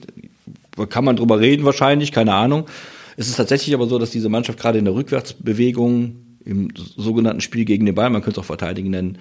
kann 0.90 1.04
man 1.04 1.16
drüber 1.16 1.40
reden 1.40 1.66
wahrscheinlich, 1.66 2.12
keine 2.12 2.34
Ahnung. 2.34 2.66
Es 3.18 3.28
ist 3.28 3.36
tatsächlich 3.36 3.74
aber 3.74 3.88
so, 3.88 4.00
dass 4.00 4.12
diese 4.12 4.30
Mannschaft 4.30 4.60
gerade 4.60 4.80
in 4.80 4.86
der 4.86 4.96
Rückwärtsbewegung 4.96 6.16
im 6.46 6.70
sogenannten 6.76 7.42
Spiel 7.42 7.66
gegen 7.66 7.86
den 7.86 7.96
Ball, 7.96 8.10
man 8.10 8.22
könnte 8.22 8.40
es 8.40 8.44
auch 8.44 8.48
Verteidigen 8.48 8.90
nennen, 8.90 9.18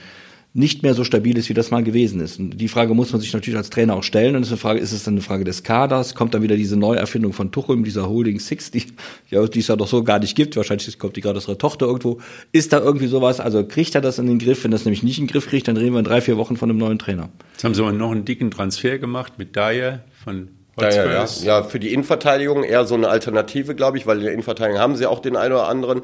nicht 0.55 0.83
mehr 0.83 0.93
so 0.93 1.03
stabil 1.03 1.38
ist, 1.38 1.49
wie 1.49 1.55
das 1.55 1.71
mal 1.71 1.83
gewesen 1.83 2.21
ist. 2.21 2.38
Und 2.38 2.59
die 2.59 2.69
Frage 2.69 2.93
muss 2.93 3.11
man 3.11 3.23
sich 3.23 3.33
natürlich 3.33 3.57
als 3.57 3.71
Trainer 3.71 3.97
auch 3.97 4.03
stellen. 4.03 4.37
Und 4.37 4.43
es 4.43 4.49
ist, 4.49 4.53
eine 4.53 4.59
Frage, 4.59 4.81
ist 4.81 4.93
es 4.93 5.05
dann 5.05 5.15
eine 5.15 5.23
Frage 5.23 5.45
des 5.45 5.62
Kaders? 5.62 6.15
Kommt 6.15 6.35
dann 6.35 6.43
wieder 6.43 6.57
diese 6.57 6.77
Neuerfindung 6.77 7.33
von 7.33 7.51
Tuchel 7.53 7.77
mit 7.77 7.87
dieser 7.87 8.07
Holding 8.07 8.38
Six, 8.38 8.71
die, 8.71 8.85
ja, 9.31 9.47
die 9.47 9.61
es 9.61 9.69
ja 9.69 9.77
doch 9.77 9.88
so 9.88 10.05
gar 10.05 10.19
nicht 10.19 10.37
gibt. 10.37 10.55
Wahrscheinlich 10.57 10.99
kommt 10.99 11.17
die 11.17 11.23
gerade 11.23 11.38
aus 11.38 11.49
ihrer 11.49 11.57
Tochter 11.57 11.87
irgendwo. 11.87 12.21
Ist 12.53 12.75
da 12.75 12.81
irgendwie 12.81 13.07
sowas? 13.07 13.41
Also 13.41 13.67
kriegt 13.67 13.95
er 13.95 14.03
das 14.03 14.19
in 14.19 14.27
den 14.27 14.38
Griff? 14.38 14.65
Wenn 14.65 14.71
das 14.71 14.85
nämlich 14.85 15.03
nicht 15.03 15.19
in 15.19 15.25
den 15.25 15.33
Griff 15.33 15.49
kriegt, 15.49 15.69
dann 15.69 15.79
reden 15.79 15.95
wir 15.95 16.01
in 16.01 16.05
drei, 16.05 16.21
vier 16.21 16.37
Wochen 16.37 16.59
von 16.59 16.69
einem 16.69 16.79
neuen 16.79 16.99
Trainer. 16.99 17.31
Jetzt 17.53 17.65
haben 17.65 17.75
sie 17.75 17.81
aber 17.81 17.93
noch 17.93 18.11
einen 18.11 18.27
dicken 18.27 18.51
Transfer 18.51 18.99
gemacht 18.99 19.35
mit 19.38 19.57
Dyer 19.57 20.01
von 20.23 20.49
ja, 20.81 20.88
ja, 20.91 21.27
ja, 21.43 21.62
für 21.65 21.79
die 21.79 21.93
Innenverteidigung 21.93 22.65
eher 22.65 22.87
so 22.87 22.95
eine 22.95 23.09
Alternative, 23.09 23.75
glaube 23.75 23.99
ich, 23.99 24.07
weil 24.07 24.19
in 24.19 24.25
der 24.25 24.33
Innenverteidigung 24.33 24.81
haben 24.81 24.97
sie 24.97 25.05
auch 25.07 25.21
den 25.21 25.37
einen 25.37 25.53
oder 25.53 25.69
anderen. 25.69 26.01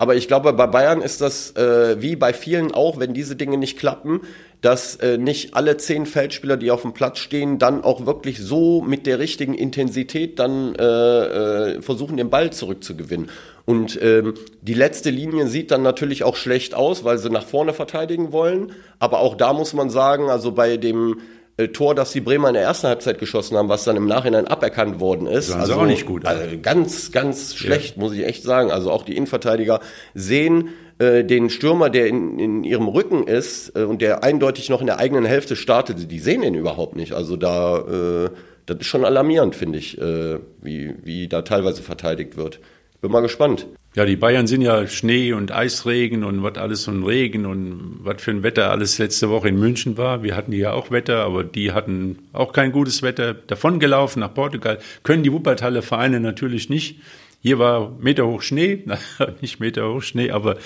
Aber 0.00 0.16
ich 0.16 0.28
glaube, 0.28 0.54
bei 0.54 0.66
Bayern 0.66 1.02
ist 1.02 1.20
das 1.20 1.54
äh, 1.56 2.00
wie 2.00 2.16
bei 2.16 2.32
vielen 2.32 2.72
auch, 2.72 2.98
wenn 2.98 3.12
diese 3.12 3.36
Dinge 3.36 3.58
nicht 3.58 3.78
klappen, 3.78 4.22
dass 4.62 4.96
äh, 4.96 5.18
nicht 5.18 5.52
alle 5.52 5.76
zehn 5.76 6.06
Feldspieler, 6.06 6.56
die 6.56 6.70
auf 6.70 6.80
dem 6.80 6.94
Platz 6.94 7.18
stehen, 7.18 7.58
dann 7.58 7.84
auch 7.84 8.06
wirklich 8.06 8.38
so 8.38 8.80
mit 8.80 9.04
der 9.04 9.18
richtigen 9.18 9.52
Intensität 9.52 10.38
dann 10.38 10.74
äh, 10.74 10.84
äh, 10.84 11.82
versuchen, 11.82 12.16
den 12.16 12.30
Ball 12.30 12.50
zurückzugewinnen. 12.50 13.28
Und 13.66 14.02
ähm, 14.02 14.32
die 14.62 14.72
letzte 14.72 15.10
Linie 15.10 15.48
sieht 15.48 15.70
dann 15.70 15.82
natürlich 15.82 16.24
auch 16.24 16.36
schlecht 16.36 16.74
aus, 16.74 17.04
weil 17.04 17.18
sie 17.18 17.28
nach 17.28 17.44
vorne 17.44 17.74
verteidigen 17.74 18.32
wollen. 18.32 18.72
Aber 19.00 19.18
auch 19.18 19.34
da 19.34 19.52
muss 19.52 19.74
man 19.74 19.90
sagen, 19.90 20.30
also 20.30 20.52
bei 20.52 20.78
dem 20.78 21.18
Tor, 21.68 21.94
das 21.94 22.12
die 22.12 22.20
Bremer 22.20 22.48
in 22.48 22.54
der 22.54 22.62
ersten 22.62 22.88
Halbzeit 22.88 23.18
geschossen 23.18 23.56
haben, 23.56 23.68
was 23.68 23.84
dann 23.84 23.96
im 23.96 24.06
Nachhinein 24.06 24.46
aberkannt 24.46 25.00
worden 25.00 25.26
ist. 25.26 25.52
Also 25.52 25.74
auch 25.74 25.86
nicht 25.86 26.06
gut, 26.06 26.26
Also 26.26 26.42
ganz, 26.60 27.12
ganz 27.12 27.54
schlecht, 27.54 27.96
muss 27.96 28.12
ich 28.12 28.24
echt 28.26 28.42
sagen. 28.42 28.70
Also 28.70 28.90
auch 28.90 29.04
die 29.04 29.16
Innenverteidiger 29.16 29.80
sehen 30.14 30.70
äh, 30.98 31.24
den 31.24 31.50
Stürmer, 31.50 31.90
der 31.90 32.06
in, 32.06 32.38
in 32.38 32.64
ihrem 32.64 32.88
Rücken 32.88 33.26
ist 33.26 33.74
äh, 33.74 33.82
und 33.82 34.02
der 34.02 34.22
eindeutig 34.22 34.68
noch 34.68 34.80
in 34.80 34.86
der 34.86 34.98
eigenen 34.98 35.24
Hälfte 35.24 35.56
startet, 35.56 36.10
die 36.10 36.18
sehen 36.18 36.42
ihn 36.42 36.54
überhaupt 36.54 36.94
nicht. 36.96 37.12
Also 37.12 37.36
da, 37.36 37.78
äh, 37.78 38.30
das 38.66 38.78
ist 38.80 38.86
schon 38.86 39.04
alarmierend, 39.04 39.56
finde 39.56 39.78
ich, 39.78 39.98
äh, 40.00 40.38
wie, 40.60 40.94
wie 41.02 41.26
da 41.28 41.42
teilweise 41.42 41.82
verteidigt 41.82 42.36
wird. 42.36 42.60
Bin 43.00 43.10
mal 43.10 43.20
gespannt. 43.20 43.66
Ja, 43.96 44.04
die 44.04 44.14
Bayern 44.14 44.46
sind 44.46 44.62
ja 44.62 44.86
Schnee 44.86 45.32
und 45.32 45.50
Eisregen 45.50 46.22
und 46.22 46.44
was 46.44 46.56
alles 46.58 46.86
und 46.86 47.02
Regen 47.02 47.44
und 47.44 47.98
was 48.04 48.22
für 48.22 48.30
ein 48.30 48.44
Wetter 48.44 48.70
alles 48.70 48.98
letzte 48.98 49.30
Woche 49.30 49.48
in 49.48 49.58
München 49.58 49.98
war. 49.98 50.22
Wir 50.22 50.36
hatten 50.36 50.52
ja 50.52 50.72
auch 50.72 50.92
Wetter, 50.92 51.24
aber 51.24 51.42
die 51.42 51.72
hatten 51.72 52.20
auch 52.32 52.52
kein 52.52 52.70
gutes 52.70 53.02
Wetter. 53.02 53.34
Davongelaufen 53.34 54.20
nach 54.20 54.32
Portugal 54.32 54.78
können 55.02 55.24
die 55.24 55.32
Wuppertaler 55.32 55.82
Vereine 55.82 56.20
natürlich 56.20 56.70
nicht. 56.70 57.00
Hier 57.42 57.58
war 57.58 57.90
Meter 57.98 58.28
hoch 58.28 58.42
Schnee, 58.42 58.84
nicht 59.40 59.58
Meter 59.58 59.92
hoch 59.92 60.02
Schnee, 60.02 60.30
aber 60.30 60.58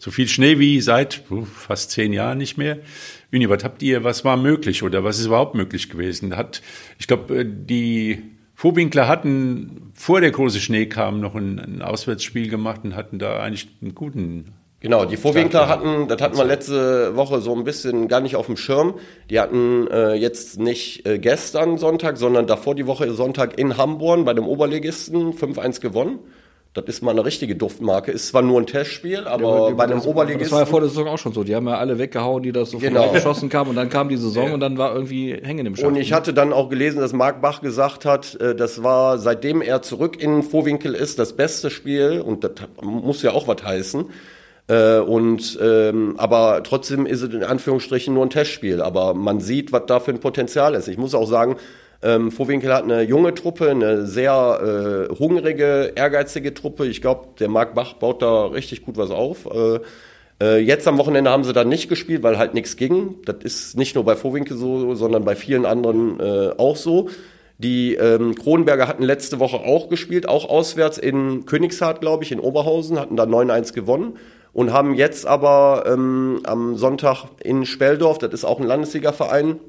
so 0.00 0.10
viel 0.10 0.26
Schnee 0.26 0.58
wie 0.58 0.80
seit 0.80 1.22
fast 1.54 1.92
zehn 1.92 2.12
Jahren 2.12 2.38
nicht 2.38 2.58
mehr. 2.58 2.78
Uni, 3.32 3.48
was 3.48 3.62
habt 3.62 3.84
ihr, 3.84 4.02
was 4.02 4.24
war 4.24 4.36
möglich 4.36 4.82
oder 4.82 5.04
was 5.04 5.20
ist 5.20 5.26
überhaupt 5.26 5.54
möglich 5.54 5.88
gewesen? 5.88 6.36
Hat, 6.36 6.62
ich 6.98 7.06
glaube, 7.06 7.44
die 7.46 8.22
Vorwinkler 8.62 9.08
hatten, 9.08 9.90
vor 9.92 10.20
der 10.20 10.30
große 10.30 10.60
Schnee 10.60 10.86
kam, 10.86 11.18
noch 11.18 11.34
ein, 11.34 11.58
ein 11.58 11.82
Auswärtsspiel 11.82 12.48
gemacht 12.48 12.82
und 12.84 12.94
hatten 12.94 13.18
da 13.18 13.40
eigentlich 13.40 13.66
einen 13.82 13.92
guten 13.92 14.52
Genau, 14.78 15.04
die 15.04 15.16
Vorwinkler 15.16 15.66
hatten, 15.68 16.06
das 16.06 16.22
hatten 16.22 16.36
wir 16.36 16.44
letzte 16.44 17.16
Woche 17.16 17.40
so 17.40 17.56
ein 17.56 17.64
bisschen 17.64 18.06
gar 18.06 18.20
nicht 18.20 18.36
auf 18.36 18.46
dem 18.46 18.56
Schirm. 18.56 18.94
Die 19.30 19.40
hatten 19.40 19.88
äh, 19.88 20.14
jetzt 20.14 20.60
nicht 20.60 21.04
äh, 21.06 21.18
gestern 21.18 21.76
Sonntag, 21.76 22.18
sondern 22.18 22.46
davor 22.46 22.76
die 22.76 22.86
Woche 22.86 23.12
Sonntag 23.14 23.58
in 23.58 23.78
Hamburg 23.78 24.24
bei 24.24 24.32
dem 24.32 24.46
Oberligisten 24.46 25.32
5-1 25.32 25.80
gewonnen. 25.80 26.20
Das 26.74 26.86
ist 26.86 27.02
mal 27.02 27.10
eine 27.10 27.24
richtige 27.24 27.54
Duftmarke. 27.54 28.12
Ist 28.12 28.28
zwar 28.28 28.40
nur 28.40 28.58
ein 28.58 28.66
Testspiel, 28.66 29.26
aber 29.26 29.68
Ja, 29.68 29.74
bei 29.74 29.84
einem 29.84 29.98
das, 29.98 30.06
Oberligisten. 30.06 30.44
Das 30.44 30.52
war 30.52 30.60
ja 30.60 30.66
vor 30.66 30.80
der 30.80 30.88
Saison 30.88 31.06
auch 31.06 31.18
schon 31.18 31.34
so. 31.34 31.44
Die 31.44 31.54
haben 31.54 31.68
ja 31.68 31.76
alle 31.76 31.98
weggehauen, 31.98 32.42
die 32.42 32.50
das 32.50 32.70
so 32.70 32.78
Genau. 32.78 33.10
geschossen 33.12 33.50
kamen. 33.50 33.68
Und 33.70 33.76
dann 33.76 33.90
kam 33.90 34.08
die 34.08 34.16
Saison 34.16 34.52
und 34.54 34.60
dann 34.60 34.78
war 34.78 34.94
irgendwie 34.94 35.34
hängen 35.34 35.66
im 35.66 35.76
Schacht. 35.76 35.86
Und 35.86 35.96
ich 35.96 36.14
hatte 36.14 36.32
dann 36.32 36.54
auch 36.54 36.70
gelesen, 36.70 37.00
dass 37.00 37.12
Marc 37.12 37.42
Bach 37.42 37.60
gesagt 37.60 38.06
hat, 38.06 38.36
äh, 38.40 38.54
das 38.54 38.82
war, 38.82 39.18
seitdem 39.18 39.60
er 39.60 39.82
zurück 39.82 40.18
in 40.22 40.42
Vorwinkel 40.42 40.94
ist, 40.94 41.18
das 41.18 41.34
beste 41.34 41.68
Spiel. 41.68 42.22
Und 42.24 42.42
das 42.42 42.52
muss 42.80 43.22
ja 43.22 43.32
auch 43.32 43.46
was 43.48 43.62
heißen. 43.62 44.06
Äh, 44.68 44.98
Und 45.00 45.58
ähm, 45.60 46.14
aber 46.16 46.62
trotzdem 46.62 47.04
ist 47.04 47.20
es 47.20 47.34
in 47.34 47.42
Anführungsstrichen 47.44 48.14
nur 48.14 48.24
ein 48.24 48.30
Testspiel. 48.30 48.80
Aber 48.80 49.12
man 49.12 49.40
sieht, 49.40 49.72
was 49.72 49.82
da 49.88 50.00
für 50.00 50.12
ein 50.12 50.20
Potenzial 50.20 50.74
ist. 50.74 50.88
Ich 50.88 50.96
muss 50.96 51.14
auch 51.14 51.28
sagen, 51.28 51.56
ähm, 52.02 52.32
Vorwinkel 52.32 52.72
hat 52.72 52.84
eine 52.84 53.02
junge 53.02 53.34
Truppe, 53.34 53.70
eine 53.70 54.06
sehr 54.06 55.08
äh, 55.10 55.14
hungrige, 55.14 55.92
ehrgeizige 55.94 56.52
Truppe. 56.54 56.86
Ich 56.86 57.00
glaube, 57.00 57.28
der 57.38 57.48
Marc 57.48 57.74
Bach 57.74 57.94
baut 57.94 58.22
da 58.22 58.46
richtig 58.46 58.84
gut 58.84 58.96
was 58.96 59.10
auf. 59.10 59.46
Äh, 59.46 59.80
äh, 60.42 60.58
jetzt 60.58 60.88
am 60.88 60.98
Wochenende 60.98 61.30
haben 61.30 61.44
sie 61.44 61.52
dann 61.52 61.68
nicht 61.68 61.88
gespielt, 61.88 62.22
weil 62.22 62.38
halt 62.38 62.54
nichts 62.54 62.76
ging. 62.76 63.16
Das 63.24 63.36
ist 63.44 63.76
nicht 63.76 63.94
nur 63.94 64.04
bei 64.04 64.16
Vorwinkel 64.16 64.56
so, 64.56 64.94
sondern 64.94 65.24
bei 65.24 65.36
vielen 65.36 65.64
anderen 65.64 66.18
äh, 66.18 66.50
auch 66.58 66.76
so. 66.76 67.08
Die 67.58 67.94
ähm, 67.94 68.34
Kronenberger 68.34 68.88
hatten 68.88 69.04
letzte 69.04 69.38
Woche 69.38 69.58
auch 69.58 69.88
gespielt, 69.88 70.28
auch 70.28 70.48
auswärts 70.48 70.98
in 70.98 71.46
Königshardt, 71.46 72.00
glaube 72.00 72.24
ich, 72.24 72.32
in 72.32 72.40
Oberhausen, 72.40 72.98
hatten 72.98 73.16
da 73.16 73.22
9-1 73.22 73.72
gewonnen 73.72 74.16
und 74.52 74.72
haben 74.72 74.94
jetzt 74.94 75.26
aber 75.26 75.84
ähm, 75.86 76.40
am 76.42 76.76
Sonntag 76.76 77.26
in 77.42 77.64
Speldorf, 77.64 78.18
das 78.18 78.32
ist 78.32 78.44
auch 78.44 78.58
ein 78.58 78.66
Landesligaverein, 78.66 79.60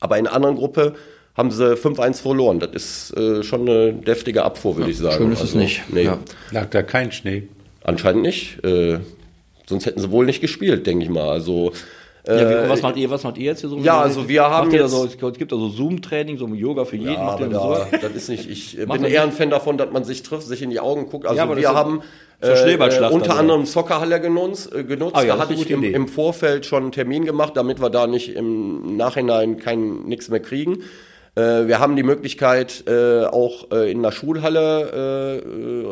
aber 0.00 0.18
in 0.18 0.26
einer 0.26 0.34
anderen 0.34 0.56
Gruppe, 0.56 0.94
haben 1.38 1.50
sie 1.50 1.74
5-1 1.76 2.20
verloren. 2.20 2.58
Das 2.60 2.70
ist 2.74 3.16
äh, 3.16 3.42
schon 3.42 3.62
eine 3.68 3.92
deftige 3.94 4.42
Abfuhr, 4.44 4.76
würde 4.76 4.90
ich 4.90 4.98
sagen. 4.98 5.16
schön 5.16 5.32
ist 5.32 5.42
es 5.42 5.54
nicht. 5.54 5.82
Nee, 5.90 6.02
Ja. 6.02 6.18
Lag 6.50 6.66
da 6.70 6.82
kein 6.82 7.12
Schnee. 7.12 7.44
anscheinend 7.84 8.22
nicht. 8.22 8.62
Äh, 8.64 8.98
sonst 9.66 9.86
hätten 9.86 10.00
sie 10.00 10.10
wohl 10.10 10.26
nicht 10.26 10.40
gespielt, 10.42 10.86
denke 10.86 11.04
ich 11.04 11.10
mal. 11.10 11.28
Also 11.30 11.72
ja, 12.26 12.64
wie, 12.66 12.68
was 12.68 12.82
macht 12.82 12.96
ihr, 12.98 13.08
was 13.08 13.24
macht 13.24 13.38
ihr 13.38 13.44
jetzt 13.44 13.60
hier 13.60 13.70
so? 13.70 13.78
ja, 13.78 14.00
also 14.00 14.28
wir 14.28 14.42
haben 14.42 14.70
da 14.70 14.76
jetzt- 14.78 14.90
so, 14.90 15.06
es 15.06 15.16
gibt 15.38 15.50
da 15.50 15.56
so 15.56 15.70
Zoom-Training, 15.70 16.36
so 16.36 16.46
Yoga 16.48 16.84
für 16.84 16.96
jeden. 16.96 17.12
Ja, 17.14 17.24
macht 17.24 17.40
aber 17.42 17.46
ihr 17.46 17.58
so? 17.58 17.86
da, 17.90 17.98
das 18.02 18.12
ist 18.12 18.28
nicht, 18.28 18.50
ich 18.50 18.78
äh, 18.78 18.84
bin 18.92 19.02
er 19.04 19.08
eher 19.08 19.22
ein 19.22 19.32
Fan 19.32 19.48
davon, 19.48 19.78
dass 19.78 19.90
man 19.92 20.04
sich 20.04 20.22
trifft, 20.22 20.46
sich 20.46 20.60
in 20.60 20.68
die 20.68 20.80
Augen 20.80 21.08
guckt. 21.08 21.24
Also 21.24 21.38
Ja, 21.40 21.56
wir 21.56 21.68
haben 21.72 22.02
so 22.42 22.54
Schneeballschlacht 22.54 23.14
unter 23.14 23.30
also. 23.30 23.40
anderem 23.40 23.64
Soccerhalle 23.64 24.20
genutzt. 24.20 24.74
Äh, 24.74 24.84
genutzt. 24.84 25.16
Ah 25.16 25.22
ja, 25.24 25.36
da 25.36 25.42
hatte 25.42 25.54
ich 25.54 25.70
im, 25.70 25.82
im 25.82 26.06
Vorfeld 26.08 26.66
schon 26.66 26.82
einen 26.82 26.92
Termin 26.92 27.24
gemacht, 27.24 27.52
damit 27.56 27.80
wir 27.80 27.88
da 27.88 28.06
nicht 28.06 28.34
im 28.36 28.96
Nachhinein 28.98 29.56
kein 29.58 30.02
nichts 30.04 30.28
mehr 30.28 30.40
kriegen. 30.40 30.82
Äh, 31.38 31.68
wir 31.68 31.78
haben 31.78 31.94
die 31.94 32.02
Möglichkeit, 32.02 32.82
äh, 32.88 33.24
auch 33.24 33.70
äh, 33.70 33.92
in 33.92 34.02
der 34.02 34.10
Schulhalle 34.10 35.38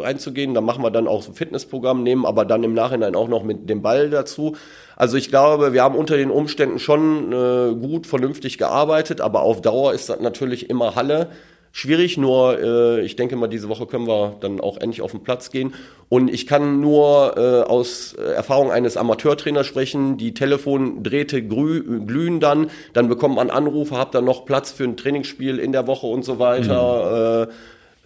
reinzugehen. 0.02 0.54
Da 0.54 0.60
machen 0.60 0.82
wir 0.82 0.90
dann 0.90 1.06
auch 1.06 1.22
so 1.22 1.30
ein 1.30 1.34
Fitnessprogramm, 1.34 2.02
nehmen 2.02 2.26
aber 2.26 2.44
dann 2.44 2.64
im 2.64 2.74
Nachhinein 2.74 3.14
auch 3.14 3.28
noch 3.28 3.44
mit 3.44 3.68
dem 3.70 3.82
Ball 3.82 4.10
dazu. 4.10 4.56
Also 4.96 5.16
ich 5.16 5.28
glaube, 5.28 5.72
wir 5.72 5.82
haben 5.82 5.94
unter 5.94 6.16
den 6.16 6.30
Umständen 6.30 6.78
schon 6.78 7.30
gut, 7.80 8.06
vernünftig 8.06 8.58
gearbeitet, 8.58 9.20
aber 9.20 9.42
auf 9.42 9.60
Dauer 9.60 9.94
ist 9.94 10.08
das 10.08 10.20
natürlich 10.20 10.70
immer 10.70 10.94
Halle. 10.94 11.28
Schwierig, 11.78 12.16
nur 12.16 12.58
äh, 12.58 13.02
ich 13.02 13.16
denke 13.16 13.36
mal, 13.36 13.48
diese 13.48 13.68
Woche 13.68 13.84
können 13.84 14.06
wir 14.06 14.38
dann 14.40 14.62
auch 14.62 14.78
endlich 14.78 15.02
auf 15.02 15.10
den 15.10 15.22
Platz 15.22 15.50
gehen. 15.50 15.74
Und 16.08 16.32
ich 16.32 16.46
kann 16.46 16.80
nur 16.80 17.34
äh, 17.36 17.70
aus 17.70 18.14
äh, 18.14 18.22
Erfahrung 18.22 18.70
eines 18.72 18.96
Amateurtrainers 18.96 19.66
sprechen. 19.66 20.16
Die 20.16 20.32
Telefondrähte 20.32 21.42
glühen 21.42 22.40
dann, 22.40 22.70
dann 22.94 23.10
bekommt 23.10 23.36
man 23.36 23.50
Anrufe, 23.50 23.94
habt 23.98 24.14
dann 24.14 24.24
noch 24.24 24.46
Platz 24.46 24.70
für 24.70 24.84
ein 24.84 24.96
Trainingsspiel 24.96 25.58
in 25.58 25.72
der 25.72 25.86
Woche 25.86 26.06
und 26.06 26.24
so 26.24 26.38
weiter. 26.38 27.50
Äh, 27.50 27.52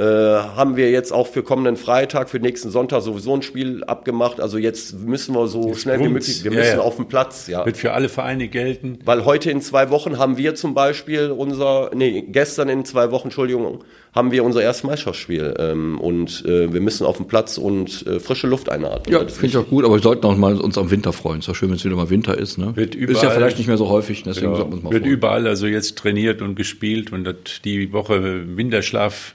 äh, 0.00 0.56
haben 0.56 0.76
wir 0.76 0.90
jetzt 0.90 1.12
auch 1.12 1.26
für 1.26 1.42
kommenden 1.42 1.76
Freitag, 1.76 2.30
für 2.30 2.38
nächsten 2.40 2.70
Sonntag 2.70 3.02
sowieso 3.02 3.34
ein 3.34 3.42
Spiel 3.42 3.84
abgemacht. 3.84 4.40
Also 4.40 4.56
jetzt 4.56 4.98
müssen 5.00 5.34
wir 5.34 5.46
so 5.46 5.74
schnell 5.74 6.00
wie 6.00 6.08
möglich, 6.08 6.42
wir 6.42 6.52
Ja, 6.52 6.58
müssen 6.58 6.76
ja. 6.78 6.80
auf 6.80 6.96
den 6.96 7.06
Platz, 7.06 7.46
ja. 7.48 7.66
Wird 7.66 7.76
für 7.76 7.92
alle 7.92 8.08
Vereine 8.08 8.48
gelten. 8.48 8.98
Weil 9.04 9.24
heute 9.24 9.50
in 9.50 9.60
zwei 9.60 9.90
Wochen 9.90 10.18
haben 10.18 10.36
wir 10.38 10.54
zum 10.54 10.72
Beispiel 10.74 11.30
unser, 11.30 11.90
nee, 11.94 12.24
gestern 12.28 12.68
in 12.70 12.84
zwei 12.84 13.10
Wochen, 13.10 13.26
Entschuldigung, 13.28 13.84
haben 14.14 14.32
wir 14.32 14.42
unser 14.42 14.62
erstes 14.62 14.84
Meisterschaftsspiel. 14.84 15.54
Ähm, 15.58 16.00
und 16.00 16.44
äh, 16.46 16.72
wir 16.72 16.80
müssen 16.80 17.06
auf 17.06 17.18
den 17.18 17.26
Platz 17.28 17.58
und 17.58 18.06
äh, 18.06 18.18
frische 18.20 18.46
Luft 18.46 18.68
einatmen. 18.70 19.12
Ja, 19.14 19.22
Das 19.22 19.34
finde 19.34 19.48
ich 19.48 19.56
auch 19.56 19.68
gut, 19.68 19.84
aber 19.84 19.94
wir 19.96 20.02
sollten 20.02 20.24
auch 20.26 20.36
mal 20.36 20.58
uns 20.60 20.78
am 20.78 20.90
Winter 20.90 21.12
freuen. 21.12 21.40
Ist 21.40 21.46
ja 21.48 21.54
schön, 21.54 21.68
wenn 21.68 21.76
es 21.76 21.84
wieder 21.84 21.94
mal 21.96 22.10
Winter 22.10 22.36
ist. 22.38 22.58
Ne? 22.58 22.74
Wird 22.74 22.94
ist 22.94 23.02
ja 23.02 23.10
überall- 23.14 23.34
vielleicht 23.36 23.58
nicht 23.58 23.66
mehr 23.68 23.76
so 23.76 23.88
häufig, 23.88 24.22
deswegen 24.24 24.46
Genau. 24.46 24.56
sollten 24.56 24.70
wir 24.70 24.74
uns 24.76 24.84
mal 24.84 24.92
Wird 24.92 25.02
freuen. 25.02 25.12
überall 25.14 25.46
also 25.46 25.66
jetzt 25.66 25.96
trainiert 25.98 26.42
und 26.42 26.54
gespielt 26.56 27.12
und 27.12 27.24
das, 27.24 27.34
die 27.64 27.92
Woche 27.92 28.56
Winterschlaf, 28.56 29.34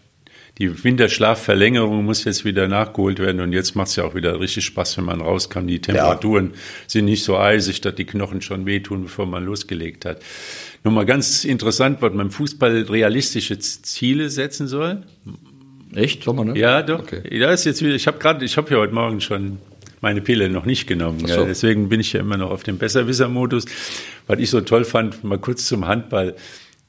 die 0.58 0.84
Winterschlafverlängerung 0.84 2.06
muss 2.06 2.24
jetzt 2.24 2.46
wieder 2.46 2.68
nachgeholt 2.68 3.20
werden 3.20 3.42
und 3.42 3.52
jetzt 3.52 3.76
macht 3.76 3.90
es 3.90 3.98
ja 3.98 4.06
auch 4.06 4.16
wieder 4.16 4.40
richtig 4.40 4.66
Spaß, 4.66 4.98
wenn 4.98 5.06
man 5.06 5.20
raus 5.20 5.50
kann. 5.50 5.68
Die 5.68 5.80
Temperaturen 5.80 6.54
sind 6.88 7.06
nicht 7.06 7.26
so 7.26 7.38
eisig, 7.38 7.82
dass 7.82 7.96
die 7.96 8.06
Knochen 8.06 8.42
schon 8.42 8.66
wehtun, 8.66 9.04
bevor 9.04 9.26
man 9.26 9.44
losgelegt 9.46 10.06
hat. 10.06 10.22
Nochmal 10.86 11.06
ganz 11.06 11.44
interessant, 11.44 12.02
was 12.02 12.14
man 12.14 12.28
im 12.28 12.32
Fußball 12.32 12.84
realistische 12.84 13.60
Ziele 13.60 14.30
setzen 14.30 14.68
soll. 14.68 15.04
Echt? 15.94 16.24
Sommer, 16.24 16.46
ne? 16.46 16.58
Ja, 16.58 16.84
doch. 16.84 17.00
Okay. 17.00 17.22
Ja, 17.38 17.52
ist 17.52 17.66
jetzt 17.66 17.82
wieder. 17.82 17.96
Ich 17.96 18.08
habe 18.08 18.20
gerade, 18.20 18.46
ich 18.46 18.56
habe 18.56 18.72
ja 18.72 18.78
heute 18.78 18.94
Morgen 18.94 19.20
schon 19.22 19.58
meine 20.02 20.22
Pille 20.22 20.50
noch 20.50 20.66
nicht 20.66 20.88
genommen. 20.88 21.20
So. 21.20 21.28
Ja, 21.28 21.44
deswegen 21.44 21.90
bin 21.90 22.00
ich 22.00 22.14
ja 22.14 22.20
immer 22.20 22.38
noch 22.38 22.52
auf 22.52 22.64
dem 22.64 22.78
Besserwisser-Modus. 22.78 23.66
Was 24.28 24.40
ich 24.40 24.50
so 24.50 24.62
toll 24.62 24.86
fand, 24.86 25.24
mal 25.24 25.40
kurz 25.40 25.66
zum 25.66 25.88
Handball. 25.88 26.36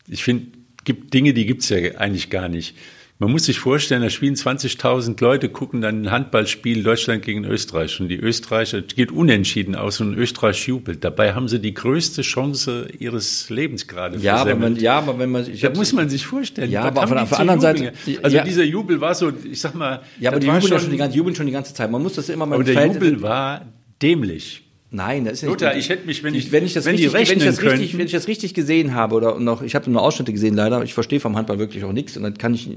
Ich 0.09 0.23
finde, 0.23 0.47
gibt 0.85 1.15
Dinge, 1.15 1.35
die 1.35 1.47
gibt's 1.47 1.69
ja 1.69 1.79
eigentlich 1.99 2.31
gar 2.31 2.49
nicht. 2.49 2.77
Man 3.19 3.31
muss 3.33 3.45
sich 3.47 3.59
vorstellen, 3.59 4.03
da 4.03 4.11
spielen 4.11 4.35
20.000 4.35 5.19
Leute, 5.23 5.49
gucken 5.49 5.81
dann 5.81 6.03
ein 6.03 6.11
Handballspiel 6.11 6.83
Deutschland 6.83 7.23
gegen 7.23 7.45
Österreich 7.47 7.99
und 7.99 8.09
die 8.09 8.17
Österreicher 8.19 8.83
es 8.87 8.95
geht 8.95 9.11
unentschieden 9.11 9.75
aus 9.75 10.03
und 10.03 10.13
Österreich 10.19 10.67
jubelt. 10.67 11.03
Dabei 11.03 11.33
haben 11.33 11.49
sie 11.49 11.59
die 11.59 11.73
größte 11.73 12.21
Chance 12.21 12.89
ihres 12.99 13.49
Lebens 13.49 13.87
gerade 13.89 14.19
Ja, 14.19 14.37
aber 14.37 14.55
man, 14.55 14.77
ja, 14.77 14.99
aber 14.99 15.19
wenn 15.19 15.31
man, 15.31 15.51
ich 15.51 15.63
Da 15.63 15.71
muss 15.71 15.95
man 15.95 16.11
sich 16.11 16.27
vorstellen. 16.27 16.71
Ja, 16.71 16.83
aber 16.83 17.05
auf 17.05 17.09
der- 17.11 17.23
auf 17.23 17.33
anderen 17.39 17.61
jubeln? 17.61 17.95
Seite- 18.05 18.23
Also 18.25 18.37
ja. 18.37 18.45
dieser 18.45 18.65
Jubel 18.65 19.01
war 19.01 19.15
so, 19.15 19.33
ich 19.51 19.61
sag 19.63 19.75
mal, 19.75 20.03
ja, 20.21 20.31
aber 20.31 20.39
die 20.41 20.49
war 20.49 20.57
jubeln 20.57 20.69
schon- 20.73 20.81
schon 20.83 20.91
die 20.91 20.97
ganze, 20.99 21.17
jubeln 21.17 21.35
schon 21.35 21.47
die 21.47 21.53
ganze 21.53 21.73
Zeit. 21.73 21.91
Man 21.91 22.03
muss 22.03 22.17
das 22.17 22.29
immer 22.29 22.45
mal 22.45 22.57
aber 22.57 22.69
im 22.69 22.75
der 22.75 22.87
Jubel 22.87 23.23
war 23.23 23.65
dämlich. 24.03 24.63
Nein, 24.91 25.25
das 25.25 25.35
ist 25.35 25.43
ja 25.43 25.49
Lothar, 25.49 25.75
nicht. 25.75 25.85
ich 25.85 25.91
hätte 25.91 26.07
mich, 26.07 26.23
wenn 26.23 26.35
ich- 26.35 26.53
wenn 26.53 26.65
ich 26.65 26.73
das 26.75 26.85
wenn 26.85 26.93
richtig, 26.95 27.13
wenn 27.13 27.39
ich 27.39 27.45
das 27.45 27.61
richtig, 27.63 27.99
wenn 27.99 28.07
ich 28.07 28.13
das 28.13 28.29
richtig 28.29 28.55
gesehen 28.55 28.95
habe 28.95 29.15
oder 29.17 29.39
noch, 29.39 29.63
ich 29.63 29.75
habe 29.75 29.91
nur 29.91 30.03
Ausschnitte 30.03 30.33
gesehen 30.33 30.55
leider. 30.55 30.83
Ich 30.85 30.95
verstehe 30.95 31.19
vom 31.21 31.37
Handball 31.37 31.59
wirklich 31.59 31.85
auch 31.85 31.93
nichts 31.93 32.17
und 32.17 32.23
dann 32.23 32.39
kann 32.39 32.55
ich 32.55 32.69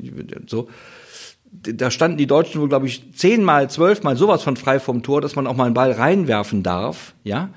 so. 0.47 0.67
da 1.51 1.89
standen 1.91 2.17
die 2.17 2.27
Deutschen 2.27 2.61
wohl, 2.61 2.69
glaube 2.69 2.85
ich, 2.87 3.11
zehnmal, 3.15 3.69
zwölfmal 3.69 4.15
sowas 4.15 4.43
von 4.43 4.55
frei 4.55 4.79
vom 4.79 5.01
Tor, 5.03 5.19
dass 5.21 5.35
man 5.35 5.47
auch 5.47 5.55
mal 5.55 5.65
einen 5.65 5.73
Ball 5.73 5.91
reinwerfen 5.91 6.61
darf, 6.63 7.13
ja. 7.23 7.49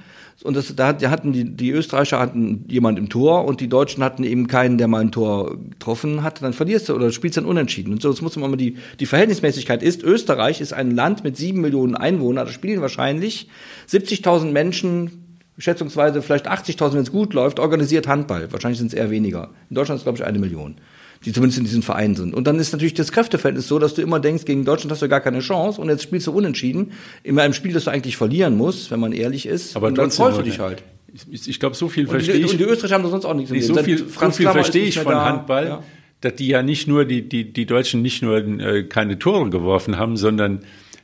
Und 0.45 0.57
das, 0.57 0.75
da 0.75 0.89
hatten 0.89 1.33
die, 1.33 1.45
die 1.45 1.71
Österreicher 1.71 2.19
hatten 2.19 2.65
jemand 2.69 2.99
im 2.99 3.09
Tor 3.09 3.45
und 3.45 3.61
die 3.61 3.69
Deutschen 3.69 4.03
hatten 4.03 4.25
eben 4.25 4.49
keinen, 4.49 4.77
der 4.77 4.89
mal 4.89 5.01
ein 5.01 5.13
Tor 5.13 5.57
getroffen 5.71 6.23
hat. 6.23 6.43
Dann 6.43 6.53
verlierst 6.53 6.89
du 6.89 6.95
oder 6.95 7.13
spielst 7.13 7.37
dann 7.37 7.45
unentschieden. 7.45 7.93
Und 7.93 8.03
so, 8.03 8.11
das 8.11 8.23
muss 8.23 8.37
man 8.37 8.51
mal 8.51 8.57
die, 8.57 8.77
die 8.99 9.07
Verhältnismäßigkeit 9.07 9.83
ist. 9.83 10.03
Österreich 10.03 10.61
ist 10.61 10.73
ein 10.73 10.91
Land 10.91 11.23
mit 11.25 11.37
sieben 11.37 11.61
Millionen 11.61 11.95
Einwohnern. 11.95 12.47
Da 12.47 12.53
spielen 12.53 12.81
wahrscheinlich 12.81 13.49
70.000 13.89 14.51
Menschen, 14.51 15.39
schätzungsweise 15.59 16.23
vielleicht 16.23 16.51
80.000, 16.51 16.95
wenn 16.95 17.03
es 17.03 17.13
gut 17.13 17.35
läuft, 17.35 17.61
organisiert 17.61 18.09
Handball. 18.09 18.51
Wahrscheinlich 18.51 18.79
sind 18.79 18.89
es 18.89 18.95
eher 18.95 19.11
weniger. 19.11 19.51
In 19.71 19.77
Deutschland 19.77 19.97
ist 19.97 20.03
es, 20.03 20.05
glaube 20.05 20.19
ich, 20.19 20.25
eine 20.25 20.39
Million 20.39 20.77
die 21.25 21.33
zumindest 21.33 21.59
in 21.59 21.65
diesen 21.65 21.83
Vereinen 21.83 22.15
sind. 22.15 22.35
Und 22.35 22.47
dann 22.47 22.59
ist 22.59 22.73
natürlich 22.73 22.95
das 22.95 23.13
Kräfteverhältnis 23.13 23.69
so, 23.69 23.79
dass 23.79 23.95
du 23.95 24.03
immer 24.03 24.21
denkst, 24.21 24.45
gegen 24.45 24.65
Deutschland 24.65 24.91
hast 24.93 25.03
du 25.03 25.09
gar 25.09 25.21
keine 25.21 25.41
Chance 25.41 25.81
und 25.81 25.89
jetzt 25.89 26.03
spielst 26.03 26.27
du 26.27 26.33
unentschieden. 26.33 26.93
In 27.23 27.39
einem 27.39 27.55
Spiel, 27.55 27.73
das 27.73 27.85
du 27.85 27.91
eigentlich 27.91 28.17
verlieren 28.17 28.57
musst, 28.57 28.91
wenn 28.91 29.01
man 29.01 29.13
ehrlich 29.13 29.47
ist. 29.47 29.77
Aber 29.77 29.89
und 29.89 29.99
dann 29.99 30.11
freust 30.11 30.39
du 30.39 30.43
dich 30.43 30.59
halt. 30.59 30.83
Ich, 31.31 31.47
ich 31.49 31.61
glaube, 31.61 31.77
so 31.77 31.89
viel 31.89 32.07
verstehe 32.07 32.37
ich. 32.37 32.51
und 32.51 32.59
die 32.59 32.65
Österreicher 32.65 32.95
haben 32.95 33.05
da 33.05 33.11
sonst 33.11 33.25
auch 33.27 33.35
nichts. 33.35 33.51
Im 33.51 33.61
so 33.61 33.75
viel, 33.83 33.99
so 33.99 34.31
viel 34.31 34.49
verstehe 34.49 34.85
nicht 34.87 34.97
ich 34.97 35.03
von 35.03 35.13
da. 35.13 35.25
Handball, 35.27 35.67
Ja. 35.67 35.83
dass 36.23 36.35
die 36.37 36.49
ja 36.49 36.63
nicht 36.63 36.89
nur 36.89 37.05
die, 37.05 37.29
die, 37.29 37.53
die 37.53 37.67
Deutschen 37.67 38.01
nicht 38.01 38.23
nur 38.23 38.39
äh, 38.39 38.85
keine 38.85 39.19
Tore 39.19 39.51
geworfen 39.51 39.99
haben, 39.99 40.17
sondern 40.17 40.61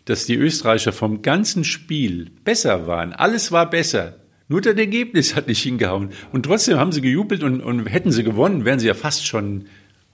dass 0.06 0.24
die 0.24 0.36
Österreicher 0.36 0.92
vom 0.92 1.20
ganzen 1.20 1.64
Spiel 1.64 2.30
besser 2.44 2.86
waren. 2.86 3.12
Alles 3.12 3.52
war 3.52 3.68
besser. 3.68 4.16
Nur 4.48 4.62
das 4.62 4.76
Ergebnis 4.76 5.36
hat 5.36 5.46
nicht 5.46 5.62
hingehauen. 5.62 6.08
Und 6.32 6.44
trotzdem 6.44 6.78
haben 6.78 6.92
sie 6.92 7.02
gejubelt 7.02 7.42
und, 7.42 7.60
und 7.60 7.84
hätten 7.84 8.10
sie 8.10 8.24
gewonnen, 8.24 8.64
wären 8.64 8.78
sie 8.78 8.86
ja 8.86 8.94
fast 8.94 9.26
schon 9.26 9.66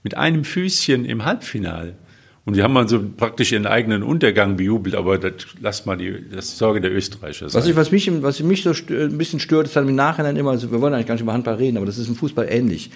mit 0.04 0.16
einem 0.16 0.44
Füßchen 0.44 1.04
im 1.04 1.24
Halbfinale. 1.24 1.96
Und 2.44 2.56
die 2.56 2.62
haben 2.62 2.76
also 2.76 3.02
praktisch 3.16 3.52
ihren 3.52 3.66
eigenen 3.66 4.02
Untergang 4.02 4.56
bejubelt, 4.56 4.94
aber 4.94 5.16
das 5.16 5.32
lasst 5.60 5.86
mal 5.86 5.96
die 5.96 6.28
das 6.30 6.58
Sorge 6.58 6.82
der 6.82 6.94
Österreicher 6.94 7.48
sein. 7.48 7.58
Was, 7.58 7.66
ich, 7.66 7.74
was, 7.74 7.90
mich, 7.90 8.10
was 8.22 8.40
mich 8.40 8.62
so 8.62 8.70
ein 8.70 9.16
bisschen 9.16 9.40
stört, 9.40 9.66
ist 9.66 9.76
dann 9.76 9.88
im 9.88 9.94
Nachhinein 9.94 10.36
immer, 10.36 10.50
also 10.50 10.70
wir 10.70 10.80
wollen 10.82 10.92
eigentlich 10.92 11.06
gar 11.06 11.14
nicht 11.14 11.22
über 11.22 11.32
Handball 11.32 11.54
reden, 11.54 11.78
aber 11.78 11.86
das 11.86 11.96
ist 11.96 12.06
im 12.06 12.16
Fußball 12.16 12.46
ähnlich. 12.50 12.90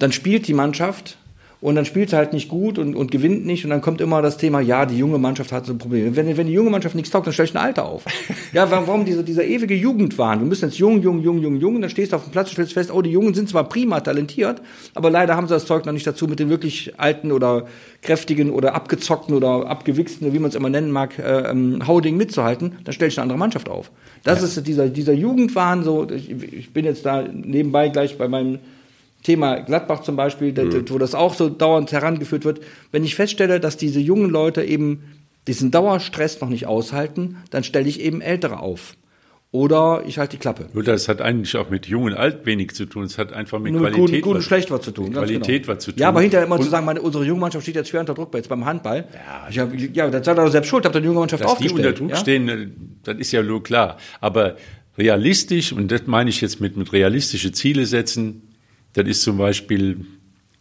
Dann 0.00 0.10
spielt 0.10 0.48
die 0.48 0.54
Mannschaft 0.54 1.16
und 1.60 1.74
dann 1.74 1.84
spielt 1.84 2.10
sie 2.10 2.16
halt 2.16 2.32
nicht 2.32 2.48
gut 2.48 2.78
und, 2.78 2.94
und 2.94 3.10
gewinnt 3.10 3.44
nicht 3.44 3.64
und 3.64 3.70
dann 3.70 3.80
kommt 3.80 4.00
immer 4.00 4.22
das 4.22 4.36
Thema, 4.36 4.60
ja, 4.60 4.86
die 4.86 4.96
junge 4.96 5.18
Mannschaft 5.18 5.50
hat 5.50 5.66
so 5.66 5.72
ein 5.72 5.78
Problem. 5.78 6.14
Wenn, 6.14 6.36
wenn 6.36 6.46
die 6.46 6.52
junge 6.52 6.70
Mannschaft 6.70 6.94
nichts 6.94 7.10
taugt, 7.10 7.26
dann 7.26 7.34
stell 7.34 7.46
ich 7.46 7.54
ein 7.54 7.58
Alter 7.58 7.84
auf. 7.84 8.04
Ja, 8.54 8.70
warum, 8.70 8.86
warum 8.86 9.04
dieser, 9.04 9.22
dieser 9.22 9.44
ewige 9.44 9.74
Jugendwahn? 9.74 10.40
Wir 10.40 10.46
müssen 10.46 10.66
jetzt 10.66 10.78
jung, 10.78 11.02
jung, 11.02 11.20
jung, 11.20 11.38
jung, 11.42 11.56
jung, 11.56 11.80
dann 11.82 11.90
stehst 11.90 12.12
du 12.12 12.16
auf 12.16 12.24
dem 12.24 12.32
Platz 12.32 12.48
und 12.48 12.52
stellst 12.54 12.72
fest, 12.72 12.90
oh, 12.90 13.02
die 13.02 13.10
Jungen 13.10 13.34
sind 13.34 13.48
zwar 13.48 13.68
prima 13.68 14.00
talentiert, 14.00 14.62
aber 14.94 15.10
leider 15.10 15.36
haben 15.36 15.46
sie 15.46 15.52
das 15.52 15.66
Zeug 15.66 15.84
noch 15.84 15.92
nicht 15.92 16.06
dazu, 16.06 16.26
mit 16.26 16.38
den 16.38 16.48
wirklich 16.48 16.98
alten 16.98 17.30
oder 17.30 17.66
kräftigen 18.00 18.50
oder 18.50 18.74
abgezockten 18.74 19.34
oder 19.34 19.66
abgewichsten, 19.66 20.32
wie 20.32 20.38
man 20.38 20.48
es 20.48 20.54
immer 20.54 20.70
nennen 20.70 20.90
mag, 20.90 21.18
äh, 21.18 21.50
ähm, 21.50 21.86
Hauding 21.86 22.16
mitzuhalten, 22.16 22.78
dann 22.84 22.94
stell 22.94 23.08
ich 23.08 23.18
eine 23.18 23.24
andere 23.24 23.38
Mannschaft 23.38 23.68
auf. 23.68 23.90
Das 24.24 24.42
ist 24.42 24.66
dieser, 24.66 24.88
dieser 24.88 25.12
Jugendwahn, 25.12 25.84
so, 25.84 26.08
ich, 26.10 26.30
ich 26.30 26.72
bin 26.72 26.86
jetzt 26.86 27.04
da 27.04 27.22
nebenbei 27.22 27.90
gleich 27.90 28.16
bei 28.16 28.28
meinem 28.28 28.60
Thema 29.22 29.60
Gladbach 29.60 30.02
zum 30.02 30.16
Beispiel, 30.16 30.52
Mhm. 30.52 30.88
wo 30.90 30.98
das 30.98 31.14
auch 31.14 31.34
so 31.34 31.48
dauernd 31.48 31.90
herangeführt 31.92 32.44
wird. 32.44 32.60
Wenn 32.92 33.04
ich 33.04 33.14
feststelle, 33.14 33.60
dass 33.60 33.76
diese 33.76 34.00
jungen 34.00 34.30
Leute 34.30 34.62
eben 34.62 35.02
diesen 35.46 35.70
Dauerstress 35.70 36.40
noch 36.40 36.48
nicht 36.48 36.66
aushalten, 36.66 37.38
dann 37.50 37.64
stelle 37.64 37.88
ich 37.88 38.00
eben 38.00 38.20
Ältere 38.20 38.60
auf. 38.60 38.94
Oder 39.50 40.02
ich 40.06 40.18
halte 40.18 40.32
die 40.36 40.40
Klappe. 40.40 40.66
Nur 40.74 40.82
das 40.82 41.08
hat 41.08 41.22
eigentlich 41.22 41.56
auch 41.56 41.70
mit 41.70 41.86
Jung 41.86 42.02
und 42.04 42.12
Alt 42.12 42.44
wenig 42.44 42.72
zu 42.74 42.84
tun. 42.84 43.04
Es 43.04 43.16
hat 43.16 43.32
einfach 43.32 43.58
mit 43.58 43.72
Nur 43.72 43.80
Qualität, 43.88 44.16
gut, 44.16 44.22
gut 44.22 44.36
und 44.36 44.42
schlecht 44.42 44.70
was 44.70 44.82
zu 44.82 44.90
tun. 44.90 45.10
Qualität 45.10 45.62
genau. 45.62 45.74
was 45.74 45.84
zu 45.84 45.92
tun. 45.92 46.00
Ja, 46.00 46.08
aber 46.10 46.20
hinterher 46.20 46.46
immer 46.46 46.56
zu 46.56 46.64
Und 46.64 46.70
sagen, 46.70 46.84
meine, 46.84 47.00
unsere 47.00 47.24
junge 47.24 47.40
Mannschaft 47.40 47.62
steht 47.64 47.76
jetzt 47.76 47.88
schwer 47.88 48.00
unter 48.00 48.12
Druck 48.12 48.34
jetzt 48.34 48.50
beim 48.50 48.66
Handball. 48.66 49.08
Ja, 49.50 49.62
hab, 49.62 49.74
ja 49.74 50.10
das 50.10 50.26
seid 50.26 50.36
ihr 50.38 50.44
doch 50.44 50.50
selbst 50.50 50.68
schuld, 50.68 50.84
habt 50.84 50.94
ihr 50.94 51.00
die 51.00 51.06
junge 51.06 51.20
Mannschaft 51.20 51.42
dass 51.42 51.56
die 51.56 51.64
aufgestellt. 51.70 51.86
unter 51.86 51.98
Druck 51.98 52.10
ja? 52.10 52.16
stehen, 52.16 52.48
äh, 52.50 52.68
das 53.04 53.16
ist 53.16 53.32
ja 53.32 53.42
nur 53.42 53.62
klar. 53.62 53.96
Aber 54.20 54.56
realistisch, 54.98 55.72
und 55.72 55.90
das 55.90 56.02
meine 56.06 56.28
ich 56.28 56.42
jetzt 56.42 56.60
mit, 56.60 56.76
mit 56.76 56.92
realistische 56.92 57.50
Ziele 57.50 57.86
setzen, 57.86 58.42
das 58.98 59.06
ist 59.08 59.22
zum 59.22 59.38
Beispiel, 59.38 60.04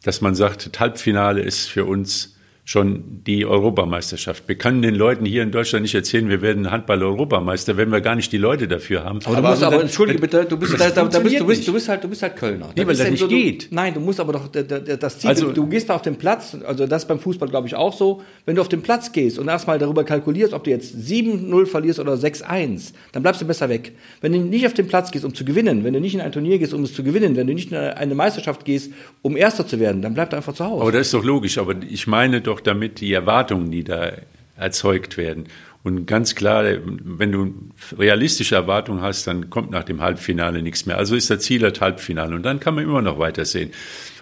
dass 0.04 0.22
man 0.22 0.36
sagt, 0.36 0.70
das 0.72 0.80
Halbfinale 0.80 1.42
ist 1.42 1.68
für 1.68 1.86
uns 1.86 2.37
schon 2.68 3.22
die 3.26 3.46
Europameisterschaft. 3.46 4.44
Wir 4.48 4.56
können 4.56 4.82
den 4.82 4.94
Leuten 4.94 5.24
hier 5.24 5.42
in 5.42 5.52
Deutschland 5.52 5.84
nicht 5.84 5.96
erzählen, 5.96 6.28
wir 6.28 6.42
werden 6.42 6.70
Handball-Europameister, 6.70 7.78
wenn 7.78 7.94
wir 7.94 8.02
gar 8.02 8.16
nicht 8.16 8.30
die 8.34 8.38
Leute 8.38 8.68
dafür 8.68 9.06
haben. 9.06 9.20
Aber, 9.24 9.36
du 9.38 9.42
musst 9.42 9.64
aber, 9.64 9.76
das- 9.78 9.84
entschuldige 9.84 10.20
bitte, 10.20 10.44
du 10.44 10.58
bist, 10.58 10.74
da, 10.74 10.90
da, 10.90 11.06
da 11.06 11.20
bist, 11.20 11.40
du, 11.40 11.46
bist, 11.46 11.66
du 11.66 11.72
bist 11.72 11.88
halt, 11.88 12.04
du 12.04 12.10
bist 12.10 12.24
halt 12.24 12.36
Kölner. 12.36 12.68
Nee, 12.76 12.86
weil 12.86 12.94
das 12.94 13.10
nicht 13.10 13.24
du, 13.24 13.30
geht. 13.30 13.70
Nein, 13.72 13.94
du 13.94 14.02
musst 14.02 14.20
aber 14.20 14.34
doch, 14.34 14.48
das 14.52 15.20
Ziel, 15.20 15.30
Also- 15.30 15.46
du, 15.48 15.54
du 15.54 15.68
gehst 15.68 15.88
da 15.90 15.96
auf 15.96 16.02
den 16.02 16.18
Platz, 16.18 16.58
also 16.66 16.86
das 16.86 17.04
ist 17.04 17.08
beim 17.08 17.20
Fußball 17.20 17.48
glaube 17.48 17.68
ich 17.68 17.76
auch 17.76 17.94
so, 17.94 18.22
wenn 18.46 18.56
du 18.56 18.62
auf 18.62 18.68
den 18.68 18.82
Platz 18.82 19.14
gehst 19.14 19.40
und 19.40 19.48
erstmal 19.48 19.80
darüber 19.80 20.04
kalkulierst, 20.04 20.52
ob 20.54 20.66
du 20.66 20.70
jetzt 20.70 20.94
7-0 20.94 21.68
verlierst 21.68 22.02
oder 22.02 22.16
6-1, 22.16 22.92
dann 23.14 23.24
bleibst 23.24 23.42
du 23.42 23.46
besser 23.46 23.70
weg. 23.70 23.94
Wenn 24.20 24.34
du 24.34 24.40
nicht 24.40 24.66
auf 24.66 24.74
den 24.74 24.90
Platz 24.90 25.12
gehst, 25.12 25.24
um 25.24 25.34
zu 25.34 25.46
gewinnen, 25.46 25.86
wenn 25.86 25.94
du 25.94 26.02
nicht 26.02 26.16
in 26.16 26.20
ein 26.20 26.34
Turnier 26.34 26.60
gehst, 26.60 26.74
um 26.74 26.84
es 26.84 26.94
zu 26.94 27.02
gewinnen, 27.02 27.38
wenn 27.38 27.48
du 27.48 27.54
nicht 27.54 27.72
in 27.72 27.78
eine 27.78 28.14
Meisterschaft 28.14 28.66
gehst, 28.66 28.92
um 29.22 29.38
Erster 29.38 29.66
zu 29.66 29.80
werden, 29.80 30.02
dann 30.02 30.14
bleib 30.14 30.34
einfach 30.34 30.54
zu 30.54 30.66
Hause. 30.66 30.82
Aber 30.82 30.92
das 30.92 31.08
ist 31.08 31.14
doch 31.14 31.24
logisch. 31.24 31.58
Aber 31.60 31.74
ich 31.90 32.08
meine 32.08 32.42
doch 32.42 32.57
damit 32.62 33.00
die 33.00 33.14
Erwartungen, 33.14 33.72
die 33.72 33.84
da 33.84 34.12
erzeugt 34.58 35.18
werden. 35.18 35.46
Und 35.84 36.06
ganz 36.06 36.36
klar, 36.36 36.66
wenn 36.84 37.32
du 37.32 37.54
realistische 37.98 38.56
Erwartungen 38.56 39.02
hast, 39.02 39.26
dann 39.28 39.50
kommt 39.50 39.72
nach 39.72 39.84
dem 39.84 40.02
Halbfinale 40.02 40.62
nichts 40.62 40.86
mehr. 40.86 40.98
Also 40.98 41.16
ist 41.16 41.30
das 41.30 41.40
Ziel 41.40 41.60
das 41.60 41.80
Halbfinale. 41.80 42.36
Und 42.36 42.44
dann 42.44 42.60
kann 42.60 42.76
man 42.76 42.84
immer 42.84 43.02
noch 43.02 43.20
weitersehen. 43.20 43.72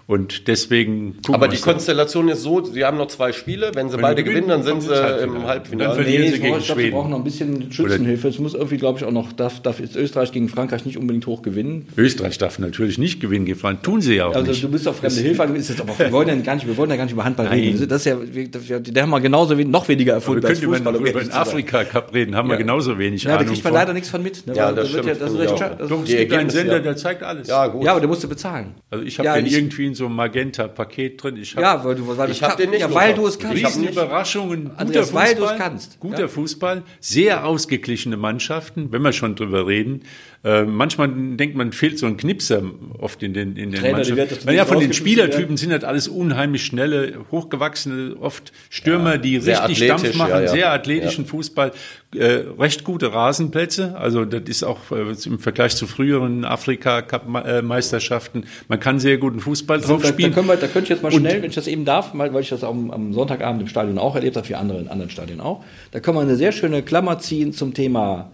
Und 0.08 0.48
deswegen 0.48 1.16
gucken 1.16 1.34
Aber 1.34 1.48
wir 1.48 1.56
die 1.58 1.62
Konstellation 1.64 2.28
ist 2.30 2.44
so, 2.44 2.64
sie 2.64 2.86
haben 2.86 2.96
noch 2.98 3.08
zwei 3.08 3.32
Spiele, 3.34 3.72
wenn 3.74 3.90
sie 3.90 3.96
Wenn 3.96 4.02
beide 4.04 4.24
gewinnen, 4.24 4.50
dann 4.50 4.62
sind 4.62 4.82
sie 4.84 4.90
sie 4.90 5.24
im 5.24 5.48
Halbfinale. 5.48 5.90
Dann 5.90 5.96
verlieren 5.96 6.28
sie 6.28 6.36
ich 6.36 6.42
gegen 6.42 6.46
glaube, 6.54 6.60
wir 6.68 6.76
Schweden. 6.76 6.92
brauchen 6.92 7.10
noch 7.10 7.18
ein 7.18 7.24
bisschen 7.24 7.72
Schützenhilfe. 7.72 8.28
Es 8.28 8.38
muss 8.38 8.54
irgendwie, 8.54 8.78
glaube 8.78 9.00
ich, 9.00 9.06
auch 9.06 9.12
noch, 9.12 9.34
darf, 9.34 9.62
darf 9.64 9.80
jetzt 9.80 9.96
Österreich 9.96 10.32
gegen 10.32 10.48
Frankreich 10.48 10.86
nicht 10.86 10.98
unbedingt 11.00 11.26
hoch 11.26 11.42
gewinnen. 11.42 11.88
Österreich 11.98 12.38
darf 12.38 12.60
natürlich 12.60 13.00
nicht 13.00 13.20
gewinnen, 13.20 13.46
gefahren. 13.46 13.80
Tun 13.82 14.00
sie 14.02 14.16
ja 14.18 14.28
auch 14.28 14.36
Also 14.36 14.52
nicht. 14.52 14.64
du 14.64 14.70
bist 14.70 14.88
auf 14.88 14.98
fremde 14.98 15.20
Hilfe 15.20 15.42
angewiesen. 15.42 15.62
Ist 15.74 15.80
jetzt 15.80 15.82
aber, 15.82 15.98
wir 15.98 16.12
wollen 16.12 16.28
ja 16.28 16.36
gar 16.36 16.54
nicht, 16.54 16.68
wir 16.68 16.78
wollen 16.78 16.92
ja 16.92 16.98
gar 16.98 17.06
nicht 17.06 17.14
über 17.14 17.24
Handball 17.26 17.46
Nein. 17.48 17.60
reden. 17.62 17.88
Das 17.88 18.02
ist 18.02 18.06
ja, 18.06 18.18
wir- 18.22 18.48
wir- 18.54 18.80
der 18.82 19.02
haben 19.04 19.10
wir 19.10 19.20
genauso 19.22 19.58
wenig, 19.58 19.72
noch 19.72 19.88
weniger 19.88 20.12
wir 20.12 20.16
erfunden 20.18 20.46
als 20.46 20.60
können 20.60 20.68
über, 20.72 20.76
Fußball. 20.78 20.96
über 20.98 21.08
ehrlich 21.08 21.24
den. 21.30 21.32
Afrika-Cup 21.34 22.14
reden, 22.14 22.36
haben 22.36 22.48
wir 22.48 22.54
Ja. 22.54 22.60
genauso 22.60 23.00
wenig 23.00 23.24
Ja, 23.24 23.32
da 23.32 23.38
Ahnung 23.38 23.48
kriegt 23.54 23.64
man 23.64 23.74
von. 23.74 23.80
leider 23.82 23.94
nichts 23.94 24.10
von 24.12 24.22
mit. 24.22 24.46
Ne? 24.46 24.54
Ja, 24.56 24.72
das 24.72 24.88
stimmt, 24.90 25.08
das 25.20 25.32
ist 25.34 25.40
recht 25.40 25.58
schade. 25.58 25.78
Doch, 25.90 26.04
ist- 26.04 26.10
es 26.14 26.18
gibt 26.20 26.34
einen 26.34 26.50
Sender, 26.52 26.74
ja. 26.74 26.80
der 26.80 26.96
zeigt 26.96 27.24
alles. 27.24 27.48
Ja, 27.48 27.66
gut. 27.66 27.84
ja, 27.84 27.92
aber 27.92 28.02
der 28.02 28.10
musste 28.10 28.28
bezahlen. 28.28 28.76
Also 28.92 29.04
ich 29.04 29.18
habe 29.18 29.26
Ja, 29.26 29.36
den 29.36 29.48
ich- 29.48 29.54
irgendwie 29.54 29.86
in 29.88 29.95
so 29.96 30.06
einem 30.06 30.16
Magenta-Paket 30.16 31.24
drin. 31.24 31.38
Ich 31.38 31.56
hab 31.56 31.62
Ja, 31.64 31.84
weil 31.84 31.96
du, 31.96 32.08
weil 32.18 32.30
Ich 32.32 32.44
hab 32.44 32.58
den 32.58 32.70
nicht, 32.70 32.82
ja, 32.82 32.94
weil 32.94 33.14
du 33.14 33.26
es 33.28 33.40
kannst. 33.40 33.64
hab 33.64 33.70
Riesen 33.70 33.82
nicht- 33.82 33.92
Überraschungen, 33.94 34.66
guter 34.66 34.80
Andreas, 34.80 35.14
weil 35.14 35.36
Fußball, 35.36 35.58
kannst. 35.58 36.00
guter 36.00 36.20
Ja. 36.22 36.28
Fußball, 36.28 36.84
sehr 37.00 37.46
ausgeglichene 37.46 38.18
Mannschaften, 38.18 38.92
wenn 38.92 39.02
wir 39.02 39.14
schon 39.14 39.36
drüber 39.36 39.66
reden. 39.68 40.02
Äh, 40.46 40.64
manchmal 40.64 41.10
denkt 41.10 41.56
man, 41.56 41.72
fehlt 41.72 41.98
so 41.98 42.06
ein 42.06 42.18
Knipser 42.18 42.62
oft 43.00 43.24
in 43.24 43.34
den, 43.34 43.56
in 43.56 43.72
den 43.72 43.82
Trainer, 43.82 44.02
die 44.02 44.14
Mannschaften. 44.14 44.54
Ja, 44.54 44.66
von 44.66 44.80
den 44.80 44.94
Spielertypen 44.94 45.58
sind 45.58 45.72
das 45.72 45.84
alles 45.84 46.08
unheimlich 46.08 46.64
schnelle, 46.64 47.16
hochgewachsene, 47.32 48.16
oft 48.20 48.54
Stürmer, 48.70 49.18
die 49.18 49.40
sehr 49.40 49.68
richtig 49.68 49.88
Dampf 49.88 50.14
machen, 50.14 50.30
ja, 50.30 50.42
ja. 50.42 50.48
sehr 50.48 50.72
athletischen 50.72 51.26
Fußball, 51.26 51.72
äh, 52.14 52.44
recht 52.60 52.84
gute 52.84 53.12
Rasenplätze. 53.12 53.98
Also 53.98 54.24
das 54.24 54.44
ist 54.48 54.64
auch 54.64 54.92
äh, 54.92 55.16
im 55.26 55.40
Vergleich 55.40 55.76
zu 55.76 55.88
früheren 55.88 56.46
Afrika-Cup-Meisterschaften. 56.46 58.46
Man 58.68 58.80
kann 58.80 59.00
sehr 59.00 59.18
guten 59.18 59.40
Fußball 59.40 59.80
drauf 59.80 60.04
da, 60.04 60.10
da, 60.10 60.14
spielen. 60.14 60.32
können 60.32 60.48
wir, 60.48 60.58
da 60.58 60.68
könnte 60.68 60.84
ich 60.84 60.90
jetzt 60.90 61.02
mal 61.02 61.12
Und- 61.12 61.22
schnell, 61.22 61.42
wenn 61.42 61.50
ich 61.50 61.56
das 61.56 61.66
eben 61.66 61.86
darf, 61.86 62.14
mal, 62.14 62.32
weil 62.36 62.44
ich 62.44 62.50
das 62.50 62.64
am, 62.64 62.92
am 62.92 63.14
Sonntagabend 63.14 63.64
im 63.64 63.68
Stadion 63.68 63.98
auch 63.98 64.14
erlebt 64.14 64.38
habe, 64.38 64.48
wie 64.48 64.54
andere 64.54 64.80
in 64.80 64.90
anderen 64.90 65.10
Stadien 65.10 65.42
auch, 65.42 65.64
da 65.90 66.00
kann 66.00 66.14
man 66.14 66.28
eine 66.28 66.36
sehr 66.36 66.52
schöne 66.52 66.84
Klammer 66.84 67.18
ziehen 67.18 67.52
zum 67.52 67.74
Thema 67.74 68.30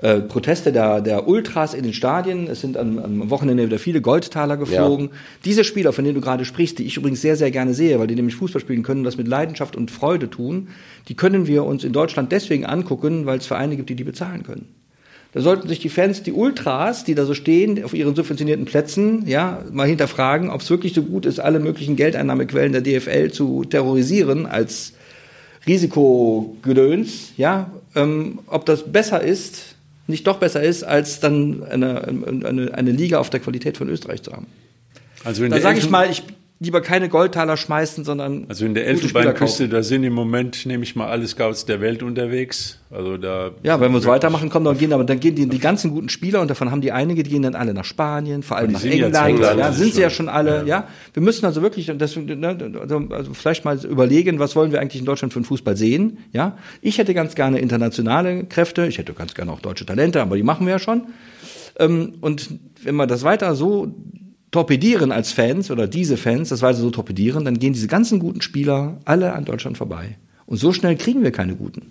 äh, 0.00 0.20
Proteste 0.20 0.72
der, 0.72 1.00
der 1.00 1.26
Ultras 1.26 1.74
in 1.74 1.82
den 1.82 1.92
Stadien. 1.92 2.46
Es 2.46 2.60
sind 2.60 2.76
am, 2.76 2.98
am 2.98 3.30
Wochenende 3.30 3.66
wieder 3.66 3.78
viele 3.78 4.00
Goldtaler 4.00 4.56
geflogen. 4.56 5.10
Diese 5.44 5.64
Spieler, 5.64 5.92
von 5.92 6.04
denen 6.04 6.14
du 6.14 6.20
gerade 6.20 6.44
sprichst, 6.44 6.78
die 6.78 6.84
ich 6.84 6.96
übrigens 6.96 7.20
sehr, 7.20 7.36
sehr 7.36 7.50
gerne 7.50 7.74
sehe, 7.74 7.98
weil 7.98 8.06
die 8.06 8.14
nämlich 8.14 8.36
Fußball 8.36 8.60
spielen 8.60 8.84
können 8.84 9.00
und 9.00 9.04
das 9.04 9.16
mit 9.16 9.26
Leidenschaft 9.26 9.74
und 9.74 9.90
Freude 9.90 10.30
tun, 10.30 10.68
die 11.08 11.14
können 11.14 11.46
wir 11.46 11.64
uns 11.64 11.82
in 11.82 11.92
Deutschland 11.92 12.30
deswegen 12.30 12.64
angucken, 12.64 13.26
weil 13.26 13.38
es 13.38 13.46
Vereine 13.46 13.76
gibt, 13.76 13.90
die 13.90 13.96
die 13.96 14.04
bezahlen 14.04 14.44
können. 14.44 14.68
Da 15.32 15.42
sollten 15.42 15.68
sich 15.68 15.80
die 15.80 15.90
Fans, 15.90 16.22
die 16.22 16.32
Ultras, 16.32 17.04
die 17.04 17.14
da 17.14 17.26
so 17.26 17.34
stehen, 17.34 17.84
auf 17.84 17.92
ihren 17.92 18.14
subventionierten 18.14 18.64
Plätzen, 18.64 19.26
ja, 19.26 19.62
mal 19.70 19.86
hinterfragen, 19.86 20.48
ob 20.48 20.62
es 20.62 20.70
wirklich 20.70 20.94
so 20.94 21.02
gut 21.02 21.26
ist, 21.26 21.38
alle 21.38 21.60
möglichen 21.60 21.96
Geldeinnahmequellen 21.96 22.72
der 22.72 22.80
DFL 22.80 23.30
zu 23.30 23.64
terrorisieren 23.64 24.46
als 24.46 24.94
Risikogedöns, 25.66 27.32
ja, 27.36 27.70
ähm, 27.94 28.38
ob 28.46 28.64
das 28.64 28.90
besser 28.90 29.20
ist, 29.20 29.76
nicht 30.08 30.26
doch 30.26 30.38
besser 30.38 30.62
ist, 30.62 30.82
als 30.82 31.20
dann 31.20 31.62
eine, 31.62 32.02
eine, 32.08 32.74
eine 32.74 32.90
Liga 32.90 33.18
auf 33.18 33.30
der 33.30 33.40
Qualität 33.40 33.76
von 33.76 33.88
Österreich 33.88 34.22
zu 34.22 34.32
haben. 34.32 34.46
Also 35.24 35.44
in 35.44 35.50
Da 35.50 35.60
sage 35.60 35.78
ich 35.78 35.90
mal, 35.90 36.10
ich 36.10 36.22
lieber 36.60 36.80
keine 36.80 37.08
Goldtaler 37.08 37.56
schmeißen, 37.56 38.04
sondern. 38.04 38.46
Also 38.48 38.66
in 38.66 38.74
der 38.74 38.86
Elfenbeinküste, 38.86 39.68
da 39.68 39.82
sind 39.82 40.02
im 40.02 40.12
Moment, 40.12 40.66
nehme 40.66 40.82
ich 40.82 40.96
mal, 40.96 41.06
alle 41.08 41.26
Scouts 41.26 41.66
der 41.66 41.80
Welt 41.80 42.02
unterwegs. 42.02 42.80
Also 42.90 43.16
da. 43.16 43.50
Ja, 43.62 43.80
wenn 43.80 43.92
wir 43.92 44.00
so 44.00 44.08
weitermachen, 44.08 44.48
kommen 44.50 44.64
dann 44.64 44.76
gehen, 44.76 44.92
aber 44.92 45.04
dann 45.04 45.20
gehen 45.20 45.34
die, 45.34 45.46
die 45.46 45.58
ganzen 45.58 45.90
guten 45.92 46.08
Spieler 46.08 46.40
und 46.40 46.48
davon 46.50 46.70
haben 46.70 46.80
die 46.80 46.90
einige, 46.90 47.22
die 47.22 47.30
gehen 47.30 47.42
dann 47.42 47.54
alle 47.54 47.74
nach 47.74 47.84
Spanien, 47.84 48.42
vor 48.42 48.56
allem 48.56 48.72
nach 48.72 48.82
England. 48.82 49.14
England, 49.14 49.58
ja, 49.58 49.72
sind 49.72 49.94
sie 49.94 50.00
ja 50.00 50.10
schon- 50.10 50.28
alle. 50.28 50.64
Ja. 50.66 50.88
wir 51.12 51.22
müssen 51.22 51.44
also 51.46 51.62
wirklich, 51.62 51.90
und 51.90 52.00
das, 52.00 52.16
ne, 52.16 52.58
also, 52.80 53.02
also 53.10 53.34
vielleicht 53.34 53.64
mal 53.64 53.78
überlegen, 53.84 54.38
was 54.38 54.56
wollen 54.56 54.72
wir 54.72 54.80
eigentlich 54.80 55.00
in 55.00 55.06
Deutschland 55.06 55.32
für 55.32 55.38
einen 55.38 55.44
Fußball 55.46 55.76
sehen? 55.76 56.18
Ja, 56.32 56.58
ich 56.82 56.98
hätte 56.98 57.14
ganz 57.14 57.34
gerne 57.34 57.60
internationale 57.60 58.44
Kräfte, 58.44 58.86
ich 58.86 58.98
hätte 58.98 59.12
ganz 59.12 59.34
gerne 59.34 59.52
auch 59.52 59.60
deutsche 59.60 59.86
Talente, 59.86 60.20
aber 60.20 60.36
die 60.36 60.42
machen 60.42 60.66
wir 60.66 60.72
ja 60.72 60.78
schon. 60.78 61.02
Ähm, 61.78 62.14
und 62.20 62.50
wenn 62.82 62.96
wir 62.96 63.06
das 63.06 63.22
weiter 63.22 63.54
so 63.54 63.94
torpedieren 64.50 65.12
als 65.12 65.32
Fans 65.32 65.70
oder 65.70 65.86
diese 65.86 66.16
Fans 66.16 66.48
das 66.48 66.62
weiter 66.62 66.78
so 66.78 66.90
torpedieren, 66.90 67.44
dann 67.44 67.58
gehen 67.58 67.72
diese 67.72 67.88
ganzen 67.88 68.18
guten 68.18 68.40
Spieler 68.40 68.98
alle 69.04 69.32
an 69.32 69.44
Deutschland 69.44 69.76
vorbei. 69.76 70.16
Und 70.46 70.56
so 70.56 70.72
schnell 70.72 70.96
kriegen 70.96 71.22
wir 71.22 71.32
keine 71.32 71.54
guten. 71.54 71.82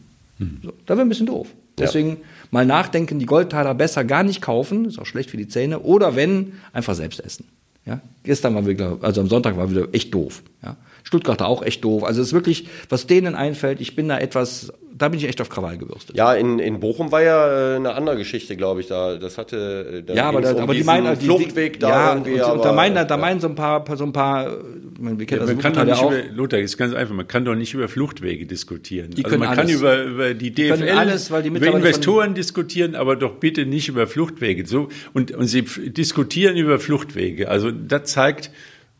So, 0.64 0.74
da 0.86 0.96
wäre 0.96 1.06
ein 1.06 1.10
bisschen 1.10 1.26
doof. 1.26 1.48
Deswegen 1.80 2.18
mal 2.52 2.66
nachdenken, 2.66 3.20
die 3.20 3.26
Goldtaler 3.26 3.74
besser 3.76 4.04
gar 4.04 4.24
nicht 4.24 4.42
kaufen, 4.42 4.86
ist 4.86 5.00
auch 5.00 5.06
schlecht 5.06 5.30
für 5.30 5.38
die 5.38 5.48
Zähne, 5.48 5.80
oder 5.80 6.16
wenn, 6.16 6.54
einfach 6.74 6.96
selbst 6.96 7.20
essen. 7.20 7.46
Ja? 7.86 8.02
Gestern 8.24 8.56
war 8.56 8.66
wieder, 8.66 8.98
also 9.02 9.22
am 9.22 9.30
Sonntag 9.30 9.58
war 9.58 9.70
wieder 9.70 9.88
echt 9.94 10.14
doof. 10.14 10.44
Ja? 10.64 10.76
Stuttgarter 11.08 11.48
auch 11.48 11.64
echt 11.64 11.86
doof. 11.86 12.04
Also 12.04 12.22
es 12.22 12.28
ist 12.28 12.34
wirklich, 12.34 12.68
was 12.90 13.08
denen 13.08 13.34
einfällt, 13.34 13.80
ich 13.80 13.96
bin 13.96 14.10
da 14.10 14.18
etwas, 14.20 14.74
da 14.94 15.08
bin 15.08 15.18
ich 15.18 15.26
echt 15.26 15.40
auf 15.40 15.48
Krawall 15.48 15.78
gebürstet. 15.78 16.18
Ja, 16.18 16.34
in, 16.34 16.60
in 16.60 16.82
Bochum 16.82 17.14
war 17.14 17.22
ja 17.24 17.76
äh, 17.76 17.76
eine 17.78 17.94
andere 17.94 18.18
Geschichte, 18.18 18.58
glaube 18.58 18.82
ich. 18.82 18.88
Da, 18.88 19.16
das 19.16 19.38
hatte. 19.38 20.00
äh, 20.00 20.04
Da 20.04 20.14
Ja, 20.14 20.26
aber, 20.26 20.42
da, 20.42 20.52
um 20.52 20.64
aber 20.64 20.74
die 20.74 20.84
meinen, 20.84 21.18
die, 21.18 21.24
Fluchtweg 21.24 21.80
da 21.80 21.90
ja, 21.90 22.14
irgendwie. 22.14 22.34
und, 22.34 22.42
aber, 22.42 22.54
und 22.56 22.66
da 22.66 22.74
meinen, 22.74 22.96
da 22.96 23.08
ja. 23.08 23.18
meinen 23.18 23.40
so 23.40 23.48
ein 23.48 23.56
paar, 23.56 23.86
so 23.96 24.04
ein 24.04 24.12
paar, 24.12 24.58
meine, 25.00 25.18
wir 25.18 25.26
kennen 25.26 25.40
Ja, 25.40 25.46
das 25.48 25.56
man 25.56 25.64
kann 25.64 25.74
doch 25.74 25.86
nicht 25.86 26.04
auch. 26.04 26.12
über, 26.12 26.24
Lothar, 26.34 26.60
ist 26.60 26.78
ganz 26.78 26.94
einfach, 26.94 27.16
man 27.16 27.28
kann 27.28 27.46
doch 27.46 27.56
nicht 27.56 27.74
über 27.74 27.88
Fluchtwege 27.88 28.46
diskutieren. 28.46 29.12
Die 29.12 29.24
also 29.24 29.38
können 29.38 29.48
man 29.48 29.56
kann 29.56 29.68
alles. 29.68 29.80
über, 29.80 30.04
über 30.04 30.34
die 30.34 30.54
DFL, 30.54 30.78
können 30.78 30.98
alles, 30.98 31.32
weil 31.32 31.44
die 31.44 31.50
über 31.50 31.68
Investoren 31.68 32.34
diskutieren, 32.34 32.96
aber 32.96 33.16
doch 33.16 33.36
bitte 33.36 33.66
nicht 33.66 33.88
über 33.88 34.08
Fluchtwege. 34.08 34.68
So, 34.68 34.90
und, 35.14 35.32
und 35.32 35.48
sie 35.48 35.62
diskutieren 35.62 36.58
über 36.58 36.80
Fluchtwege. 36.80 37.48
Also 37.48 37.72
das 37.72 38.12
zeigt, 38.12 38.52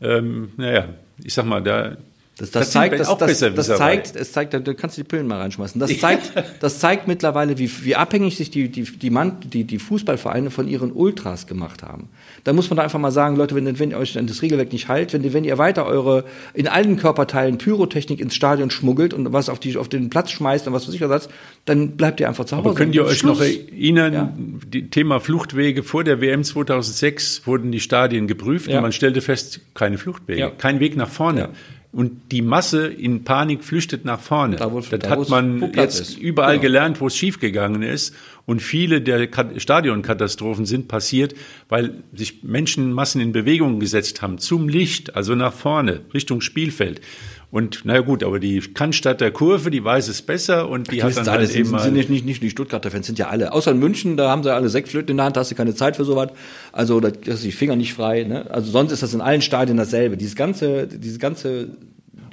ähm, 0.02 0.52
naja, 0.58 0.90
ich 1.24 1.34
sag 1.34 1.46
mal, 1.46 1.62
da 1.62 1.98
Das, 2.40 2.52
da 2.52 2.60
das 2.60 2.72
sind 2.72 2.82
zeigt, 2.82 3.00
das, 3.00 3.08
auch 3.08 3.18
das, 3.18 3.40
das 3.40 3.68
zeigt, 3.68 4.16
es 4.16 4.32
zeigt, 4.32 4.54
da 4.54 4.60
kannst 4.74 4.96
du 4.98 5.02
die 5.02 5.08
Pillen 5.08 5.26
mal 5.26 5.40
reinschmeißen. 5.40 5.80
Das 5.82 5.98
zeigt, 6.00 6.34
das 6.60 6.78
zeigt 6.80 7.08
mittlerweile, 7.08 7.58
wie, 7.58 7.68
wie 7.84 7.96
abhängig 7.96 8.38
sich 8.38 8.52
die, 8.52 8.70
die, 8.70 8.84
die, 8.84 9.10
Mann, 9.10 9.38
die, 9.44 9.64
die 9.64 9.80
Fußballvereine 9.80 10.52
von 10.52 10.68
ihren 10.68 10.92
Ultras 10.92 11.48
gemacht 11.48 11.82
haben. 11.82 12.10
Da 12.44 12.54
muss 12.54 12.70
man 12.70 12.78
da 12.78 12.84
einfach 12.84 13.00
mal 13.00 13.10
sagen, 13.12 13.36
Leute, 13.38 13.56
wenn, 13.56 13.80
wenn 13.80 13.90
ihr 13.90 13.98
euch 13.98 14.18
an 14.20 14.28
das 14.28 14.44
Regelwerk 14.44 14.72
nicht 14.72 14.88
haltet, 14.88 15.14
wenn, 15.14 15.24
ihr- 15.24 15.34
wenn 15.34 15.44
ihr 15.46 15.58
weiter 15.58 15.86
eure, 15.88 16.26
in 16.54 16.68
allen 16.68 16.98
Körperteilen 16.98 17.58
Pyrotechnik 17.58 18.20
ins 18.20 18.36
Stadion 18.36 18.70
schmuggelt 18.70 19.16
und 19.16 19.34
was 19.34 19.50
auf, 19.50 19.60
die, 19.60 19.76
auf 19.76 19.90
den 19.90 20.10
Platz 20.12 20.30
schmeißt 20.32 20.68
und 20.68 20.74
was 20.74 20.88
ich 20.88 21.02
was, 21.02 21.30
dann 21.66 21.98
bleibt 21.98 22.20
ihr 22.20 22.28
einfach 22.28 22.46
zu 22.46 22.56
Hause. 22.56 22.70
Aber 22.70 22.76
könnt 22.78 22.94
ihr 22.94 23.04
euch 23.06 23.18
Schluss. 23.18 23.40
noch 23.40 23.46
erinnern, 23.46 24.14
Ja. 24.14 24.34
die 24.38 24.90
Thema 24.90 25.20
Fluchtwege 25.20 25.82
vor 25.82 26.04
der 26.04 26.22
WM 26.22 26.44
2006 26.44 27.48
wurden 27.48 27.72
die 27.72 27.80
Stadien 27.80 28.28
geprüft 28.28 28.68
Ja. 28.70 28.78
und 28.78 28.84
man 28.84 28.92
stellte 28.92 29.22
fest, 29.22 29.60
keine 29.74 29.98
Fluchtwege, 29.98 30.40
Ja. 30.40 30.50
kein 30.52 30.80
Weg 30.80 30.96
nach 30.96 31.10
vorne. 31.10 31.50
Und 31.92 32.32
die 32.32 32.42
Masse 32.42 32.88
in 32.88 33.24
Panik 33.24 33.64
flüchtet 33.64 34.06
nach 34.06 34.20
vorne. 34.20 34.58
Da, 34.58 34.72
wo- 34.72 34.82
das 34.82 34.90
da, 35.00 35.10
hat 35.10 35.30
man 35.30 35.72
jetzt 35.74 36.00
ist. 36.02 36.18
überall 36.18 36.54
Genau. 36.56 36.62
gelernt, 36.64 37.02
wo 37.02 37.08
es 37.08 37.16
schiefgegangen 37.16 37.82
ist. 37.82 38.14
Und 38.46 38.62
viele 38.62 39.02
der 39.02 39.28
Kat- 39.28 39.60
Stadionkatastrophen 39.62 40.66
sind 40.66 40.88
passiert, 40.88 41.34
weil 41.70 42.04
sich 42.14 42.44
Menschenmassen 42.44 43.20
in 43.22 43.32
Bewegung 43.32 43.80
gesetzt 43.80 44.22
haben, 44.22 44.38
zum 44.38 44.70
Licht, 44.70 45.16
also 45.16 45.34
nach 45.36 45.54
vorne, 45.54 46.02
Richtung 46.14 46.42
Spielfeld. 46.42 47.02
Und 47.50 47.86
naja 47.86 48.02
gut, 48.02 48.24
aber 48.24 48.40
die 48.40 48.60
Cannstatter 48.60 49.32
Kurve, 49.32 49.72
die 49.72 49.82
weiß 49.82 50.10
es 50.10 50.22
besser 50.22 50.68
und 50.70 50.92
die, 50.92 50.98
Die 50.98 51.04
hat 51.04 51.16
dann 51.16 51.28
halt 51.28 51.48
sind, 51.48 51.62
eben 51.62 51.72
mal 51.72 51.80
sind 51.80 51.94
nicht, 51.94 52.10
nicht, 52.10 52.26
nicht 52.26 52.44
die 52.44 52.50
Stuttgarter 52.50 52.92
Fans, 52.92 53.08
sind 53.08 53.20
ja 53.20 53.30
alle. 53.30 53.54
Außer 53.54 53.72
in 53.72 53.80
München, 53.80 54.18
da 54.18 54.30
haben 54.30 54.44
sie 54.44 54.54
alle 54.54 54.68
Sektflöten 54.68 55.12
in 55.12 55.18
der 55.18 55.28
Hand, 55.28 55.38
da 55.38 55.42
hast 55.42 55.52
du 55.52 55.56
keine 55.56 55.74
Zeit 55.74 55.96
für 55.96 56.04
sowas. 56.04 56.32
Also 56.74 57.00
da 57.00 57.08
ist 57.08 57.44
die 57.46 57.54
Finger 57.54 57.78
nicht 57.78 57.94
frei. 57.94 58.24
Ne? 58.24 58.52
Also 58.52 58.72
sonst 58.72 58.92
ist 58.92 59.02
das 59.02 59.14
in 59.14 59.22
allen 59.22 59.42
Stadien 59.42 59.78
dasselbe. 59.78 60.18
Dieses 60.18 60.36
ganze, 60.36 60.88
dieses 60.88 61.20
ganze 61.20 61.70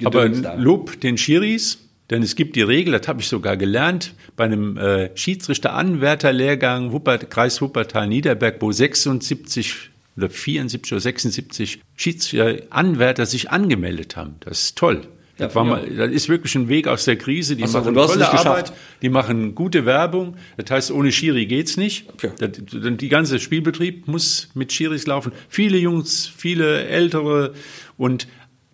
Aber 0.03 0.27
da. 0.27 0.55
Lob 0.55 0.99
den 0.99 1.17
Schiris, 1.17 1.77
denn 2.09 2.21
es 2.21 2.35
gibt 2.35 2.57
die 2.57 2.61
Regel, 2.61 2.97
das 2.97 3.07
habe 3.07 3.21
ich 3.21 3.27
sogar 3.27 3.55
gelernt, 3.55 4.13
bei 4.35 4.43
einem 4.43 4.75
äh, 4.77 5.15
Schiedsrichter-Anwärter-Lehrgang 5.15 6.91
Wupper, 6.91 7.19
Kreis 7.19 7.61
Wuppertal-Niederberg, 7.61 8.57
wo 8.59 8.71
76 8.71 9.91
oder 10.17 10.29
74 10.29 10.93
oder 10.93 11.01
76 11.01 11.81
Schiedsrichter-Anwärter 11.95 13.25
sich 13.25 13.51
angemeldet 13.51 14.15
haben. 14.15 14.35
Das 14.39 14.61
ist 14.61 14.77
toll. 14.77 15.07
Ja, 15.37 15.47
Das, 15.47 15.55
war 15.55 15.65
ja. 15.65 15.71
mal, 15.71 15.89
das 15.89 16.11
ist 16.11 16.29
wirklich 16.29 16.55
ein 16.55 16.69
Weg 16.69 16.87
aus 16.87 17.05
der 17.05 17.17
Krise. 17.17 17.55
Die 17.55 17.63
Ach 17.63 17.67
so, 17.67 17.79
machen 17.79 17.97
es 17.97 18.11
tolle. 18.13 18.29
Arbeit, 18.31 18.73
die 19.01 19.09
machen 19.09 19.53
gute 19.55 19.85
Werbung. 19.85 20.37
Das 20.57 20.71
heißt, 20.71 20.91
ohne 20.91 21.11
Schiri 21.11 21.45
geht's 21.45 21.75
nicht. 21.75 22.07
Okay. 22.13 22.31
Das, 22.37 22.51
die 22.53 23.09
ganze 23.09 23.39
Spielbetrieb 23.39 24.07
muss 24.07 24.49
mit 24.53 24.71
Schiris 24.71 25.05
laufen. 25.07 25.33
Viele 25.49 25.77
Jungs, 25.77 26.25
viele 26.25 26.85
Ältere. 26.85 27.53
Und 27.97 28.27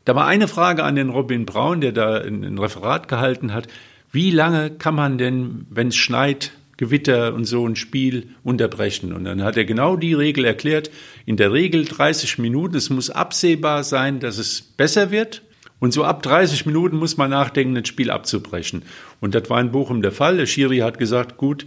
da 0.06 0.16
war 0.16 0.28
eine 0.28 0.48
Frage 0.48 0.84
an 0.84 0.96
den 0.96 1.10
Robin 1.10 1.46
Braun, 1.46 1.82
der 1.82 1.92
da 1.92 2.18
ein 2.18 2.58
Referat 2.58 3.08
gehalten 3.08 3.54
hat. 3.54 3.68
Wie 4.12 4.30
lange 4.30 4.70
kann 4.70 4.94
man 4.94 5.18
denn, 5.18 5.66
wenn 5.70 5.88
es 5.88 5.96
schneit, 5.96 6.52
Gewitter 6.82 7.34
und 7.36 7.46
so 7.46 7.66
ein 7.68 7.76
Spiel 7.76 8.30
unterbrechen? 8.44 9.14
Und 9.14 9.24
dann 9.26 9.44
hat 9.44 9.56
er 9.56 9.66
genau 9.66 9.96
die 9.96 10.16
Regel 10.16 10.44
erklärt. 10.46 10.90
In 11.28 11.38
der 11.38 11.54
Regel 11.54 11.86
30 11.86 12.40
Minuten. 12.40 12.76
Es 12.76 12.90
muss 12.90 13.12
absehbar 13.12 13.84
sein, 13.84 14.20
dass 14.20 14.40
es 14.40 14.62
besser 14.62 15.12
wird. 15.12 15.44
Und 15.80 15.94
so 15.94 16.04
ab 16.04 16.22
30 16.24 16.66
Minuten 16.66 16.98
muss 16.98 17.18
man 17.18 17.30
nachdenken, 17.30 17.76
das 17.76 17.88
Spiel 17.88 18.10
abzubrechen. 18.12 18.82
Und 19.20 19.36
das 19.36 19.50
war 19.50 19.62
in 19.62 19.72
Bochum 19.72 20.02
der 20.02 20.12
Fall. 20.12 20.38
Der 20.38 20.46
Schiri 20.48 20.80
hat 20.80 20.98
gesagt, 20.98 21.38
gut, 21.38 21.66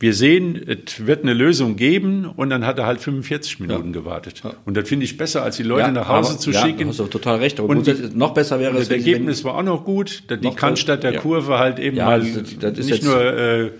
wir 0.00 0.14
sehen, 0.14 0.60
es 0.66 1.06
wird 1.06 1.22
eine 1.22 1.32
Lösung 1.32 1.76
geben. 1.76 2.24
Und 2.24 2.50
dann 2.50 2.66
hat 2.66 2.78
er 2.78 2.86
halt 2.86 3.00
45 3.00 3.60
Minuten 3.60 3.92
gewartet. 3.92 4.42
Und 4.64 4.76
das 4.76 4.88
finde 4.88 5.04
ich 5.04 5.16
besser, 5.16 5.42
als 5.44 5.56
die 5.56 5.62
Leute 5.62 5.92
nach 5.92 6.08
Hause 6.08 6.30
aber- 6.30 6.38
zu 6.40 6.50
ja, 6.50 6.62
schicken. 6.62 6.88
Hast 6.88 6.98
du 6.98 7.04
total 7.06 7.38
recht. 7.38 7.60
Aber 7.60 7.68
Und 7.68 7.84
gut, 7.84 8.16
noch 8.16 8.34
besser 8.34 8.58
wäre 8.58 8.70
Und 8.72 8.78
es, 8.78 8.88
das 8.88 8.98
Ergebnis 8.98 9.44
war 9.44 9.54
auch 9.56 9.62
noch 9.62 9.84
gut. 9.84 10.24
Die 10.30 10.44
Noch- 10.44 10.56
Cannstatter 10.56 11.12
ja. 11.12 11.20
Kurve 11.20 11.58
halt 11.60 11.78
eben 11.78 11.96
Ja, 11.96 12.06
mal 12.06 12.20
das- 12.20 12.58
das 12.58 12.76
nicht 12.78 12.88
jetzt- 12.88 13.04
nur 13.04 13.20
äh, 13.22 13.70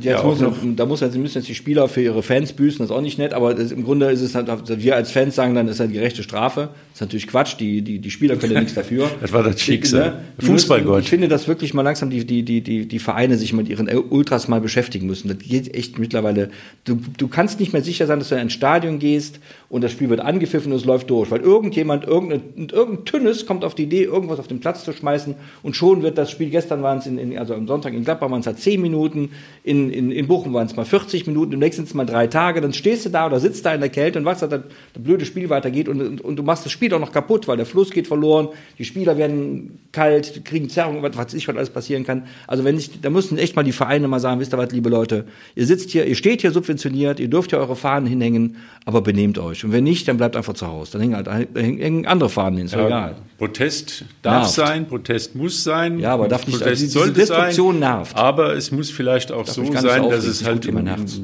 Jetzt 0.00 0.04
ja, 0.04 0.22
muss, 0.22 0.42
da 0.76 0.86
muss 0.86 1.00
jetzt, 1.00 1.16
müssen 1.16 1.38
jetzt 1.38 1.48
die 1.48 1.54
Spieler 1.54 1.88
für 1.88 2.02
ihre 2.02 2.22
Fans 2.22 2.52
büßen, 2.52 2.78
das 2.78 2.90
ist 2.90 2.96
auch 2.96 3.00
nicht 3.00 3.18
nett, 3.18 3.32
aber 3.32 3.54
das, 3.54 3.72
im 3.72 3.84
Grunde 3.84 4.10
ist 4.10 4.20
es 4.20 4.34
halt, 4.34 4.48
wir 4.68 4.96
als 4.96 5.10
Fans 5.10 5.34
sagen 5.34 5.54
dann, 5.54 5.66
das 5.66 5.76
ist 5.76 5.80
eine 5.80 5.92
gerechte 5.92 6.22
Strafe. 6.22 6.70
Das 6.90 6.96
ist 6.96 7.00
natürlich 7.02 7.26
Quatsch, 7.26 7.56
die, 7.58 7.82
die, 7.82 7.98
die 7.98 8.10
Spieler 8.10 8.36
können 8.36 8.54
ja 8.54 8.60
nichts 8.60 8.74
dafür. 8.74 9.10
Das 9.20 9.32
war 9.32 9.42
das 9.42 9.60
Schicksal. 9.60 10.22
Ne? 10.38 10.46
Fußballgott. 10.46 11.02
Ich 11.02 11.10
finde, 11.10 11.28
dass 11.28 11.48
wirklich 11.48 11.74
mal 11.74 11.82
langsam 11.82 12.08
die, 12.08 12.24
die, 12.24 12.44
die, 12.44 12.60
die, 12.60 12.86
die 12.86 12.98
Vereine 12.98 13.36
sich 13.36 13.52
mit 13.52 13.68
ihren 13.68 13.88
Ultras 13.88 14.48
mal 14.48 14.60
beschäftigen 14.60 15.06
müssen. 15.06 15.28
Das 15.28 15.38
geht 15.38 15.74
echt 15.74 15.98
mittlerweile. 15.98 16.50
Du, 16.84 16.98
du 17.16 17.28
kannst 17.28 17.60
nicht 17.60 17.72
mehr 17.72 17.82
sicher 17.82 18.06
sein, 18.06 18.18
dass 18.20 18.28
du 18.28 18.36
in 18.36 18.42
ein 18.42 18.50
Stadion 18.50 18.98
gehst 18.98 19.40
und 19.70 19.84
das 19.84 19.92
Spiel 19.92 20.08
wird 20.08 20.20
angepfiffen 20.20 20.72
und 20.72 20.78
es 20.78 20.84
läuft 20.84 21.10
durch, 21.10 21.30
weil 21.30 21.40
irgendjemand, 21.40 22.06
irgendein, 22.06 22.68
irgendein 22.70 23.04
Tünnes 23.04 23.44
kommt 23.44 23.64
auf 23.64 23.74
die 23.74 23.82
Idee, 23.82 24.04
irgendwas 24.04 24.38
auf 24.38 24.48
den 24.48 24.60
Platz 24.60 24.84
zu 24.84 24.92
schmeißen 24.92 25.34
und 25.62 25.76
schon 25.76 26.02
wird 26.02 26.16
das 26.16 26.30
Spiel, 26.30 26.48
gestern 26.50 26.82
waren 26.82 26.98
es, 26.98 27.06
in, 27.06 27.18
in, 27.18 27.38
also 27.38 27.54
am 27.54 27.66
Sonntag 27.66 27.92
in 27.92 28.04
Gladbach 28.04 28.30
waren 28.30 28.40
es 28.40 28.46
halt 28.46 28.58
10 28.58 28.80
Minuten, 28.80 29.30
in, 29.68 29.90
in, 29.90 30.10
in 30.10 30.26
Bochum 30.26 30.54
waren 30.54 30.66
es 30.66 30.76
mal 30.76 30.86
40 30.86 31.26
Minuten, 31.26 31.52
im 31.52 31.58
nächsten 31.58 31.82
sind 31.82 31.88
es 31.88 31.94
mal 31.94 32.06
drei 32.06 32.26
Tage, 32.26 32.62
dann 32.62 32.72
stehst 32.72 33.04
du 33.04 33.10
da 33.10 33.26
oder 33.26 33.38
sitzt 33.38 33.66
da 33.66 33.74
in 33.74 33.80
der 33.80 33.90
Kälte 33.90 34.18
und 34.18 34.24
weißt, 34.24 34.40
dass 34.40 34.48
das, 34.48 34.62
das 34.94 35.02
blöde 35.02 35.26
Spiel 35.26 35.50
weitergeht 35.50 35.88
und, 35.88 36.00
und, 36.00 36.20
und 36.22 36.36
du 36.36 36.42
machst 36.42 36.64
das 36.64 36.72
Spiel 36.72 36.92
auch 36.94 36.98
noch 36.98 37.12
kaputt, 37.12 37.46
weil 37.48 37.58
der 37.58 37.66
Fluss 37.66 37.90
geht 37.90 38.06
verloren, 38.06 38.48
die 38.78 38.86
Spieler 38.86 39.18
werden 39.18 39.78
kalt, 39.90 40.44
kriegen 40.44 40.68
Zerrung, 40.68 41.02
was 41.02 41.16
weiß 41.16 41.34
ich, 41.34 41.48
was 41.48 41.56
alles 41.56 41.70
passieren 41.70 42.04
kann. 42.04 42.24
Also 42.46 42.62
wenn 42.64 42.76
ich, 42.76 43.00
da 43.00 43.08
müssen 43.08 43.38
echt 43.38 43.56
mal 43.56 43.62
die 43.62 43.72
Vereine 43.72 44.06
mal 44.06 44.20
sagen, 44.20 44.38
wisst 44.38 44.52
ihr 44.52 44.58
was, 44.58 44.70
liebe 44.70 44.90
Leute, 44.90 45.24
ihr 45.54 45.66
sitzt 45.66 45.90
hier, 45.90 46.06
ihr 46.06 46.14
steht 46.14 46.42
hier 46.42 46.50
subventioniert, 46.50 47.20
ihr 47.20 47.28
dürft 47.28 47.52
ja 47.52 47.58
eure 47.58 47.74
Fahnen 47.74 48.06
hinhängen, 48.06 48.56
aber 48.84 49.00
benehmt 49.00 49.38
euch. 49.38 49.64
Und 49.64 49.72
wenn 49.72 49.84
nicht, 49.84 50.06
dann 50.06 50.18
bleibt 50.18 50.36
einfach 50.36 50.52
zu 50.54 50.66
Hause. 50.66 50.92
Dann 50.92 51.00
hängen 51.00 51.16
halt 51.16 51.48
hängen 51.54 52.06
andere 52.06 52.28
Fahnen 52.28 52.58
hin, 52.58 52.66
ist 52.66 52.74
doch 52.74 52.86
egal. 52.86 53.16
Protest 53.38 54.04
darf 54.22 54.42
Nervt. 54.42 54.54
sein, 54.54 54.86
Protest 54.88 55.34
muss 55.34 55.64
sein. 55.64 55.98
Ja, 55.98 56.12
aber 56.14 56.28
darf 56.28 56.46
nicht- 56.46 56.58
Protest 56.58 56.68
also 56.68 56.84
diese 56.84 56.98
sollte 56.98 57.12
Destruktion 57.14 57.80
sein, 57.80 57.80
nervt. 57.80 58.16
Aber 58.16 58.54
es 58.54 58.70
muss 58.70 58.90
vielleicht 58.90 59.32
auch 59.32 59.46
so 59.46 59.62
gar 59.62 59.70
nicht 59.70 59.80
sein, 59.80 60.02
so 60.02 60.10
dass 60.10 60.24
es 60.26 60.44
halt 60.44 60.66
Herz. 60.70 61.20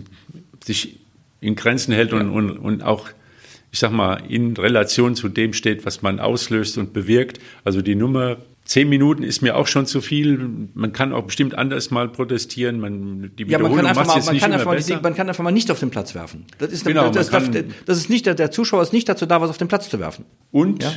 sich 0.65 1.01
in 1.41 1.55
Grenzen 1.55 1.93
hält 1.93 2.15
und, 2.15 2.31
und, 2.31 2.51
und 2.57 2.83
auch, 2.83 3.09
ich 3.71 3.79
sag 3.79 3.93
mal, 3.93 4.23
in 4.29 4.57
Relation 4.57 5.15
zu 5.17 5.29
dem 5.29 5.53
steht, 5.53 5.85
was 5.85 6.01
man 6.01 6.19
auslöst 6.19 6.79
und 6.79 6.95
bewirkt. 6.95 7.39
Also 7.65 7.83
die 7.83 7.95
Nummer 7.95 8.39
Zehn 8.65 8.89
Minuten 8.89 9.23
ist 9.23 9.43
mir 9.43 9.57
auch 9.57 9.67
schon 9.67 9.85
zu 9.85 10.01
viel. 10.01 10.49
Man 10.73 10.93
kann 10.95 11.13
auch 11.13 11.25
bestimmt 11.25 11.55
anders 11.55 11.91
mal 11.91 12.09
protestieren. 12.09 12.81
Man, 12.81 13.31
die 13.37 13.45
Ja, 13.45 13.59
man 13.59 13.77
kann 13.77 13.87
einfach 13.87 14.07
mal, 14.07 14.15
man 14.23 14.33
nicht 14.33 14.41
kann 14.41 14.51
immer 14.51 14.55
einfach 14.55 14.65
mal, 14.71 14.77
besser. 14.77 14.97
die, 14.97 15.03
man 15.03 15.15
kann 15.15 15.29
einfach 15.29 15.45
mal 15.45 15.51
nicht 15.53 15.71
auf 15.71 15.81
den 15.81 15.91
Platz 15.91 16.15
werfen. 16.15 16.47
Das 16.59 16.73
ist, 16.73 16.87
Genau, 16.87 17.11
das, 17.11 17.29
darf, 17.29 17.51
kann- 17.53 17.75
das 17.85 17.99
ist 17.99 18.09
nicht, 18.09 18.25
der, 18.25 18.51
Zuschauer 18.51 18.83
ist 18.83 18.95
nicht 18.95 19.07
dazu 19.09 19.27
da, 19.27 19.43
was 19.43 19.51
auf 19.51 19.59
den 19.59 19.69
Platz 19.69 19.91
zu 19.91 20.01
werfen. 20.01 20.25
Und 20.51 20.83
Ja. 20.83 20.93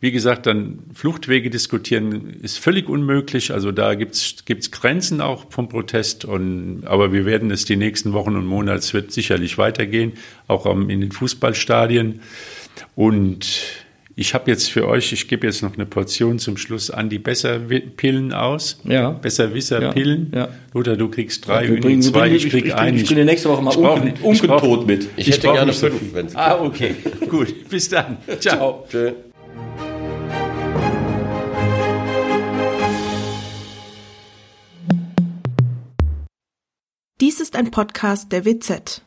wie 0.00 0.12
gesagt, 0.12 0.46
dann 0.46 0.78
Fluchtwege 0.94 1.50
diskutieren 1.50 2.30
ist 2.40 2.58
völlig 2.58 2.88
unmöglich. 2.88 3.52
Also 3.52 3.70
da 3.70 3.94
gibt's 3.96 4.36
gibt's 4.46 4.70
Grenzen 4.70 5.20
auch 5.20 5.50
vom 5.52 5.68
Protest. 5.68 6.24
Und, 6.24 6.84
aber 6.86 7.12
wir 7.12 7.26
werden 7.26 7.50
es 7.50 7.66
die 7.66 7.76
nächsten 7.76 8.14
Wochen 8.14 8.34
und 8.34 8.46
Monate, 8.46 8.78
es 8.78 8.94
wird 8.94 9.12
sicherlich 9.12 9.58
weitergehen, 9.58 10.12
auch 10.48 10.64
in 10.64 10.88
den 11.02 11.12
Fußballstadien. 11.12 12.20
Und 12.94 13.46
Ich 14.16 14.32
habe 14.32 14.48
jetzt 14.50 14.70
für 14.70 14.86
euch, 14.86 15.12
ich 15.12 15.26
gebe 15.26 15.44
jetzt 15.46 15.62
noch 15.62 15.74
eine 15.74 15.86
Portion 15.86 16.38
zum 16.38 16.56
Schluss 16.56 16.88
an 16.90 17.08
die 17.08 17.18
Besserpillen 17.18 18.32
aus. 18.32 18.78
Ja. 18.84 19.10
Besserwisser-Pillen. 19.10 20.30
Ja, 20.32 20.38
ja. 20.42 20.48
Luther, 20.72 20.96
du 20.96 21.08
kriegst 21.08 21.48
drei, 21.48 21.64
Wir 21.64 21.70
Uni 21.72 21.80
bringen- 21.80 22.02
zwei, 22.02 22.20
bringen- 22.20 22.36
ich 22.36 22.44
ich- 22.46 22.52
krieg 22.52 22.66
ich- 22.66 22.74
einen. 22.76 22.96
ich 22.98 23.06
bringe 23.06 23.24
nächste 23.24 23.48
Woche 23.48 23.62
mal 23.62 23.70
Ich 23.72 23.76
brauch 23.76 23.96
Unken- 23.96 24.04
nicht- 24.04 24.22
ich 24.80 24.86
mit. 24.86 25.08
Ich 25.16 25.26
hätte 25.28 25.40
gerne 25.48 25.66
nicht 25.66 25.78
so 25.78 25.88
fünf, 25.88 25.98
viel. 25.98 26.14
wenn 26.14 26.26
es 26.26 26.36
Ah, 26.36 26.60
okay. 26.60 26.94
Gut. 27.28 27.68
Bis 27.68 27.88
dann. 27.88 28.18
Ciao. 28.38 28.86
Tschö. 28.88 29.12
Dies 37.20 37.40
ist 37.40 37.56
ein 37.56 37.70
Podcast 37.70 38.32
der 38.32 38.44
WZ. 38.44 39.02